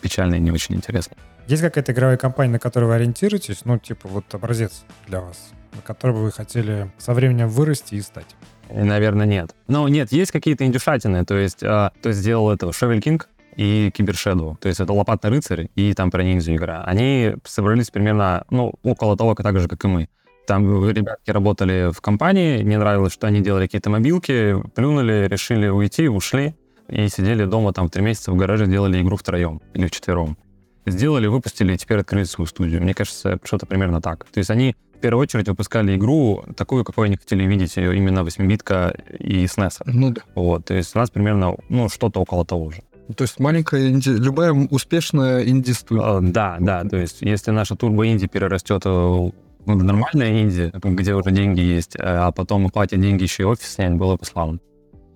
печальное 0.00 0.38
не 0.38 0.50
очень 0.50 0.74
интересно. 0.74 1.16
Есть 1.46 1.62
какая-то 1.62 1.92
игровая 1.92 2.16
компания, 2.16 2.52
на 2.52 2.58
которую 2.58 2.90
вы 2.90 2.96
ориентируетесь? 2.96 3.64
Ну, 3.64 3.78
типа 3.78 4.08
вот 4.08 4.26
образец 4.34 4.84
для 5.06 5.20
вас, 5.20 5.50
на 5.72 5.80
который 5.80 6.12
бы 6.12 6.22
вы 6.22 6.32
хотели 6.32 6.90
со 6.98 7.14
временем 7.14 7.48
вырасти 7.48 7.94
и 7.94 8.02
стать? 8.02 8.36
Наверное, 8.70 9.26
нет. 9.26 9.54
Но 9.68 9.88
нет, 9.88 10.12
есть 10.12 10.32
какие-то 10.32 10.64
индюшатины. 10.66 11.24
То 11.24 11.36
есть, 11.36 11.62
а, 11.62 11.92
то 12.02 12.10
есть 12.10 12.20
сделал 12.20 12.50
этого 12.50 12.72
Шевель 12.72 13.00
Кинг 13.00 13.28
и 13.56 13.90
Кибер 13.90 14.14
Shadow. 14.14 14.56
То 14.58 14.68
есть 14.68 14.80
это 14.80 14.92
Лопатный 14.92 15.30
рыцарь 15.30 15.68
и 15.74 15.92
там 15.94 16.10
про 16.10 16.22
ниндзю 16.22 16.54
игра. 16.54 16.82
Они 16.84 17.34
собрались 17.44 17.90
примерно, 17.90 18.44
ну, 18.50 18.74
около 18.82 19.16
того, 19.16 19.34
так 19.34 19.58
же, 19.58 19.68
как 19.68 19.84
и 19.84 19.88
мы. 19.88 20.08
Там 20.46 20.88
ребятки 20.88 21.30
работали 21.30 21.90
в 21.92 22.00
компании, 22.00 22.62
не 22.62 22.76
нравилось, 22.76 23.12
что 23.12 23.26
они 23.26 23.40
делали 23.40 23.66
какие-то 23.66 23.88
мобилки, 23.88 24.56
плюнули, 24.74 25.26
решили 25.28 25.68
уйти, 25.68 26.08
ушли 26.08 26.54
и 26.88 27.08
сидели 27.08 27.46
дома 27.46 27.72
там 27.72 27.88
три 27.88 28.02
месяца 28.02 28.30
в 28.30 28.36
гараже, 28.36 28.66
делали 28.66 29.00
игру 29.00 29.16
втроем 29.16 29.62
или 29.72 29.86
вчетвером. 29.86 30.36
Сделали, 30.86 31.28
выпустили, 31.28 31.72
и 31.72 31.78
теперь 31.78 32.00
открыли 32.00 32.24
свою 32.24 32.46
студию. 32.46 32.82
Мне 32.82 32.92
кажется, 32.92 33.38
что-то 33.42 33.64
примерно 33.64 34.02
так. 34.02 34.26
То 34.26 34.38
есть 34.38 34.50
они 34.50 34.76
в 34.94 35.00
первую 35.00 35.22
очередь 35.22 35.48
выпускали 35.48 35.96
игру 35.96 36.44
такую, 36.56 36.84
какой 36.84 37.06
они 37.06 37.16
хотели 37.16 37.44
видеть, 37.44 37.76
ее 37.78 37.96
именно 37.96 38.20
8-битка 38.20 38.94
и 39.18 39.44
SNES. 39.44 39.82
Ну 39.86 40.10
да. 40.10 40.22
Вот, 40.34 40.66
то 40.66 40.74
есть 40.74 40.94
у 40.94 40.98
нас 40.98 41.10
примерно, 41.10 41.56
ну, 41.70 41.88
что-то 41.88 42.20
около 42.20 42.44
того 42.44 42.70
же. 42.70 42.82
То 43.16 43.22
есть 43.22 43.38
маленькая 43.38 43.88
инди... 43.90 44.08
любая 44.10 44.52
успешная 44.52 45.44
инди-студия. 45.44 46.04
А, 46.04 46.20
да, 46.20 46.56
да, 46.60 46.84
то 46.84 46.96
есть 46.96 47.18
если 47.20 47.50
наша 47.50 47.76
турбо-инди 47.76 48.26
перерастет 48.26 48.82
э, 48.86 48.88
ну, 48.88 49.32
нормальная 49.66 50.42
инди, 50.42 50.72
где 50.72 51.14
уже 51.14 51.30
деньги 51.30 51.60
есть, 51.60 51.96
а 51.98 52.32
потом 52.32 52.68
платят 52.70 53.00
деньги 53.00 53.24
еще 53.24 53.42
и 53.42 53.46
офис 53.46 53.74
снять, 53.74 53.92
было 53.94 54.16
бы 54.16 54.24
славно. 54.24 54.58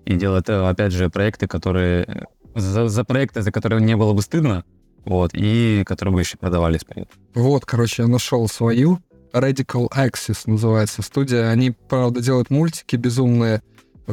И 0.05 0.15
делать, 0.15 0.49
э, 0.49 0.67
опять 0.69 0.91
же, 0.93 1.09
проекты, 1.09 1.47
которые... 1.47 2.03
э, 2.07 2.59
За, 2.59 2.87
за 2.87 3.03
проекты, 3.03 3.41
за 3.41 3.51
которые 3.51 3.81
не 3.81 3.95
было 3.95 4.13
бы 4.13 4.21
стыдно, 4.21 4.63
вот, 5.05 5.31
и 5.33 5.83
которые 5.85 6.13
бы 6.13 6.19
еще 6.21 6.37
продавались. 6.37 6.83
понятно. 6.83 7.13
Вот, 7.33 7.65
короче, 7.65 8.03
я 8.03 8.07
нашел 8.07 8.47
свою. 8.47 8.99
Radical 9.33 9.87
Axis 9.95 10.41
называется 10.47 11.03
студия. 11.03 11.49
Они, 11.49 11.71
правда, 11.71 12.19
делают 12.21 12.49
мультики 12.49 12.95
безумные. 12.95 13.61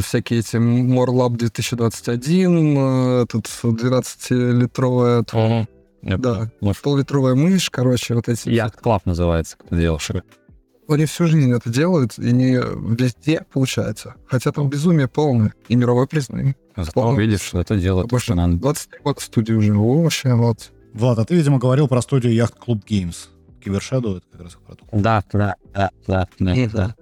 Всякие 0.00 0.40
эти 0.40 0.56
More 0.56 1.08
Lab 1.08 1.36
2021, 1.36 2.76
э, 2.76 3.26
тут 3.28 3.46
12-литровая, 3.46 5.24
Я 6.02 6.18
да. 6.18 6.50
Может, 6.60 6.82
пол-литровая 6.82 7.34
мышь, 7.34 7.70
короче, 7.70 8.14
вот 8.14 8.28
эти. 8.28 8.48
Yacht 8.48 8.74
Club 8.82 9.00
называется, 9.04 9.56
как 9.56 9.68
ты 9.70 9.76
делаешь. 9.76 10.10
Они 10.88 11.04
всю 11.06 11.26
жизнь 11.26 11.52
это 11.52 11.68
делают, 11.68 12.18
и 12.18 12.30
не 12.30 12.56
везде 12.96 13.44
получается. 13.52 14.14
Хотя 14.26 14.52
там 14.52 14.68
безумие 14.68 15.08
полное, 15.08 15.52
и 15.68 15.74
мировое 15.74 16.06
признание. 16.06 16.54
Зато 16.76 17.00
Ладно. 17.00 17.18
видишь, 17.18 17.40
что 17.40 17.60
это 17.60 17.76
делает 17.76 18.10
надо. 18.28 18.56
23 18.56 19.00
года 19.02 19.20
студии 19.20 19.52
уже, 19.52 19.72
вообще 19.74 20.34
вот. 20.34 20.72
Влад, 20.92 21.18
а 21.18 21.24
ты, 21.24 21.34
видимо, 21.34 21.58
говорил 21.58 21.88
про 21.88 22.00
студию 22.02 22.32
Yacht 22.32 22.54
Club 22.64 22.82
Games. 22.86 23.28
Кибершаду 23.62 24.18
это 24.18 24.26
как 24.30 24.42
раз 24.42 24.52
их 24.52 24.60
продукт. 24.60 24.90
Да, 24.92 25.24
да, 25.32 25.56
да, 25.74 25.90
да, 26.06 26.28
да, 26.38 26.68
да. 26.72 26.94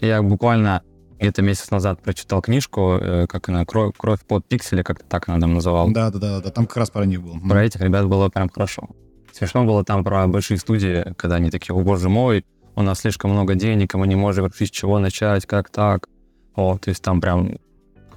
Я 0.00 0.22
буквально 0.22 0.82
где-то 1.18 1.42
месяц 1.42 1.70
назад 1.70 2.02
прочитал 2.02 2.42
книжку, 2.42 2.98
э, 3.00 3.26
как 3.26 3.48
она, 3.48 3.64
«Кровь, 3.64 3.94
кровь 3.96 4.20
под 4.26 4.46
пиксели», 4.46 4.82
как-то 4.82 5.04
так 5.06 5.28
она 5.28 5.40
там 5.40 5.54
называл. 5.54 5.90
Да, 5.90 6.10
да, 6.10 6.18
да, 6.18 6.40
да, 6.40 6.50
там 6.50 6.66
как 6.66 6.76
раз 6.78 6.90
про 6.90 7.04
них 7.04 7.22
был. 7.22 7.38
Про 7.40 7.64
этих 7.64 7.80
ребят 7.80 8.06
было 8.06 8.28
прям 8.28 8.48
хорошо. 8.48 8.88
Смешно 9.32 9.64
было 9.64 9.84
там 9.84 10.04
про 10.04 10.26
большие 10.26 10.58
студии, 10.58 11.14
когда 11.16 11.36
они 11.36 11.50
такие, 11.50 11.74
о 11.74 11.80
боже 11.80 12.08
мой, 12.08 12.44
у 12.74 12.82
нас 12.82 13.00
слишком 13.00 13.30
много 13.30 13.54
денег, 13.54 13.94
и 13.94 13.98
мы 13.98 14.06
не 14.06 14.16
можем 14.16 14.44
вообще 14.44 14.66
с 14.66 14.70
чего 14.70 14.98
начать, 14.98 15.46
как 15.46 15.70
так. 15.70 16.08
О, 16.54 16.78
то 16.78 16.90
есть 16.90 17.02
там 17.02 17.20
прям 17.20 17.58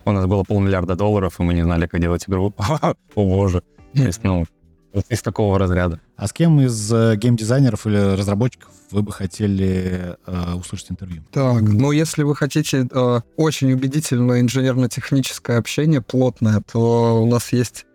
у 0.05 0.11
нас 0.11 0.25
было 0.25 0.43
полмиллиарда 0.43 0.95
долларов, 0.95 1.39
и 1.39 1.43
мы 1.43 1.53
не 1.53 1.61
знали, 1.61 1.87
как 1.87 2.01
делать 2.01 2.25
игру. 2.27 2.53
О 2.81 2.95
боже. 3.15 3.63
То 3.93 4.03
есть, 4.03 4.23
ну, 4.23 4.45
вот 4.93 5.05
из 5.09 5.21
такого 5.21 5.59
разряда. 5.59 5.99
А 6.15 6.27
с 6.27 6.33
кем 6.33 6.59
из 6.61 6.91
э, 6.91 7.15
геймдизайнеров 7.15 7.85
или 7.85 8.15
разработчиков 8.15 8.71
вы 8.91 9.01
бы 9.01 9.11
хотели 9.11 10.17
э, 10.25 10.53
услышать 10.55 10.91
интервью? 10.91 11.23
Так, 11.31 11.61
ну 11.61 11.91
если 11.91 12.23
вы 12.23 12.35
хотите 12.35 12.87
э, 12.89 13.21
очень 13.35 13.71
убедительное 13.73 14.41
инженерно-техническое 14.41 15.57
общение, 15.57 16.01
плотное, 16.01 16.61
то 16.71 17.21
у 17.21 17.25
нас 17.25 17.53
есть 17.53 17.85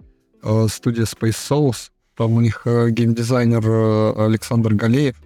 э, 0.42 0.66
студия 0.70 1.04
Space 1.04 1.36
Souls. 1.50 1.90
Там 2.16 2.34
у 2.34 2.40
них 2.40 2.62
э, 2.64 2.90
геймдизайнер 2.90 3.64
э, 3.66 4.26
Александр 4.26 4.74
Галеев, 4.74 5.16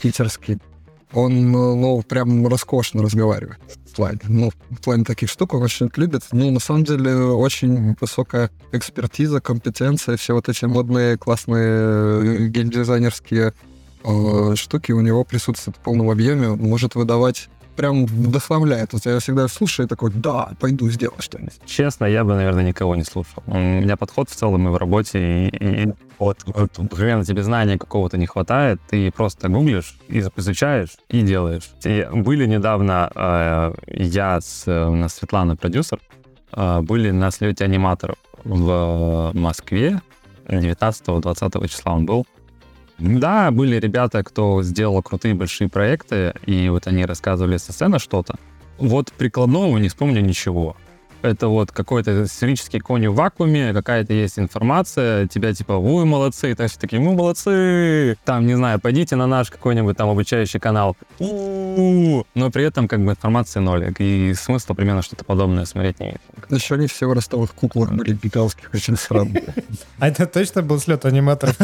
питерский. 0.00 0.58
Он, 1.12 1.50
ну, 1.50 2.02
прям 2.02 2.46
роскошно 2.46 3.02
разговаривает 3.02 3.58
в 3.86 3.96
плане. 3.96 4.20
Ну, 4.28 4.50
в 4.70 4.80
плане 4.80 5.04
таких 5.04 5.28
штук 5.28 5.54
он 5.54 5.62
очень 5.62 5.90
любит. 5.96 6.22
Ну, 6.32 6.50
на 6.50 6.60
самом 6.60 6.84
деле, 6.84 7.14
очень 7.16 7.96
высокая 8.00 8.50
экспертиза, 8.72 9.40
компетенция, 9.40 10.16
все 10.16 10.34
вот 10.34 10.48
эти 10.48 10.64
модные, 10.66 11.16
классные 11.16 11.66
э, 11.66 12.46
геймдизайнерские 12.48 13.52
э, 14.04 14.52
штуки 14.54 14.92
у 14.92 15.00
него 15.00 15.24
присутствуют 15.24 15.76
в 15.76 15.80
полном 15.80 16.10
объеме. 16.10 16.50
Он 16.50 16.60
может 16.60 16.94
выдавать 16.94 17.48
прям 17.80 18.04
вдохновляет. 18.04 18.92
Вот 18.92 19.06
я 19.06 19.18
всегда 19.18 19.48
слушаю 19.48 19.86
и 19.86 19.88
такой, 19.88 20.10
да, 20.12 20.50
пойду 20.60 20.90
сделаю 20.90 21.22
что-нибудь. 21.22 21.54
Честно, 21.64 22.04
я 22.04 22.24
бы, 22.24 22.34
наверное, 22.34 22.62
никого 22.62 22.94
не 22.94 23.04
слушал. 23.04 23.42
У 23.46 23.56
меня 23.56 23.96
подход 23.96 24.28
в 24.28 24.34
целом 24.34 24.68
и 24.68 24.70
в 24.70 24.76
работе, 24.76 25.18
и, 25.18 25.84
и 25.84 25.92
вот, 26.18 26.36
вот, 26.44 26.76
например, 26.76 27.24
тебе 27.24 27.42
знания 27.42 27.78
какого-то 27.78 28.18
не 28.18 28.26
хватает, 28.26 28.80
ты 28.90 29.10
просто 29.10 29.48
гуглишь, 29.48 29.98
и 30.08 30.18
изучаешь, 30.36 30.90
и 31.08 31.22
делаешь. 31.22 31.70
И 31.84 32.06
были 32.12 32.44
недавно, 32.44 33.10
э, 33.14 33.74
я 33.86 34.40
с, 34.42 34.64
э, 34.66 35.08
Светлана, 35.08 35.56
продюсер, 35.56 36.00
э, 36.52 36.80
были 36.82 37.10
на 37.12 37.30
слете 37.30 37.64
аниматоров 37.64 38.16
в 38.44 39.32
Москве 39.32 40.02
19-20 40.48 41.68
числа 41.68 41.94
он 41.94 42.04
был. 42.04 42.26
Да, 43.00 43.50
были 43.50 43.76
ребята, 43.76 44.22
кто 44.22 44.62
сделал 44.62 45.02
крутые 45.02 45.34
большие 45.34 45.70
проекты, 45.70 46.34
и 46.44 46.68
вот 46.68 46.86
они 46.86 47.06
рассказывали 47.06 47.56
со 47.56 47.72
сцены 47.72 47.98
что-то. 47.98 48.36
Вот 48.78 49.12
прикладного 49.12 49.78
не 49.78 49.88
вспомню 49.88 50.20
ничего. 50.20 50.76
Это 51.22 51.48
вот 51.48 51.70
какой-то 51.70 52.26
сферический 52.26 52.80
конь 52.80 53.08
в 53.08 53.14
вакууме, 53.14 53.72
какая-то 53.72 54.12
есть 54.12 54.38
информация, 54.38 55.26
тебя 55.26 55.52
типа, 55.52 55.76
вы 55.76 56.06
молодцы, 56.06 56.52
и 56.52 56.54
так 56.54 56.70
все 56.70 56.80
такие, 56.80 57.00
мы 57.00 57.14
молодцы. 57.14 58.16
Там, 58.24 58.46
не 58.46 58.54
знаю, 58.54 58.80
пойдите 58.80 59.16
на 59.16 59.26
наш 59.26 59.50
какой-нибудь 59.50 59.96
там 59.96 60.08
обучающий 60.08 60.60
канал. 60.60 60.96
У-у-у. 61.18 62.24
Но 62.34 62.50
при 62.50 62.64
этом 62.64 62.88
как 62.88 63.04
бы 63.04 63.12
информации 63.12 63.60
ноль. 63.60 63.92
И 63.98 64.34
смысла 64.34 64.74
примерно 64.74 65.02
что-то 65.02 65.24
подобное 65.24 65.64
смотреть 65.66 66.00
не 66.00 66.16
Еще 66.48 66.76
они 66.76 66.86
все 66.86 67.06
в 67.08 67.12
ростовых 67.12 67.54
куклах 67.54 67.92
были 67.92 68.14
гигантских, 68.14 68.70
очень 68.72 68.96
странно. 68.96 69.40
А 69.98 70.08
это 70.08 70.26
точно 70.26 70.62
был 70.62 70.80
слет 70.80 71.04
аниматоров? 71.04 71.56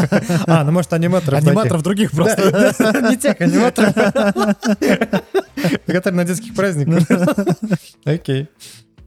А, 0.46 0.64
ну 0.64 0.72
может 0.72 0.92
аниматоров 0.92 1.42
Аниматоров 1.42 1.82
других 1.82 2.10
просто. 2.10 2.74
Не 3.10 3.16
тех 3.16 3.40
аниматоров. 3.40 3.94
Которые 5.86 6.12
на 6.12 6.24
детских 6.24 6.54
праздниках. 6.54 7.02
Окей. 8.04 8.48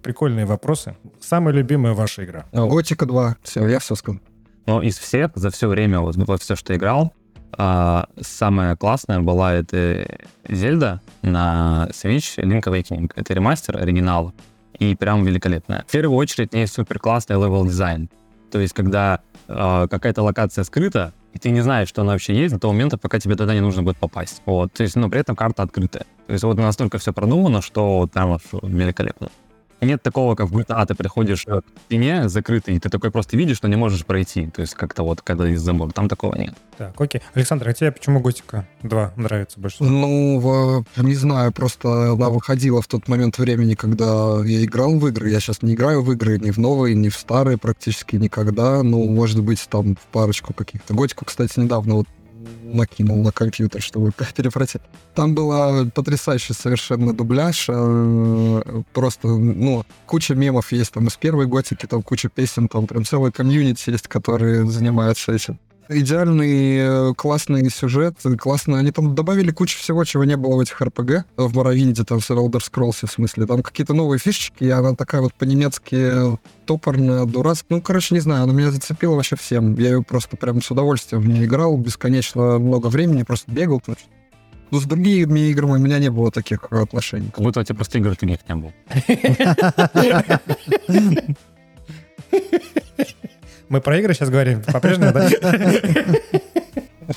Прикольные 0.01 0.45
вопросы. 0.45 0.95
Самая 1.19 1.53
любимая 1.53 1.93
ваша 1.93 2.23
игра? 2.23 2.45
Готика 2.51 3.05
2. 3.05 3.37
Все, 3.43 3.67
я 3.67 3.79
все 3.79 3.95
сказал. 3.95 4.21
Но 4.65 4.81
из 4.81 4.97
всех, 4.97 5.31
за 5.35 5.49
все 5.49 5.67
время, 5.67 5.99
вот 5.99 6.15
во 6.15 6.37
все, 6.37 6.55
что 6.55 6.75
играл, 6.75 7.13
а, 7.57 8.07
самая 8.21 8.75
классная 8.75 9.19
была 9.19 9.53
это 9.53 10.07
Зельда 10.47 11.01
на 11.21 11.87
Switch 11.91 12.37
Link 12.37 12.63
Awakening. 12.63 13.11
Это 13.15 13.33
ремастер, 13.33 13.77
оригинал. 13.77 14.33
И 14.77 14.95
прям 14.95 15.25
великолепная. 15.25 15.83
В 15.87 15.91
первую 15.91 16.17
очередь, 16.17 16.51
в 16.51 16.55
ней 16.55 16.67
супер 16.67 16.99
классный 16.99 17.35
level 17.35 17.65
design. 17.65 18.09
То 18.51 18.59
есть, 18.59 18.73
когда 18.73 19.21
а, 19.47 19.87
какая-то 19.87 20.21
локация 20.21 20.63
скрыта, 20.63 21.13
и 21.33 21.39
ты 21.39 21.49
не 21.49 21.61
знаешь, 21.61 21.89
что 21.89 22.01
она 22.01 22.13
вообще 22.13 22.33
есть 22.33 22.53
до 22.53 22.59
того 22.59 22.73
момента, 22.73 22.97
пока 22.97 23.19
тебе 23.19 23.35
туда 23.35 23.53
не 23.53 23.61
нужно 23.61 23.83
будет 23.83 23.97
попасть. 23.97 24.41
Вот. 24.45 24.71
То 24.73 24.83
есть, 24.83 24.95
но 24.95 25.09
при 25.09 25.19
этом 25.19 25.35
карта 25.35 25.63
открытая. 25.63 26.05
То 26.27 26.33
есть 26.33 26.43
вот 26.43 26.57
настолько 26.57 26.97
все 26.97 27.13
продумано, 27.13 27.61
что 27.61 28.07
там 28.11 28.37
великолепно. 28.61 29.29
Нет 29.81 30.03
такого, 30.03 30.35
как 30.35 30.49
в 30.49 30.57
GTA, 30.57 30.85
ты 30.85 30.95
приходишь 30.95 31.45
к 31.45 31.63
стене 31.85 32.27
закрытой, 32.29 32.75
и 32.75 32.79
ты 32.79 32.89
такой 32.89 33.11
просто 33.11 33.37
видишь, 33.37 33.57
что 33.57 33.67
не 33.67 33.75
можешь 33.75 34.05
пройти. 34.05 34.47
То 34.47 34.61
есть 34.61 34.73
как-то 34.73 35.03
вот, 35.03 35.21
когда 35.21 35.47
есть 35.47 35.63
забор. 35.63 35.93
Там 35.93 36.09
такого 36.09 36.35
нет. 36.35 36.53
Так, 36.77 36.99
окей. 36.99 37.21
Александр, 37.33 37.69
а 37.69 37.73
тебе 37.73 37.91
почему 37.91 38.19
Готика 38.19 38.67
2 38.83 39.13
нравится 39.15 39.59
больше? 39.59 39.83
Ну, 39.83 40.83
не 40.97 41.15
знаю, 41.15 41.51
просто 41.51 42.11
она 42.11 42.29
выходила 42.29 42.81
в 42.81 42.87
тот 42.87 43.07
момент 43.07 43.37
времени, 43.37 43.75
когда 43.75 44.43
я 44.45 44.63
играл 44.63 44.97
в 44.97 45.07
игры. 45.07 45.29
Я 45.29 45.39
сейчас 45.39 45.61
не 45.61 45.73
играю 45.73 46.01
в 46.01 46.11
игры 46.11 46.39
ни 46.39 46.51
в 46.51 46.57
новые, 46.57 46.95
ни 46.95 47.09
в 47.09 47.15
старые 47.15 47.57
практически 47.57 48.15
никогда. 48.15 48.83
Ну, 48.83 49.09
может 49.09 49.41
быть, 49.43 49.65
там 49.69 49.95
в 49.95 50.05
парочку 50.11 50.53
каких-то. 50.53 50.93
Готику, 50.93 51.25
кстати, 51.25 51.59
недавно 51.59 51.95
вот 51.95 52.07
накинул 52.63 53.23
на 53.23 53.31
компьютер, 53.31 53.81
чтобы 53.81 54.11
перепройти. 54.35 54.79
Там 55.15 55.35
была 55.35 55.85
потрясающий 55.85 56.53
совершенно 56.53 57.13
дубляж. 57.13 57.65
э, 57.69 58.83
Просто, 58.93 59.27
ну, 59.27 59.85
куча 60.05 60.35
мемов 60.35 60.71
есть 60.71 60.93
там 60.93 61.07
из 61.07 61.15
первой 61.15 61.47
готики, 61.47 61.85
там 61.85 62.01
куча 62.01 62.29
песен, 62.29 62.67
там 62.67 62.87
прям 62.87 63.05
целый 63.05 63.31
комьюнити 63.31 63.89
есть, 63.89 64.07
которые 64.07 64.65
занимаются 64.69 65.31
этим 65.31 65.59
идеальный, 65.89 67.11
э, 67.11 67.13
классный 67.15 67.69
сюжет, 67.69 68.15
классно. 68.39 68.77
Они 68.79 68.91
там 68.91 69.15
добавили 69.15 69.51
кучу 69.51 69.77
всего, 69.79 70.03
чего 70.05 70.23
не 70.23 70.37
было 70.37 70.55
в 70.55 70.59
этих 70.59 70.81
RPG, 70.81 71.23
в 71.37 71.55
Моровинде, 71.55 72.03
там, 72.03 72.19
в 72.19 72.29
Elder 72.29 72.59
Scrolls, 72.61 73.05
в 73.07 73.11
смысле. 73.11 73.45
Там 73.45 73.61
какие-то 73.63 73.93
новые 73.93 74.19
фишечки, 74.19 74.63
и 74.63 74.69
она 74.69 74.95
такая 74.95 75.21
вот 75.21 75.33
по-немецки 75.33 76.11
топорная, 76.65 77.25
дурацкая. 77.25 77.77
Ну, 77.77 77.81
короче, 77.81 78.15
не 78.15 78.21
знаю, 78.21 78.43
она 78.43 78.53
меня 78.53 78.71
зацепила 78.71 79.15
вообще 79.15 79.35
всем. 79.35 79.75
Я 79.75 79.89
ее 79.89 80.03
просто 80.03 80.37
прям 80.37 80.61
с 80.61 80.71
удовольствием 80.71 81.21
в 81.23 81.27
нее 81.27 81.45
играл, 81.45 81.77
бесконечно 81.77 82.59
много 82.59 82.87
времени, 82.87 83.23
просто 83.23 83.51
бегал. 83.51 83.79
потому 83.79 83.97
что- 83.97 84.07
Ну, 84.71 84.79
с 84.79 84.85
другими 84.85 85.39
играми 85.49 85.71
у 85.71 85.77
меня 85.79 85.97
не 85.99 86.11
было 86.11 86.31
таких 86.31 86.67
э, 86.71 86.81
отношений. 86.83 87.29
Как 87.33 87.43
будто 87.43 87.61
у 87.61 87.63
тебя 87.63 87.75
просто 87.75 87.97
игр 87.97 88.15
других 88.15 88.39
не 88.47 88.55
было. 88.55 88.71
Мы 93.69 93.81
про 93.81 93.99
игры 93.99 94.13
сейчас 94.13 94.29
говорим 94.29 94.63
по-прежнему, 94.63 95.13
да? 95.13 95.29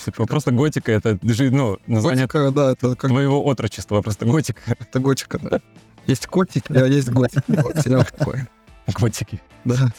Типа, 0.04 0.26
Просто 0.26 0.52
готика— 0.52 0.92
это 0.92 1.18
ну, 1.22 1.78
название 1.86 2.26
Готика, 2.26 2.50
да, 2.50 2.72
это 2.72 2.96
как 2.96 3.10
твоего 3.10 3.44
отрочества, 3.44 4.00
просто 4.00 4.24
готика. 4.24 4.60
это 4.66 5.00
готика, 5.00 5.38
да. 5.38 5.60
Есть 6.06 6.26
котик, 6.26 6.64
а 6.70 6.86
есть 6.86 7.10
готик. 7.10 7.42
Вот, 7.46 7.78
сериал 7.78 8.04
такой. 8.04 8.40
Готики. 8.86 9.40
Да. 9.64 9.92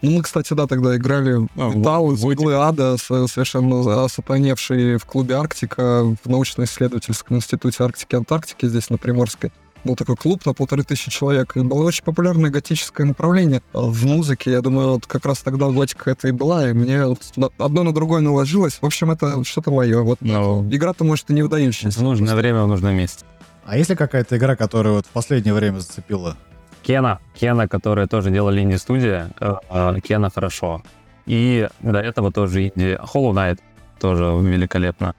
Ну, 0.00 0.10
мы, 0.10 0.22
кстати, 0.22 0.54
да, 0.54 0.66
тогда 0.66 0.96
играли 0.96 1.48
А, 1.56 1.68
в 1.68 1.76
Металл, 1.76 2.14
вот, 2.14 2.32
Углы 2.32 2.54
Ада, 2.54 2.96
совершенно 2.96 4.08
сатаневший 4.08 4.96
в 4.96 5.04
клубе 5.04 5.36
Арктика, 5.36 6.02
в 6.04 6.28
научно-исследовательском 6.28 7.36
институте 7.36 7.84
Арктики 7.84 8.14
и 8.14 8.18
Антарктики 8.18 8.66
здесь, 8.66 8.90
на 8.90 8.98
Приморской. 8.98 9.52
Был 9.84 9.96
такой 9.96 10.16
клуб 10.16 10.44
на 10.46 10.54
полторы 10.54 10.84
тысячи 10.84 11.10
человек, 11.10 11.56
и 11.56 11.60
было 11.60 11.84
очень 11.84 12.04
популярное 12.04 12.50
готическое 12.50 13.04
направление 13.06 13.62
в 13.72 14.06
музыке. 14.06 14.52
Я 14.52 14.60
думаю, 14.60 14.92
вот 14.92 15.06
как 15.06 15.26
раз 15.26 15.40
тогда 15.40 15.68
готика 15.68 16.10
это 16.10 16.28
и 16.28 16.32
была, 16.32 16.70
и 16.70 16.72
мне 16.72 17.16
одно 17.58 17.82
на 17.82 17.92
другое 17.92 18.20
наложилось. 18.20 18.78
В 18.80 18.86
общем, 18.86 19.10
это 19.10 19.42
что-то 19.44 19.70
мое. 19.70 20.00
Вот 20.02 20.18
Ну, 20.20 20.68
игра-то, 20.70 21.04
может, 21.04 21.30
и 21.30 21.34
не 21.34 21.42
выдающаяся. 21.42 21.98
в 21.98 22.02
нужное 22.02 22.34
время 22.34 22.62
в 22.62 22.68
нужном 22.68 22.94
месте. 22.94 23.24
А 23.64 23.76
есть 23.76 23.90
ли 23.90 23.96
какая-то 23.96 24.36
игра, 24.36 24.56
которая 24.56 24.94
вот 24.94 25.06
в 25.06 25.10
последнее 25.10 25.54
время 25.54 25.78
зацепила? 25.78 26.36
Кена, 26.82 27.20
Кена, 27.34 27.68
которые 27.68 28.08
тоже 28.08 28.30
делали 28.30 28.60
инди-студия, 28.60 29.30
э, 29.38 29.54
э, 29.70 30.00
Кена 30.02 30.30
хорошо. 30.30 30.82
И 31.26 31.68
до 31.80 31.98
этого 32.00 32.32
тоже 32.32 32.64
инди. 32.66 32.98
Hollow 33.14 33.32
Knight 33.32 33.60
тоже 34.00 34.24
великолепно. 34.24 35.14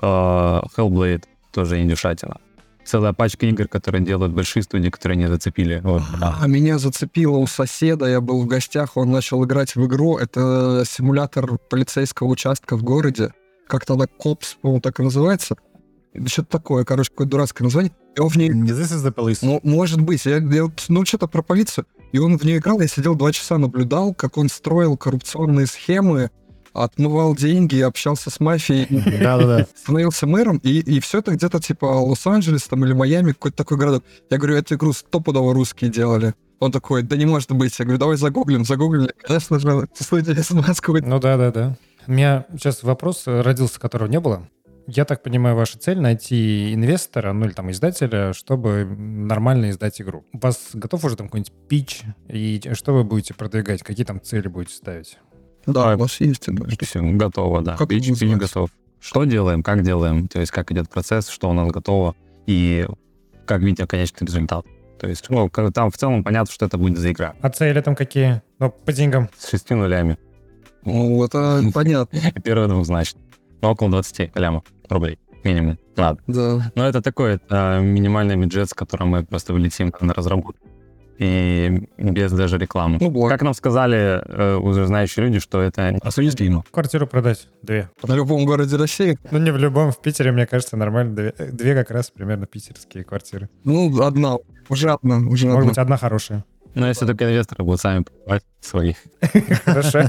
Э, 0.00 0.60
Hellblade 0.76 1.24
тоже 1.50 1.80
индюшатина. 1.82 2.36
Целая 2.90 3.12
пачка 3.12 3.46
игр, 3.46 3.68
которые 3.68 4.04
делают 4.04 4.32
большие 4.32 4.64
студии, 4.64 4.90
которые 4.90 5.16
не 5.16 5.28
зацепили. 5.28 5.80
Вот, 5.84 6.02
да. 6.18 6.36
А 6.40 6.48
меня 6.48 6.76
зацепило 6.76 7.36
у 7.36 7.46
соседа, 7.46 8.06
я 8.06 8.20
был 8.20 8.42
в 8.42 8.46
гостях, 8.46 8.96
он 8.96 9.12
начал 9.12 9.44
играть 9.44 9.76
в 9.76 9.86
игру. 9.86 10.18
Это 10.18 10.82
симулятор 10.84 11.56
полицейского 11.70 12.26
участка 12.26 12.76
в 12.76 12.82
городе. 12.82 13.32
Как-то 13.68 13.94
она 13.94 14.08
Копс, 14.08 14.56
по-моему, 14.60 14.80
так 14.80 14.98
и 14.98 15.04
называется. 15.04 15.54
Что-то 16.26 16.48
такое, 16.50 16.84
короче, 16.84 17.10
какое 17.10 17.28
дурацкое 17.28 17.66
название. 17.66 17.92
И 18.16 18.20
он 18.20 18.28
в 18.28 18.34
ней... 18.34 18.48
Не 18.48 18.72
This 18.72 18.92
is 18.92 19.06
the 19.06 19.14
Police? 19.14 19.38
Ну, 19.42 19.60
может 19.62 20.00
быть. 20.00 20.26
Я, 20.26 20.38
я 20.38 20.68
ну, 20.88 21.04
что-то 21.04 21.28
про 21.28 21.42
полицию. 21.42 21.86
И 22.10 22.18
он 22.18 22.38
в 22.38 22.42
нее 22.42 22.58
играл, 22.58 22.80
я 22.80 22.88
сидел 22.88 23.14
два 23.14 23.30
часа, 23.30 23.56
наблюдал, 23.56 24.14
как 24.14 24.36
он 24.36 24.48
строил 24.48 24.96
коррупционные 24.96 25.66
схемы, 25.66 26.32
отмывал 26.72 27.34
деньги, 27.34 27.80
общался 27.80 28.30
с 28.30 28.40
мафией, 28.40 28.86
Да-да-да. 29.22 29.66
становился 29.74 30.26
мэром, 30.26 30.58
и, 30.58 30.80
и 30.80 31.00
все 31.00 31.18
это 31.18 31.32
где-то 31.32 31.60
типа 31.60 31.84
Лос-Анджелес 31.84 32.64
там 32.64 32.84
или 32.84 32.92
Майами, 32.92 33.32
какой-то 33.32 33.56
такой 33.56 33.78
городок. 33.78 34.04
Я 34.30 34.38
говорю, 34.38 34.56
эту 34.56 34.74
игру 34.74 34.92
стопудово 34.92 35.54
русские 35.54 35.90
делали. 35.90 36.34
Он 36.60 36.70
такой, 36.70 37.02
да 37.02 37.16
не 37.16 37.24
может 37.24 37.50
быть. 37.52 37.78
Я 37.78 37.86
говорю, 37.86 37.98
давай 37.98 38.16
загуглим, 38.16 38.64
загуглили. 38.64 39.12
Конечно 39.22 39.58
же, 39.58 39.88
студия 39.98 40.34
из 40.34 40.50
Москвы. 40.50 41.00
Ну 41.00 41.18
да, 41.18 41.36
да, 41.38 41.50
да. 41.50 41.76
У 42.06 42.12
меня 42.12 42.44
сейчас 42.52 42.82
вопрос 42.82 43.22
родился, 43.26 43.80
которого 43.80 44.08
не 44.08 44.20
было. 44.20 44.46
Я 44.86 45.04
так 45.04 45.22
понимаю, 45.22 45.56
ваша 45.56 45.78
цель 45.78 46.00
найти 46.00 46.74
инвестора, 46.74 47.32
ну 47.32 47.46
или 47.46 47.52
там 47.52 47.70
издателя, 47.70 48.32
чтобы 48.32 48.84
нормально 48.84 49.70
издать 49.70 50.00
игру. 50.00 50.24
У 50.32 50.38
вас 50.38 50.70
готов 50.72 51.04
уже 51.04 51.16
там 51.16 51.28
какой-нибудь 51.28 51.52
пич? 51.68 52.02
И 52.28 52.60
что 52.72 52.92
вы 52.92 53.04
будете 53.04 53.32
продвигать? 53.32 53.82
Какие 53.82 54.04
там 54.04 54.20
цели 54.20 54.48
будете 54.48 54.74
ставить? 54.74 55.18
Да, 55.66 55.94
у 55.94 55.98
вас 55.98 56.20
есть. 56.20 56.48
Все, 56.80 57.02
готово, 57.02 57.62
да. 57.62 57.76
Как 57.76 57.88
пич 57.88 58.08
называется? 58.08 58.38
готов. 58.38 58.70
Что 59.00 59.24
делаем, 59.24 59.62
как 59.62 59.82
делаем, 59.82 60.28
то 60.28 60.40
есть 60.40 60.52
как 60.52 60.70
идет 60.72 60.90
процесс, 60.90 61.28
что 61.28 61.48
у 61.48 61.52
нас 61.52 61.70
готово, 61.70 62.14
и 62.46 62.86
как 63.46 63.62
видим 63.62 63.86
конечный 63.86 64.26
результат. 64.26 64.66
То 64.98 65.08
есть, 65.08 65.30
ну, 65.30 65.48
там 65.48 65.90
в 65.90 65.96
целом 65.96 66.22
понятно, 66.22 66.52
что 66.52 66.66
это 66.66 66.76
будет 66.76 66.98
за 66.98 67.10
игра. 67.10 67.34
А 67.40 67.48
цели 67.48 67.80
там 67.80 67.94
какие? 67.96 68.42
Ну, 68.58 68.70
по 68.70 68.92
деньгам. 68.92 69.30
С 69.38 69.48
шестью 69.48 69.78
нулями. 69.78 70.18
Ну, 70.84 71.24
это 71.24 71.62
понятно. 71.74 72.18
И 72.18 72.40
первый 72.40 72.68
двухзначный. 72.68 73.22
Ну, 73.62 73.70
около 73.70 73.90
20 73.90 74.36
лямов 74.36 74.64
рублей 74.90 75.18
минимум. 75.44 75.78
Ладно. 75.96 76.22
Да. 76.26 76.72
Но 76.74 76.88
это 76.88 77.02
такой 77.02 77.34
это 77.34 77.80
минимальный 77.82 78.36
бюджет, 78.36 78.68
с 78.68 78.74
которым 78.74 79.08
мы 79.08 79.24
просто 79.24 79.52
вылетим 79.52 79.92
на 80.00 80.14
разработку. 80.14 80.54
И 81.20 81.86
без 81.98 82.32
даже 82.32 82.56
рекламы. 82.56 82.96
Ну, 82.98 83.10
благо. 83.10 83.34
Как 83.34 83.42
нам 83.42 83.52
сказали 83.52 84.22
э, 84.26 84.56
уже 84.56 84.86
знающие 84.86 85.26
люди, 85.26 85.38
что 85.38 85.60
это 85.60 85.98
осуществимо. 86.00 86.64
Квартиру 86.70 87.06
продать? 87.06 87.46
Две. 87.60 87.90
В 88.00 88.14
любом 88.14 88.46
городе 88.46 88.76
России. 88.76 89.18
Ну, 89.30 89.38
не 89.38 89.50
в 89.50 89.58
любом. 89.58 89.92
В 89.92 90.00
Питере, 90.00 90.32
мне 90.32 90.46
кажется, 90.46 90.78
нормально. 90.78 91.14
Две, 91.14 91.34
две 91.52 91.74
как 91.74 91.90
раз 91.90 92.10
примерно 92.10 92.46
питерские 92.46 93.04
квартиры. 93.04 93.50
Ну, 93.64 94.00
одна. 94.02 94.38
Уже 94.70 94.90
одна. 94.90 95.18
Уже 95.18 95.46
Может 95.46 95.58
одна. 95.58 95.68
быть, 95.68 95.78
одна 95.78 95.96
хорошая. 95.98 96.44
Но 96.74 96.88
если 96.88 97.04
только 97.04 97.26
инвесторы 97.26 97.64
будут 97.64 97.82
сами 97.82 98.02
покупать 98.02 98.42
свои. 98.62 98.94
Хорошо. 99.66 100.08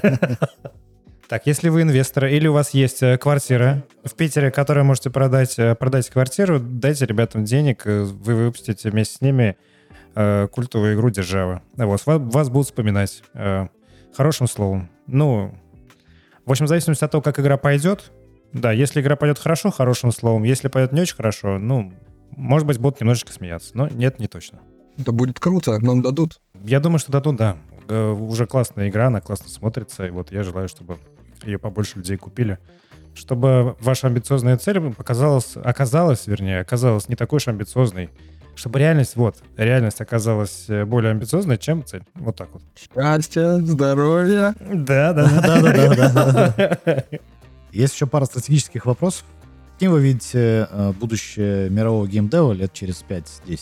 Так, 1.28 1.46
если 1.46 1.70
вы 1.70 1.82
инвестор 1.82 2.26
или 2.26 2.48
у 2.48 2.54
вас 2.54 2.72
есть 2.72 3.02
э, 3.04 3.18
квартира 3.18 3.84
в 4.04 4.16
Питере, 4.16 4.52
которую 4.52 4.86
можете 4.86 5.10
продать, 5.10 5.58
э, 5.58 5.76
продать 5.76 6.10
квартиру, 6.10 6.60
дайте 6.60 7.06
ребятам 7.06 7.46
денег, 7.46 7.84
э, 7.86 8.04
вы 8.04 8.36
выпустите 8.36 8.90
вместе 8.90 9.16
с 9.16 9.22
ними 9.22 9.56
э, 10.16 10.48
культовую 10.52 10.96
игру 10.96 11.10
«Держава». 11.10 11.62
Вот, 11.76 12.06
вас, 12.06 12.20
вас 12.20 12.50
будут 12.50 12.68
вспоминать 12.68 13.24
э, 13.34 13.68
хорошим 14.16 14.48
словом. 14.48 14.90
Ну, 15.08 15.54
в 16.46 16.52
общем, 16.52 16.66
в 16.66 16.70
зависимости 16.70 17.04
от 17.04 17.12
того, 17.12 17.22
как 17.22 17.40
игра 17.40 17.58
пойдет, 17.58 18.12
да, 18.54 18.72
если 18.72 19.02
игра 19.02 19.16
пойдет 19.16 19.40
хорошо, 19.40 19.72
хорошим 19.72 20.12
словом, 20.12 20.44
если 20.44 20.68
пойдет 20.68 20.92
не 20.92 21.02
очень 21.02 21.16
хорошо, 21.16 21.58
ну, 21.58 21.94
может 22.32 22.68
быть, 22.68 22.78
будут 22.78 23.00
немножечко 23.00 23.32
смеяться, 23.32 23.72
но 23.76 23.88
нет, 23.88 24.20
не 24.20 24.28
точно. 24.28 24.60
Это 24.98 25.12
будет 25.12 25.40
круто, 25.40 25.80
нам 25.80 26.02
дадут. 26.02 26.42
Я 26.64 26.80
думаю, 26.80 27.00
что 27.00 27.12
дадут, 27.12 27.38
да. 27.38 27.58
Э, 27.88 28.12
Уже 28.12 28.46
классная 28.46 28.90
игра, 28.90 29.08
она 29.08 29.22
классно 29.22 29.50
смотрится, 29.50 30.06
и 30.06 30.10
вот 30.10 30.32
я 30.32 30.44
желаю, 30.44 30.68
чтобы 30.68 30.98
ее 31.44 31.58
побольше 31.58 31.98
людей 31.98 32.18
купили. 32.18 32.58
Чтобы 33.14 33.76
ваша 33.80 34.08
амбициозная 34.08 34.58
цель 34.58 34.80
показалась, 34.94 35.58
оказалась, 35.58 36.28
вернее, 36.28 36.62
оказалась 36.62 37.10
не 37.10 37.16
такой 37.16 37.38
уж 37.38 37.48
амбициозной. 37.48 38.10
Чтобы 38.56 38.80
реальность, 38.80 39.16
вот, 39.16 39.38
реальность 39.58 40.02
оказалась 40.02 40.66
э, 40.68 40.86
более 40.86 41.12
амбициозной, 41.12 41.58
чем 41.58 41.86
цель. 41.86 42.04
Вот 42.16 42.36
так 42.36 42.50
вот. 42.54 42.62
Счастья, 42.76 43.58
здоровья. 43.58 44.54
Да, 44.60 45.14
да, 45.14 45.30
Да-да-да. 45.42 47.04
Есть 47.72 47.96
еще 47.96 48.08
пара 48.08 48.26
стратегических 48.26 48.86
вопросов. 48.86 49.26
Каким 49.74 49.94
вы 49.94 50.02
видите 50.02 50.68
э, 50.70 50.94
будущее 51.00 51.70
мирового 51.70 52.08
геймдева 52.08 52.52
лет 52.52 52.74
через 52.74 53.04
5-10? 53.08 53.60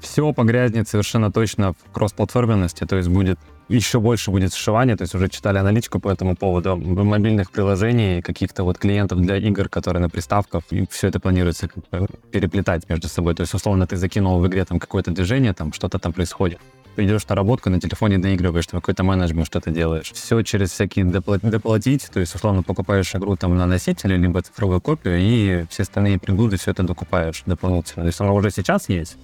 Все 0.00 0.32
погрязнет 0.32 0.88
совершенно 0.88 1.32
точно 1.32 1.72
в 1.72 1.92
кроссплатформенности, 1.92 2.84
то 2.84 2.96
есть 2.96 3.08
будет 3.08 3.38
еще 3.68 4.00
больше 4.00 4.30
будет 4.30 4.54
сшивания, 4.54 4.96
то 4.96 5.02
есть 5.02 5.14
уже 5.14 5.28
читали 5.28 5.58
аналитику 5.58 6.00
по 6.00 6.08
этому 6.08 6.36
поводу 6.36 6.76
мобильных 6.76 7.50
приложений, 7.50 8.22
каких-то 8.22 8.64
вот 8.64 8.78
клиентов 8.78 9.20
для 9.20 9.36
игр, 9.36 9.68
которые 9.68 10.00
на 10.00 10.08
приставках, 10.08 10.62
и 10.70 10.86
все 10.90 11.08
это 11.08 11.20
планируется 11.20 11.68
переплетать 12.30 12.88
между 12.88 13.08
собой. 13.08 13.34
То 13.34 13.42
есть, 13.42 13.54
условно, 13.54 13.86
ты 13.86 13.96
закинул 13.96 14.40
в 14.40 14.46
игре 14.46 14.64
там 14.64 14.78
какое-то 14.78 15.10
движение, 15.10 15.52
там 15.52 15.72
что-то 15.72 15.98
там 15.98 16.12
происходит. 16.12 16.58
Ты 16.96 17.04
идешь 17.04 17.28
на 17.28 17.36
работу, 17.36 17.70
на 17.70 17.78
телефоне 17.80 18.18
доигрываешь, 18.18 18.66
там 18.66 18.80
какой-то 18.80 19.04
менеджмент, 19.04 19.46
что-то 19.46 19.70
делаешь. 19.70 20.10
Все 20.12 20.42
через 20.42 20.72
всякие 20.72 21.04
допла- 21.04 21.38
доплатить, 21.40 22.08
то 22.12 22.18
есть, 22.18 22.34
условно, 22.34 22.62
покупаешь 22.62 23.14
игру 23.14 23.36
там 23.36 23.56
на 23.56 23.66
носителе, 23.66 24.16
либо 24.16 24.42
цифровую 24.42 24.80
копию, 24.80 25.18
и 25.20 25.66
все 25.70 25.82
остальные 25.82 26.18
приблуды 26.18 26.56
все 26.56 26.72
это 26.72 26.82
докупаешь 26.82 27.42
дополнительно. 27.46 28.02
То 28.04 28.08
есть, 28.08 28.20
оно 28.20 28.34
уже 28.34 28.50
сейчас 28.50 28.88
есть, 28.88 29.16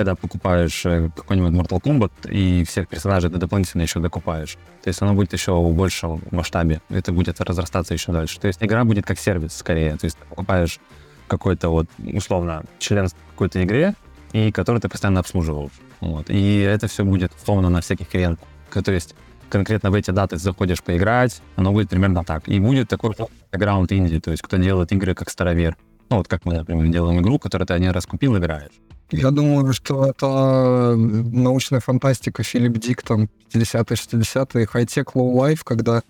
когда 0.00 0.14
покупаешь 0.14 0.86
э, 0.86 1.10
какой-нибудь 1.14 1.52
Mortal 1.52 1.78
Kombat 1.78 2.30
и 2.30 2.64
всех 2.64 2.88
персонажей 2.88 3.28
дополнительно 3.28 3.82
еще 3.82 4.00
докупаешь. 4.00 4.56
То 4.82 4.88
есть 4.88 5.02
оно 5.02 5.12
будет 5.12 5.34
еще 5.34 5.52
в 5.52 5.74
большем 5.74 6.22
масштабе. 6.30 6.80
Это 6.88 7.12
будет 7.12 7.38
разрастаться 7.38 7.92
еще 7.92 8.10
дальше. 8.10 8.40
То 8.40 8.46
есть 8.46 8.62
игра 8.62 8.82
будет 8.84 9.04
как 9.04 9.18
сервис 9.18 9.54
скорее. 9.54 9.98
То 9.98 10.06
есть 10.06 10.16
ты 10.16 10.24
покупаешь 10.24 10.80
какой-то 11.28 11.68
вот, 11.68 11.86
условно, 11.98 12.62
член 12.78 13.08
какой-то 13.32 13.62
игре, 13.62 13.94
и 14.32 14.50
который 14.52 14.80
ты 14.80 14.88
постоянно 14.88 15.20
обслуживал. 15.20 15.70
Вот. 16.00 16.30
И 16.30 16.60
это 16.60 16.88
все 16.88 17.04
будет 17.04 17.32
условно 17.34 17.68
на 17.68 17.82
всяких 17.82 18.08
клиентах. 18.08 18.48
То 18.72 18.92
есть 18.92 19.14
конкретно 19.50 19.90
в 19.90 19.94
эти 19.94 20.12
даты 20.12 20.36
ты 20.36 20.42
заходишь 20.42 20.82
поиграть, 20.82 21.42
оно 21.56 21.72
будет 21.72 21.90
примерно 21.90 22.24
так. 22.24 22.48
И 22.48 22.58
будет 22.58 22.88
такой 22.88 23.14
бэкграунд 23.52 23.92
инди, 23.92 24.18
то 24.18 24.30
есть 24.30 24.42
кто 24.42 24.56
делает 24.56 24.92
игры 24.92 25.14
как 25.14 25.28
старовер. 25.28 25.76
Ну, 26.08 26.16
вот 26.16 26.26
как 26.26 26.46
мы, 26.46 26.54
например, 26.54 26.86
делаем 26.88 27.20
игру, 27.20 27.38
которую 27.38 27.66
ты 27.66 27.74
один 27.74 27.90
раз 27.90 28.06
купил, 28.06 28.38
играешь. 28.38 28.72
Я 29.12 29.30
думаю, 29.30 29.72
что 29.72 30.06
это 30.06 30.94
научная 30.96 31.80
фантастика 31.80 32.42
Филипп 32.42 32.78
Дик, 32.78 33.02
там, 33.02 33.28
50-е, 33.52 33.96
60-е, 33.96 34.66
high-tech, 34.66 35.14
low-life, 35.14 35.62
когда 35.64 36.02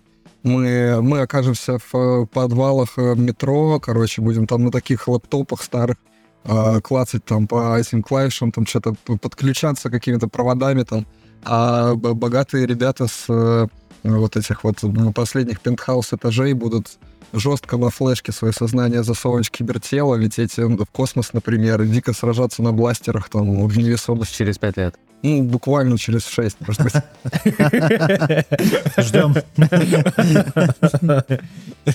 мы, 0.43 1.01
мы 1.01 1.21
окажемся 1.21 1.77
в 1.77 1.95
э, 1.95 2.25
подвалах 2.25 2.97
э, 2.97 3.15
метро, 3.15 3.79
короче, 3.79 4.21
будем 4.21 4.47
там 4.47 4.63
на 4.65 4.71
таких 4.71 5.07
лэптопах 5.07 5.61
старых 5.61 5.97
э, 6.45 6.81
клацать 6.81 7.25
там 7.25 7.47
по 7.47 7.77
этим 7.77 8.01
клавишам, 8.01 8.51
там 8.51 8.65
что-то 8.65 8.95
подключаться 9.21 9.89
какими-то 9.89 10.27
проводами 10.27 10.83
там, 10.83 11.05
а 11.43 11.95
богатые 11.95 12.65
ребята 12.65 13.07
с 13.07 13.25
э, 13.29 13.67
вот 14.03 14.37
этих 14.37 14.63
вот 14.63 14.83
м, 14.83 15.13
последних 15.13 15.59
пентхаус 15.61 16.13
этажей 16.13 16.53
будут 16.53 16.97
жестко 17.33 17.77
на 17.77 17.89
флешке 17.89 18.31
свое 18.31 18.53
сознание 18.53 19.03
засовывать 19.03 19.47
в 19.47 19.51
кибертело, 19.51 20.15
лететь 20.15 20.57
э, 20.57 20.65
в 20.65 20.85
космос, 20.85 21.33
например, 21.33 21.81
и 21.81 21.87
дико 21.87 22.13
сражаться 22.13 22.61
на 22.61 22.71
бластерах 22.73 23.29
там 23.29 23.67
в 23.67 23.77
невесомости. 23.77 24.37
Через 24.37 24.57
пять 24.57 24.77
лет. 24.77 24.95
Ну, 25.23 25.43
буквально 25.43 25.99
через 25.99 26.25
шесть, 26.25 26.57
может 26.61 26.81
быть. 26.81 26.93
Ждем. 28.97 29.35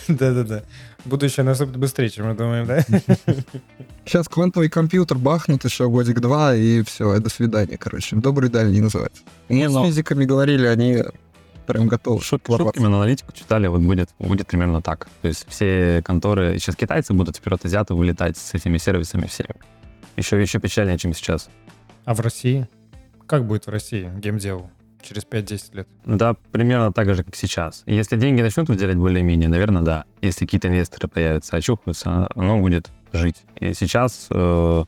Да-да-да. 0.09 0.63
Будущее 1.05 1.45
наступит 1.45 1.77
быстрее, 1.77 2.09
чем 2.09 2.29
мы 2.29 2.35
думаем, 2.35 2.67
да? 2.67 2.85
Сейчас 4.05 4.29
квантовый 4.29 4.69
компьютер 4.69 5.19
бахнут 5.19 5.65
еще 5.65 5.89
годик-два, 5.89 6.55
и 6.55 6.83
все, 6.85 7.19
до 7.19 7.29
свидания, 7.29 7.77
короче. 7.77 8.15
Добрый 8.17 8.49
дальний 8.49 8.81
называется. 8.81 9.23
Мы 9.49 9.69
с 9.69 9.87
физиками 9.87 10.25
говорили, 10.25 10.67
они 10.67 11.03
прям 11.67 11.89
готовы. 11.89 12.21
Шут- 12.21 12.47
шутками 12.47 12.87
на 12.87 12.97
аналитику 12.97 13.33
читали, 13.33 13.67
вот 13.67 13.81
будет, 13.81 14.11
будет 14.19 14.47
примерно 14.47 14.81
так. 14.83 15.09
То 15.23 15.29
есть 15.29 15.47
все 15.49 16.03
конторы, 16.05 16.59
сейчас 16.59 16.77
китайцы 16.77 17.13
будут 17.13 17.37
вперед 17.37 17.65
азиаты 17.65 17.95
вылетать 17.95 18.37
с 18.37 18.55
этими 18.55 18.79
сервисами 18.79 19.27
всеми. 19.27 19.57
Еще, 20.17 20.41
еще 20.41 20.59
печальнее, 20.59 20.97
чем 20.99 21.13
сейчас. 21.13 21.49
А 22.05 22.15
в 22.15 22.21
России? 22.21 22.69
Как 23.27 23.47
будет 23.47 23.67
в 23.67 23.71
России 23.71 24.11
геймдев 24.17 24.63
через 25.03 25.25
5-10 25.25 25.77
лет? 25.77 25.89
Да, 26.05 26.35
примерно 26.53 26.93
так 26.93 27.15
же, 27.15 27.25
как 27.25 27.35
сейчас. 27.37 27.83
Если 27.87 28.17
деньги 28.17 28.41
начнут 28.41 28.69
выделять 28.69 28.97
более-менее, 28.97 29.49
наверное, 29.49 29.83
да. 29.83 30.05
Если 30.23 30.45
какие-то 30.45 30.69
инвесторы 30.69 31.09
появятся, 31.09 31.57
очухаются, 31.57 32.29
оно 32.35 32.61
будет 32.61 32.89
жить. 33.13 33.43
И 33.61 33.75
сейчас 33.75 34.29
э, 34.31 34.85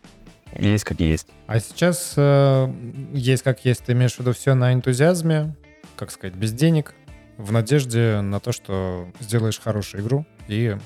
есть 0.59 0.85
как 0.85 1.01
есть. 1.01 1.29
А 1.47 1.61
сейчас 1.61 2.15
э, 2.17 2.73
есть 3.13 3.43
как 3.43 3.65
есть, 3.65 3.85
ты 3.85 3.93
имеешь 3.93 4.15
в 4.15 4.21
виду 4.21 4.33
все 4.33 4.55
на 4.55 4.73
энтузиазме, 4.73 5.55
как 5.99 6.11
сказать, 6.11 6.35
без 6.35 6.53
денег, 6.53 6.95
в 7.37 7.53
надежде 7.53 8.21
на 8.21 8.41
то, 8.41 8.53
что 8.53 9.09
сделаешь 9.21 9.61
хорошую 9.61 10.03
игру 10.03 10.27
и 10.49 10.77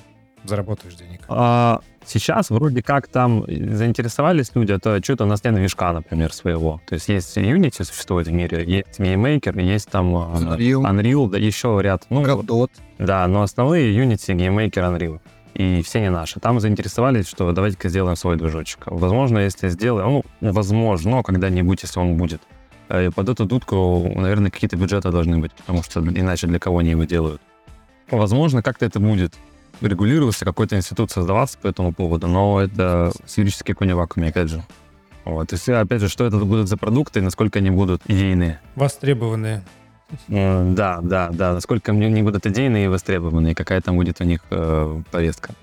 заработаешь 0.45 0.95
денег. 0.95 1.21
А 1.29 1.81
сейчас 2.05 2.51
вроде 2.51 2.83
как 2.83 3.09
там 3.09 3.45
заинтересовались 3.47 4.51
люди, 4.55 4.73
а 4.73 4.79
то 4.79 5.03
что-то 5.03 5.25
у 5.25 5.27
нас 5.27 5.45
нет 5.45 5.55
движка, 5.55 5.93
например, 5.93 6.33
своего. 6.33 6.81
То 6.87 6.95
есть 6.95 7.09
есть 7.09 7.37
Unity 7.37 7.85
существует 7.85 8.27
в 8.27 8.33
мире, 8.33 8.65
есть 8.67 8.99
GameMaker, 8.99 9.61
есть 9.63 9.89
там 9.89 10.15
э, 10.17 10.57
Unreal. 10.57 10.83
Unreal, 10.83 11.31
да 11.31 11.39
еще 11.39 11.79
ряд. 11.81 12.07
Ну, 12.11 12.23
Godot. 12.23 12.71
да, 12.99 13.27
но 13.29 13.43
основные 13.43 13.95
Unity, 13.97 14.35
GameMaker, 14.35 14.99
Unreal. 14.99 15.21
И 15.55 15.83
все 15.83 16.01
не 16.01 16.11
наши. 16.11 16.41
Там 16.41 16.61
заинтересовались, 16.61 17.29
что 17.29 17.53
давайте-ка 17.53 17.89
сделаем 17.89 18.17
свой 18.17 18.37
движочек. 18.37 18.85
Возможно, 18.87 19.39
если 19.39 19.69
сделаем, 19.69 20.23
ну, 20.41 20.53
возможно, 20.53 21.23
когда-нибудь, 21.23 21.83
если 21.83 22.01
он 22.01 22.17
будет. 22.17 22.41
Э, 22.93 23.11
Под 23.11 23.29
эту 23.29 23.45
дудку, 23.45 24.11
наверное, 24.15 24.51
какие-то 24.51 24.77
бюджеты 24.77 25.11
должны 25.11 25.39
быть, 25.39 25.53
потому 25.53 25.83
что 25.83 26.01
иначе 26.01 26.47
для 26.47 26.59
кого 26.59 26.79
они 26.79 26.91
его 26.91 27.05
делают. 27.05 27.41
Возможно, 28.11 28.63
как-то 28.63 28.85
это 28.85 29.01
будет 29.01 29.35
регулироваться, 29.81 30.45
какой-то 30.45 30.77
институт 30.77 31.11
создаваться 31.11 31.59
по 31.59 31.67
этому 31.69 31.93
поводу, 31.93 32.29
но 32.29 32.61
это 32.61 33.13
с 33.27 33.39
юридической 33.39 33.75
коней 33.75 33.95
вакууме, 33.95 34.29
опять 34.29 34.49
же. 34.49 34.63
Вот. 35.25 35.53
И 35.53 35.57
все, 35.57 35.75
опять 35.75 36.01
же, 36.01 36.09
что 36.09 36.25
это 36.25 36.37
будут 36.39 36.69
за 36.69 36.77
продукты, 36.77 37.21
и 37.21 37.23
насколько 37.23 37.59
они 37.59 37.71
будут 37.71 38.03
идейные. 38.07 38.61
Востребованные. 38.75 39.63
М, 40.29 40.75
Да, 40.75 41.01
да, 41.03 41.31
да. 41.33 41.55
Насколько 41.55 41.93
они 41.93 42.23
будут 42.23 42.47
идейные 42.47 42.85
и 42.85 42.89
востребованные, 42.89 43.55
какая 43.55 43.81
там 43.81 43.97
будет 43.97 44.21
у 44.21 44.25
них 44.25 44.41
э, 44.51 45.03
повестка 45.11 45.55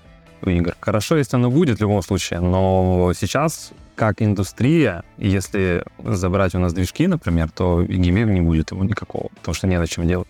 игр. 0.46 0.74
Хорошо, 0.80 1.16
если 1.16 1.36
оно 1.36 1.50
будет 1.50 1.78
в 1.78 1.80
любом 1.80 2.02
случае, 2.02 2.40
но 2.40 3.12
сейчас, 3.14 3.72
как 3.94 4.22
индустрия, 4.22 5.04
если 5.18 5.84
забрать 6.02 6.54
у 6.54 6.58
нас 6.58 6.72
движки, 6.72 7.06
например, 7.06 7.50
то 7.50 7.82
и 7.82 7.96
геймер 7.96 8.26
не 8.26 8.40
будет 8.40 8.70
его 8.70 8.84
никакого, 8.84 9.28
потому 9.36 9.54
что 9.54 9.66
не 9.66 9.78
на 9.78 9.86
чем 9.86 10.06
делать. 10.06 10.28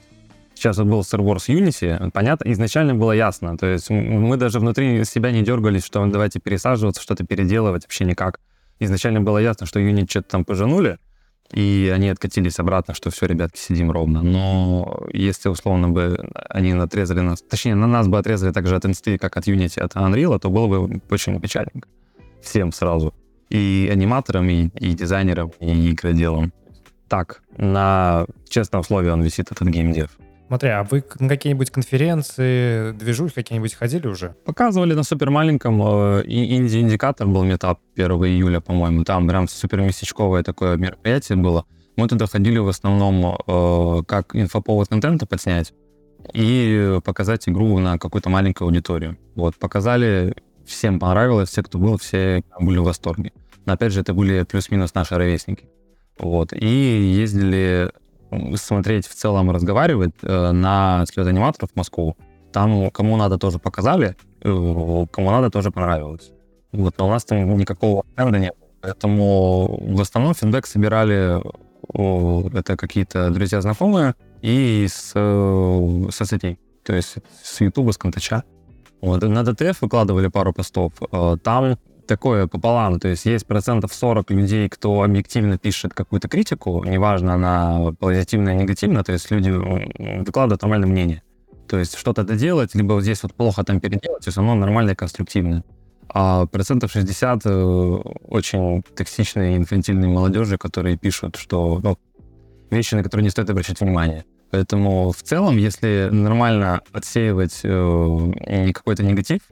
Сейчас 0.55 0.77
вот 0.77 0.89
был 0.89 1.01
Star 1.01 1.21
Wars 1.21 1.49
Unity, 1.49 2.11
понятно, 2.11 2.53
изначально 2.53 2.95
было 2.95 3.13
ясно, 3.13 3.57
то 3.57 3.67
есть 3.67 3.89
мы 3.89 4.37
даже 4.37 4.61
внутри 4.61 5.05
себя 5.05 5.31
не 5.31 5.43
дергались, 5.43 5.85
что 5.85 6.05
давайте 6.05 6.39
пересаживаться, 6.39 7.01
что-то 7.01 7.25
переделывать, 7.25 7.85
вообще 7.85 8.05
никак. 8.05 8.41
Изначально 8.79 9.21
было 9.23 9.39
ясно, 9.39 9.67
что 9.67 9.81
Unity 9.81 10.07
что-то 10.09 10.29
там 10.29 10.45
пожанули, 10.45 10.99
и 11.53 11.91
они 11.95 12.09
откатились 12.09 12.59
обратно, 12.59 12.95
что 12.95 13.11
все, 13.11 13.27
ребятки, 13.27 13.59
сидим 13.59 13.91
ровно. 13.91 14.23
Но 14.23 15.07
если, 15.13 15.49
условно 15.49 15.89
бы, 15.89 16.29
они 16.49 16.73
отрезали 16.73 17.21
нас, 17.21 17.43
точнее, 17.43 17.75
на 17.75 17.87
нас 17.87 18.09
бы 18.09 18.19
отрезали 18.19 18.53
так 18.53 18.67
же 18.67 18.77
от 18.77 18.85
инсты, 18.87 19.19
как 19.19 19.37
от 19.37 19.49
Unity, 19.49 19.81
от 19.81 19.95
Unreal, 19.95 20.39
то 20.39 20.51
было 20.51 20.67
бы 20.69 21.01
очень 21.11 21.41
печальненько. 21.41 21.89
Всем 22.43 22.73
сразу. 22.73 23.13
И 23.49 23.89
аниматорам, 23.93 24.49
и, 24.49 24.69
и 24.79 24.95
дизайнерам, 24.95 25.53
и 25.61 25.93
игроделам. 25.93 26.53
Так, 27.09 27.43
на 27.57 28.27
честном 28.49 28.85
слове 28.85 29.13
он 29.13 29.23
висит, 29.23 29.51
этот 29.51 29.69
геймдев. 29.69 30.11
Смотри, 30.51 30.71
а 30.71 30.83
вы 30.83 31.05
на 31.21 31.29
какие-нибудь 31.29 31.71
конференции, 31.71 32.91
движухи 32.91 33.33
какие-нибудь 33.33 33.73
ходили 33.73 34.09
уже? 34.09 34.35
Показывали 34.45 34.95
на 34.95 35.05
супер 35.05 35.31
маленьком, 35.31 35.81
э, 35.81 36.25
инди-индикатор 36.27 37.29
был 37.29 37.45
метап 37.45 37.79
1 37.95 38.11
июля, 38.25 38.59
по-моему. 38.59 39.05
Там 39.05 39.29
прям 39.29 39.47
супер 39.47 39.81
местечковое 39.83 40.43
такое 40.43 40.77
мероприятие 40.77 41.39
было. 41.39 41.67
Мы 41.95 42.09
туда 42.09 42.27
ходили 42.27 42.59
в 42.59 42.67
основном 42.67 43.39
э, 43.47 44.03
как 44.09 44.35
инфоповод 44.35 44.89
контента 44.89 45.25
подснять 45.25 45.73
и 46.35 46.99
показать 47.05 47.49
игру 47.49 47.79
на 47.79 47.97
какую-то 47.97 48.29
маленькую 48.29 48.67
аудиторию. 48.67 49.19
Вот, 49.37 49.55
показали, 49.55 50.35
всем 50.67 50.99
понравилось, 50.99 51.51
все, 51.51 51.63
кто 51.63 51.79
был, 51.79 51.97
все 51.97 52.43
были 52.59 52.79
в 52.79 52.83
восторге. 52.83 53.31
Но 53.67 53.75
опять 53.75 53.93
же, 53.93 54.01
это 54.01 54.15
были 54.15 54.43
плюс-минус 54.43 54.95
наши 54.95 55.15
ровесники. 55.15 55.69
Вот, 56.19 56.53
и 56.53 56.67
ездили 56.67 57.93
смотреть 58.57 59.07
в 59.07 59.15
целом, 59.15 59.51
разговаривать 59.51 60.15
э, 60.23 60.53
на 60.53 61.05
слет 61.07 61.27
аниматоров 61.27 61.71
в 61.73 61.77
Москву. 61.77 62.17
Там 62.53 62.91
кому 62.91 63.17
надо 63.17 63.39
тоже 63.39 63.59
показали, 63.59 64.17
э, 64.43 65.07
кому 65.11 65.31
надо 65.31 65.51
тоже 65.51 65.71
понравилось. 65.71 66.33
Вот, 66.73 66.95
но 66.99 67.07
у 67.07 67.11
нас 67.11 67.25
там 67.25 67.57
никакого 67.57 68.05
бренда 68.17 68.39
нет. 68.39 68.55
Поэтому 68.81 69.79
в 69.95 70.01
основном 70.01 70.35
фидбэк 70.35 70.67
собирали 70.67 71.41
о, 71.93 72.49
это 72.55 72.77
какие-то 72.77 73.31
друзья 73.31 73.61
знакомые 73.61 74.15
и 74.43 74.87
с 74.89 75.13
э, 75.15 76.11
соцсетей. 76.11 76.59
То 76.85 76.95
есть 76.95 77.17
с 77.43 77.61
Ютуба, 77.61 77.93
с 77.93 77.99
Контача. 77.99 78.45
Вот, 79.01 79.23
на 79.23 79.43
ДТФ 79.45 79.81
выкладывали 79.83 80.29
пару 80.29 80.53
постов. 80.53 80.93
Э, 81.13 81.37
Там 81.43 81.77
такое 82.11 82.49
пополам, 82.49 82.99
то 82.99 83.07
есть 83.07 83.25
есть 83.25 83.47
процентов 83.47 83.95
40 83.95 84.33
людей, 84.33 84.69
кто 84.69 85.03
объективно 85.03 85.59
пишет 85.59 85.95
какую-то 85.95 86.27
критику, 86.29 86.83
неважно, 86.85 87.35
она 87.35 87.93
позитивная, 88.01 88.55
негативная, 88.55 89.05
то 89.05 89.13
есть 89.13 89.31
люди 89.31 89.51
выкладывают 89.51 90.63
нормальное 90.63 90.89
мнение. 90.89 91.23
То 91.69 91.79
есть 91.79 91.97
что-то 91.97 92.25
доделать, 92.25 92.75
либо 92.75 92.95
вот 92.95 93.03
здесь 93.03 93.23
вот 93.23 93.33
плохо 93.33 93.63
там 93.63 93.79
переделать, 93.79 94.27
есть 94.27 94.39
оно 94.39 94.57
нормальное, 94.57 94.97
конструктивное. 94.97 95.63
А 96.09 96.47
процентов 96.47 96.91
60 96.91 97.47
э, 97.47 97.51
очень 98.29 98.83
токсичной 98.97 99.57
инфантильной 99.57 100.09
молодежи, 100.09 100.59
которые 100.59 100.97
пишут, 100.97 101.37
что 101.37 101.79
ну, 101.81 101.97
вещи, 102.71 102.97
на 102.97 103.05
которые 103.05 103.23
не 103.23 103.31
стоит 103.31 103.51
обращать 103.51 103.81
внимание. 103.81 104.25
Поэтому 104.51 105.13
в 105.13 105.23
целом, 105.23 105.57
если 105.59 106.09
нормально 106.11 106.81
отсеивать 106.93 107.61
э, 107.63 108.73
какой-то 108.75 109.05
негатив, 109.05 109.43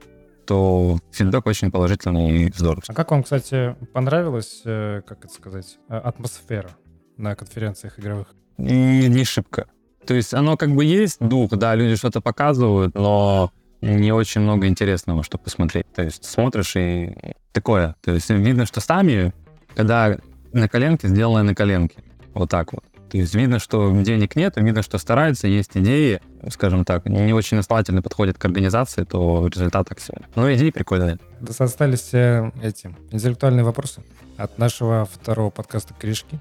то 0.49 0.97
фидбэк 1.11 1.45
очень 1.45 1.69
положительный 1.69 2.45
и 2.45 2.51
здорово. 2.51 2.81
А 2.87 2.93
как 2.95 3.11
вам, 3.11 3.21
кстати, 3.21 3.75
понравилась, 3.93 4.63
э, 4.65 5.03
как 5.05 5.23
это 5.23 5.31
сказать, 5.31 5.77
э, 5.89 5.95
атмосфера 5.95 6.71
на 7.17 7.35
конференциях 7.35 7.99
игровых? 7.99 8.29
Не, 8.57 9.07
не 9.09 9.25
шибко. 9.25 9.67
То 10.07 10.15
есть 10.15 10.33
оно 10.33 10.57
как 10.57 10.71
бы 10.71 10.83
есть 10.83 11.19
дух, 11.19 11.51
да, 11.51 11.75
люди 11.75 11.95
что-то 11.95 12.19
показывают, 12.19 12.95
но 12.95 13.51
не 13.81 14.11
очень 14.11 14.41
много 14.41 14.65
интересного, 14.65 15.21
что 15.21 15.37
посмотреть. 15.37 15.85
То 15.93 16.01
есть 16.01 16.25
смотришь 16.25 16.75
и 16.75 17.15
такое. 17.51 17.95
То 18.01 18.13
есть 18.13 18.31
видно, 18.31 18.65
что 18.65 18.81
сами, 18.81 19.35
когда 19.75 20.17
на 20.51 20.67
коленке, 20.67 21.09
сделано 21.09 21.43
на 21.43 21.53
коленке. 21.53 21.97
Вот 22.33 22.49
так 22.49 22.73
вот. 22.73 22.83
То 23.09 23.17
есть 23.17 23.33
видно, 23.33 23.59
что 23.59 23.91
денег 24.01 24.35
нет, 24.35 24.53
видно, 24.57 24.83
что 24.83 24.97
стараются, 24.97 25.47
есть 25.47 25.71
идеи, 25.73 26.21
скажем 26.49 26.85
так, 26.85 27.05
не 27.05 27.33
очень 27.33 27.57
основательно 27.57 28.01
подходят 28.01 28.37
к 28.37 28.45
организации, 28.45 29.03
то 29.03 29.47
результат 29.47 29.89
так 29.89 29.99
себе. 29.99 30.21
Но 30.35 30.51
идеи 30.53 30.69
прикольные. 30.69 31.17
Да, 31.41 31.53
Остались 31.57 32.13
э, 32.13 32.51
эти 32.61 32.95
интеллектуальные 33.11 33.63
вопросы 33.63 34.03
от 34.37 34.57
нашего 34.57 35.05
второго 35.05 35.49
подкаста 35.49 35.93
«Кришки». 35.99 36.39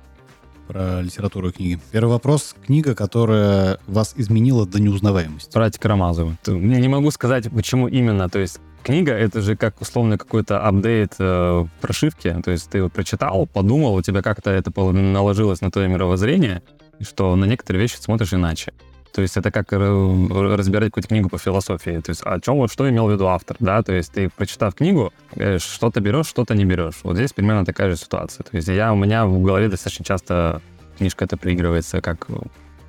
Про 0.69 1.01
литературу 1.01 1.49
и 1.49 1.53
книги. 1.53 1.81
Первый 1.93 2.11
вопрос. 2.11 2.55
Книга, 2.67 2.95
которая 2.95 3.79
вас 3.87 4.13
изменила 4.17 4.67
до 4.67 4.79
неузнаваемости. 4.81 5.51
Братья 5.55 5.81
Карамазовы. 5.81 6.37
Я 6.47 6.55
не 6.55 6.89
могу 6.89 7.11
сказать, 7.11 7.51
почему 7.51 7.89
именно. 7.89 8.29
То 8.29 8.39
есть 8.39 8.61
книга— 8.83 9.13
это 9.15 9.41
же 9.41 9.57
как 9.57 9.81
условно 9.81 10.19
какой-то 10.19 10.61
апдейт 10.61 11.15
э, 11.19 11.65
в 11.65 11.71
прошивке. 11.81 12.41
То 12.45 12.51
есть 12.51 12.71
ты 12.71 12.79
его 12.79 12.89
прочитал, 12.89 13.47
подумал, 13.47 13.95
у 13.95 14.03
тебя 14.03 14.23
как-то 14.23 14.51
это 14.51 14.73
наложилось 14.93 15.61
на 15.61 15.71
твое 15.71 15.89
мировоззрение, 15.89 16.63
что 17.01 17.37
на 17.37 17.45
некоторые 17.45 17.83
вещи 17.83 17.97
смотришь 17.97 18.35
иначе. 18.35 18.73
То 19.13 19.23
есть 19.23 19.37
это 19.37 19.51
как 19.51 19.73
э, 19.73 19.77
разбирать 19.77 20.91
какую-то 20.91 21.09
книгу 21.09 21.29
по 21.29 21.39
философии. 21.39 22.01
То 22.01 22.11
есть 22.11 22.23
о 22.25 22.39
чем, 22.41 22.57
вот 22.57 22.71
что 22.71 22.89
имел 22.89 23.09
в 23.09 23.13
виду 23.13 23.27
автор, 23.27 23.57
да? 23.59 23.83
То 23.83 23.93
есть 23.93 24.13
ты, 24.13 24.29
прочитав 24.29 24.75
книгу, 24.75 25.13
э, 25.35 25.59
что-то 25.59 26.01
берешь, 26.01 26.27
что-то 26.27 26.55
не 26.55 26.65
берешь. 26.65 27.01
Вот 27.03 27.17
здесь 27.17 27.33
примерно 27.33 27.65
такая 27.65 27.91
же 27.91 27.97
ситуация. 27.97 28.45
То 28.45 28.57
есть 28.57 28.69
я, 28.69 28.93
у 28.93 28.97
меня 28.97 29.27
в 29.27 29.43
голове 29.43 29.69
достаточно 29.69 30.05
часто 30.05 30.63
книжка 30.99 31.25
это 31.25 31.37
проигрывается 31.37 32.01
как 32.01 32.27
э, 32.29 32.35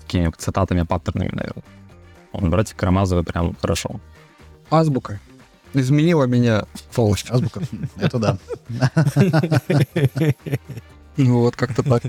какими-нибудь 0.01 0.35
цитатами, 0.37 0.83
паттернами, 0.83 1.31
наверное. 1.31 1.63
Вот, 2.33 2.43
братья 2.43 2.75
Карамазовы 2.75 3.23
прям 3.23 3.55
хорошо. 3.59 3.99
Азбука 4.69 5.19
изменила 5.73 6.25
меня 6.25 6.65
полностью. 6.93 7.35
Азбука. 7.35 7.61
Это 7.97 8.19
да. 8.19 8.37
Ну 11.17 11.41
вот 11.41 11.55
как-то 11.57 11.83
так. 11.83 12.03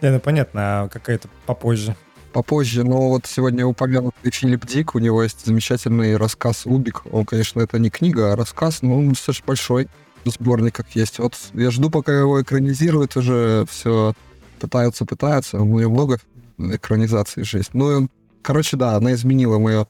Не, 0.00 0.10
ну 0.10 0.18
понятно, 0.18 0.82
а 0.82 0.88
какая-то 0.88 1.28
попозже. 1.44 1.94
Попозже, 2.32 2.84
но 2.84 3.10
вот 3.10 3.26
сегодня 3.26 3.66
упомянутый 3.66 4.30
Филипп 4.30 4.64
Дик, 4.66 4.94
у 4.94 4.98
него 4.98 5.22
есть 5.22 5.44
замечательный 5.44 6.16
рассказ 6.16 6.64
«Убик». 6.64 7.02
Он, 7.12 7.26
конечно, 7.26 7.60
это 7.60 7.78
не 7.78 7.90
книга, 7.90 8.32
а 8.32 8.36
рассказ, 8.36 8.80
но 8.80 8.98
он 8.98 9.10
достаточно 9.10 9.46
большой 9.46 9.88
сборник 10.24 10.74
как 10.74 10.94
есть. 10.94 11.18
Вот 11.18 11.34
я 11.54 11.70
жду, 11.70 11.90
пока 11.90 12.18
его 12.18 12.40
экранизируют 12.40 13.16
уже, 13.16 13.66
все 13.70 14.14
пытаются, 14.58 15.04
пытаются. 15.04 15.58
У 15.60 15.64
меня 15.64 15.88
много 15.88 16.18
экранизаций 16.58 17.44
же 17.44 17.58
есть. 17.58 17.74
Ну, 17.74 18.08
короче, 18.42 18.76
да, 18.76 18.96
она 18.96 19.12
изменила 19.12 19.58
мое 19.58 19.86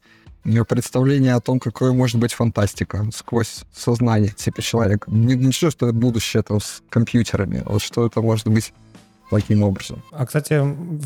представление 0.68 1.34
о 1.34 1.40
том, 1.40 1.59
какое 1.61 1.92
может 1.92 2.18
быть 2.18 2.32
фантастика 2.32 3.07
сквозь 3.14 3.64
сознание 3.72 4.30
типа 4.30 4.62
человека. 4.62 5.11
Не, 5.11 5.34
не 5.34 5.53
что, 5.53 5.68
это 5.68 5.92
будущее 5.92 6.42
там 6.42 6.61
с 6.61 6.82
компьютерами, 6.88 7.62
вот 7.66 7.82
что 7.82 8.07
это 8.07 8.20
может 8.20 8.49
быть 8.49 8.72
таким 9.30 9.62
образом. 9.62 10.03
А, 10.12 10.24
кстати, 10.26 10.62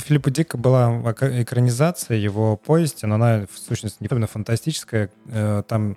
Филиппа 0.07 0.30
Дика 0.30 0.59
была 0.59 1.01
экранизация 1.20 2.16
его 2.16 2.57
повести, 2.57 3.07
но 3.07 3.14
она, 3.14 3.47
в 3.53 3.59
сущности, 3.59 3.99
не 4.01 4.09
именно 4.11 4.26
фантастическая. 4.26 5.11
Э, 5.28 5.62
Там 5.66 5.97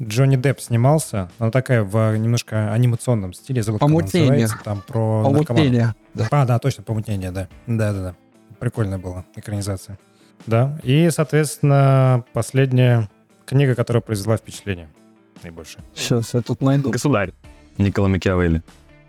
Джонни 0.00 0.36
Депп 0.36 0.60
снимался, 0.60 1.30
она 1.38 1.50
такая 1.50 1.82
в 1.82 2.16
немножко 2.16 2.72
анимационном 2.72 3.32
стиле. 3.32 3.62
Забыл, 3.62 3.80
Помутнение. 3.80 4.48
Там 4.64 4.82
про. 4.86 5.24
Помутнение. 5.24 5.94
Да. 6.14 6.28
А, 6.30 6.46
да, 6.46 6.58
точно, 6.58 6.84
помутнение, 6.84 7.32
да. 7.32 7.48
Да-да-да. 7.66 8.14
Прикольная 8.60 8.98
была 8.98 9.24
экранизация. 9.34 9.98
Да. 10.46 10.78
И, 10.82 11.10
соответственно, 11.10 12.24
последняя 12.32 13.08
книга, 13.44 13.74
которая 13.74 14.00
произвела 14.00 14.36
впечатление 14.36 14.88
наибольшее. 15.42 15.82
Сейчас 15.94 16.34
я 16.34 16.40
тут 16.42 16.60
найду. 16.60 16.90
Государь 16.90 17.32
Никола 17.76 18.08
Макиавелли. 18.08 18.62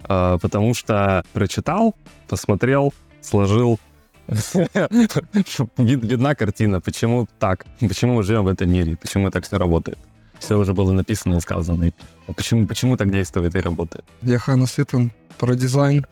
А, 0.03 0.37
потому 0.37 0.73
что 0.73 1.23
прочитал, 1.33 1.95
посмотрел, 2.27 2.93
сложил. 3.21 3.79
Вид- 4.27 6.03
Видна 6.03 6.35
картина, 6.35 6.79
почему 6.81 7.27
так, 7.39 7.65
почему 7.79 8.15
мы 8.15 8.23
живем 8.23 8.43
в 8.45 8.47
этом 8.47 8.69
мире, 8.71 8.95
почему 8.95 9.31
так 9.31 9.43
все 9.45 9.57
работает. 9.57 9.97
Все 10.39 10.57
уже 10.57 10.73
было 10.73 10.91
написано 10.93 11.35
и 11.37 11.39
сказано. 11.41 11.85
И 11.85 11.93
Почему, 12.33 12.67
почему 12.67 12.95
так 12.95 13.11
действует 13.11 13.55
и 13.55 13.59
работает? 13.59 14.05
Йоханнес 14.21 14.73
Итан 14.79 15.11
про 15.37 15.55
дизайн. 15.55 16.05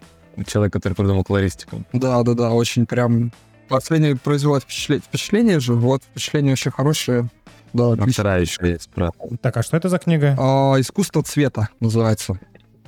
Человек, 0.45 0.73
который 0.73 0.93
придумал 0.93 1.23
колористику. 1.23 1.83
Да, 1.93 2.21
да, 2.23 2.33
да, 2.33 2.49
очень 2.51 2.85
прям... 2.85 3.31
Последнее 3.67 4.15
произвело 4.15 4.59
впечатление. 4.59 5.03
Впечатление 5.07 5.59
же, 5.59 5.73
вот, 5.73 6.03
впечатление 6.03 6.53
очень 6.53 6.71
хорошее. 6.71 7.29
Да, 7.73 7.93
А 7.93 8.07
вторая 8.07 8.41
еще 8.41 8.69
есть 8.69 8.89
про 8.89 9.11
Так, 9.41 9.57
а 9.57 9.63
что 9.63 9.77
это 9.77 9.89
за 9.89 9.99
книга? 9.99 10.35
А, 10.39 10.79
искусство 10.79 11.21
цвета 11.23 11.69
называется. 11.79 12.39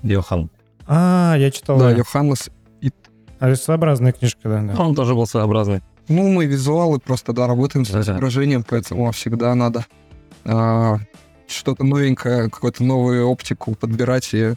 Йохан. 0.03 0.49
А, 0.87 1.35
я 1.37 1.51
читал. 1.51 1.77
Да. 1.77 1.91
Йоханнес. 1.91 2.49
А, 3.39 3.49
это 3.49 3.61
своеобразная 3.61 4.11
книжка, 4.11 4.49
да. 4.49 4.61
да. 4.61 4.81
Он 4.81 4.95
тоже 4.95 5.15
был 5.15 5.25
своеобразный. 5.25 5.81
Ну, 6.07 6.27
мы 6.29 6.45
визуалы 6.45 6.99
просто, 6.99 7.33
да, 7.33 7.47
работаем 7.47 7.85
с 7.85 7.91
изображением, 7.91 8.65
поэтому 8.67 9.11
всегда 9.11 9.53
надо 9.55 9.85
а, 10.43 10.97
что-то 11.47 11.83
новенькое, 11.83 12.49
какую-то 12.49 12.83
новую 12.83 13.27
оптику 13.27 13.75
подбирать. 13.75 14.33
И 14.33 14.55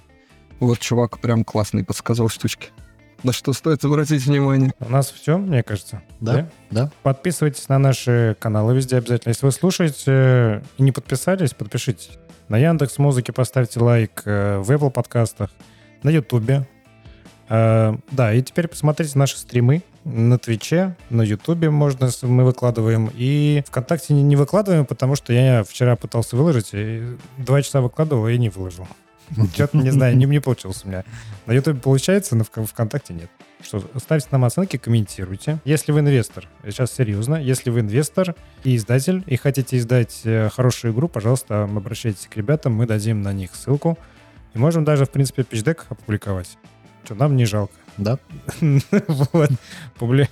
вот 0.60 0.78
чувак 0.78 1.20
прям 1.20 1.44
классный 1.44 1.84
подсказал 1.84 2.28
штучки. 2.28 2.70
На 3.22 3.32
что 3.32 3.52
стоит 3.52 3.84
обратить 3.84 4.26
внимание. 4.26 4.72
У 4.80 4.88
нас 4.88 5.10
все, 5.10 5.38
мне 5.38 5.62
кажется. 5.62 6.02
Да, 6.20 6.48
да. 6.70 6.90
Подписывайтесь 7.02 7.68
на 7.68 7.78
наши 7.78 8.36
каналы 8.40 8.74
везде 8.74 8.96
обязательно. 8.96 9.30
Если 9.30 9.46
вы 9.46 9.52
слушаете 9.52 10.62
и 10.76 10.82
не 10.82 10.90
подписались, 10.90 11.54
подпишитесь. 11.54 12.10
На 12.48 12.58
Яндекс 12.58 12.98
Музыке 12.98 13.32
поставьте 13.32 13.78
лайк, 13.80 14.22
э, 14.24 14.58
в 14.58 14.70
Apple 14.70 14.90
подкастах, 14.90 15.50
на 16.02 16.10
Ютубе. 16.10 16.66
Э, 17.48 17.94
Да, 18.10 18.32
и 18.32 18.42
теперь 18.42 18.66
посмотрите 18.66 19.16
наши 19.18 19.38
стримы 19.38 19.82
на 20.04 20.36
Твиче, 20.38 20.96
на 21.10 21.22
Ютубе 21.22 21.70
можно, 21.70 22.10
мы 22.22 22.44
выкладываем. 22.44 23.10
И 23.14 23.62
ВКонтакте 23.68 24.14
не 24.14 24.34
выкладываем, 24.36 24.84
потому 24.84 25.14
что 25.14 25.32
я 25.32 25.62
вчера 25.62 25.94
пытался 25.94 26.36
выложить, 26.36 26.70
и 26.72 27.16
два 27.38 27.62
часа 27.62 27.80
выкладывал 27.80 28.26
и 28.26 28.36
не 28.36 28.48
выложил. 28.48 28.88
Что-то, 29.54 29.76
не 29.78 29.90
знаю, 29.90 30.16
не, 30.16 30.26
не 30.26 30.40
получилось 30.40 30.82
у 30.84 30.88
меня. 30.88 31.04
На 31.46 31.52
Ютубе 31.52 31.80
получается, 31.80 32.36
но 32.36 32.44
в 32.44 32.50
Вк- 32.50 32.66
ВКонтакте 32.66 33.14
нет. 33.14 33.30
Что, 33.62 33.82
ставьте 33.98 34.28
нам 34.32 34.44
оценки, 34.44 34.76
комментируйте. 34.76 35.58
Если 35.64 35.92
вы 35.92 36.00
инвестор, 36.00 36.48
сейчас 36.64 36.92
серьезно, 36.92 37.36
если 37.36 37.70
вы 37.70 37.80
инвестор 37.80 38.34
и 38.64 38.74
издатель, 38.76 39.22
и 39.26 39.36
хотите 39.36 39.78
издать 39.78 40.22
э, 40.24 40.48
хорошую 40.50 40.92
игру, 40.92 41.08
пожалуйста, 41.08 41.62
обращайтесь 41.64 42.26
к 42.28 42.36
ребятам, 42.36 42.74
мы 42.74 42.86
дадим 42.86 43.22
на 43.22 43.32
них 43.32 43.54
ссылку. 43.54 43.96
И 44.54 44.58
можем 44.58 44.84
даже, 44.84 45.04
в 45.06 45.10
принципе, 45.10 45.44
пичдек 45.44 45.86
опубликовать. 45.88 46.58
Что, 47.04 47.14
нам 47.14 47.36
не 47.36 47.44
жалко. 47.46 47.72
Да. 47.96 48.18
Вот. 49.08 49.50
Публи- 49.98 50.28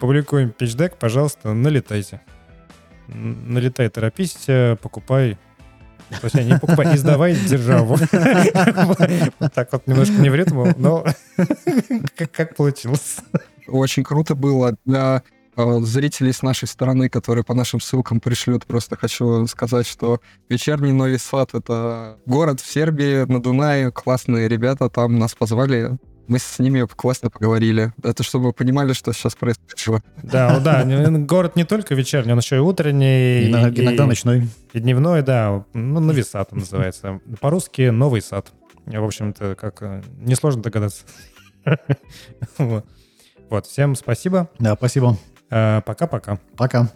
Публикуем 0.00 0.50
пичдек, 0.50 0.96
пожалуйста, 0.96 1.52
налетайте. 1.52 2.20
Налетай, 3.08 3.88
торопись, 3.90 4.46
э, 6.22 6.58
покупай. 6.58 6.76
Точнее, 6.76 6.90
не 6.90 6.96
издавай 6.96 7.34
державу. 7.34 7.98
Так 9.54 9.72
вот 9.72 9.86
немножко 9.86 10.14
не 10.14 10.30
в 10.30 10.34
ритму, 10.34 10.72
но 10.76 11.04
как- 12.32 12.56
получилось. 12.56 13.16
Очень 13.66 14.04
круто 14.04 14.34
было 14.34 14.76
для 14.84 15.22
э, 15.56 15.80
зрителей 15.80 16.32
с 16.32 16.42
нашей 16.42 16.68
стороны, 16.68 17.08
которые 17.08 17.44
по 17.44 17.54
нашим 17.54 17.80
ссылкам 17.80 18.20
пришлют. 18.20 18.66
Просто 18.66 18.96
хочу 18.96 19.46
сказать, 19.46 19.86
что 19.86 20.20
вечерний 20.48 20.92
Нови 20.92 21.16
Сад— 21.16 21.50
это 21.54 22.18
город 22.26 22.60
в 22.60 22.70
Сербии, 22.70 23.24
на 23.30 23.42
Дунае. 23.42 23.90
Классные 23.90 24.48
ребята 24.48 24.88
там 24.88 25.18
нас 25.18 25.34
позвали. 25.34 25.96
Мы 26.26 26.38
с 26.38 26.58
ними 26.58 26.86
классно 26.86 27.28
поговорили. 27.30 27.92
Это 28.02 28.22
чтобы 28.22 28.46
вы 28.46 28.52
понимали, 28.52 28.92
что 28.94 29.12
сейчас 29.12 29.34
происходит. 29.34 30.04
Да, 30.22 30.58
да, 30.60 30.84
город 31.10 31.54
не 31.56 31.64
только 31.64 31.94
вечерний, 31.94 32.32
он 32.32 32.38
еще 32.38 32.56
и 32.56 32.60
утренний. 32.60 33.48
Иногда, 33.50 33.82
и- 33.82 33.84
иногда 33.84 34.06
ночной. 34.06 34.48
И 34.72 34.80
дневной, 34.80 35.22
да. 35.22 35.64
Ну, 35.74 36.00
Новисад 36.00 36.48
он 36.52 36.60
называется. 36.60 37.20
По-русски 37.40 37.90
Новый 37.90 38.22
сад. 38.22 38.52
В 38.86 39.02
общем-то, 39.04 39.54
как 39.54 39.82
э, 39.82 40.02
несложно 40.18 40.62
догадаться. 40.62 41.04
Вот. 43.50 43.66
Всем 43.66 43.94
спасибо. 43.94 44.48
Да, 44.58 44.74
спасибо. 44.74 45.16
Э, 45.50 45.80
Пока-пока. 45.84 46.38
Пока. 46.56 46.88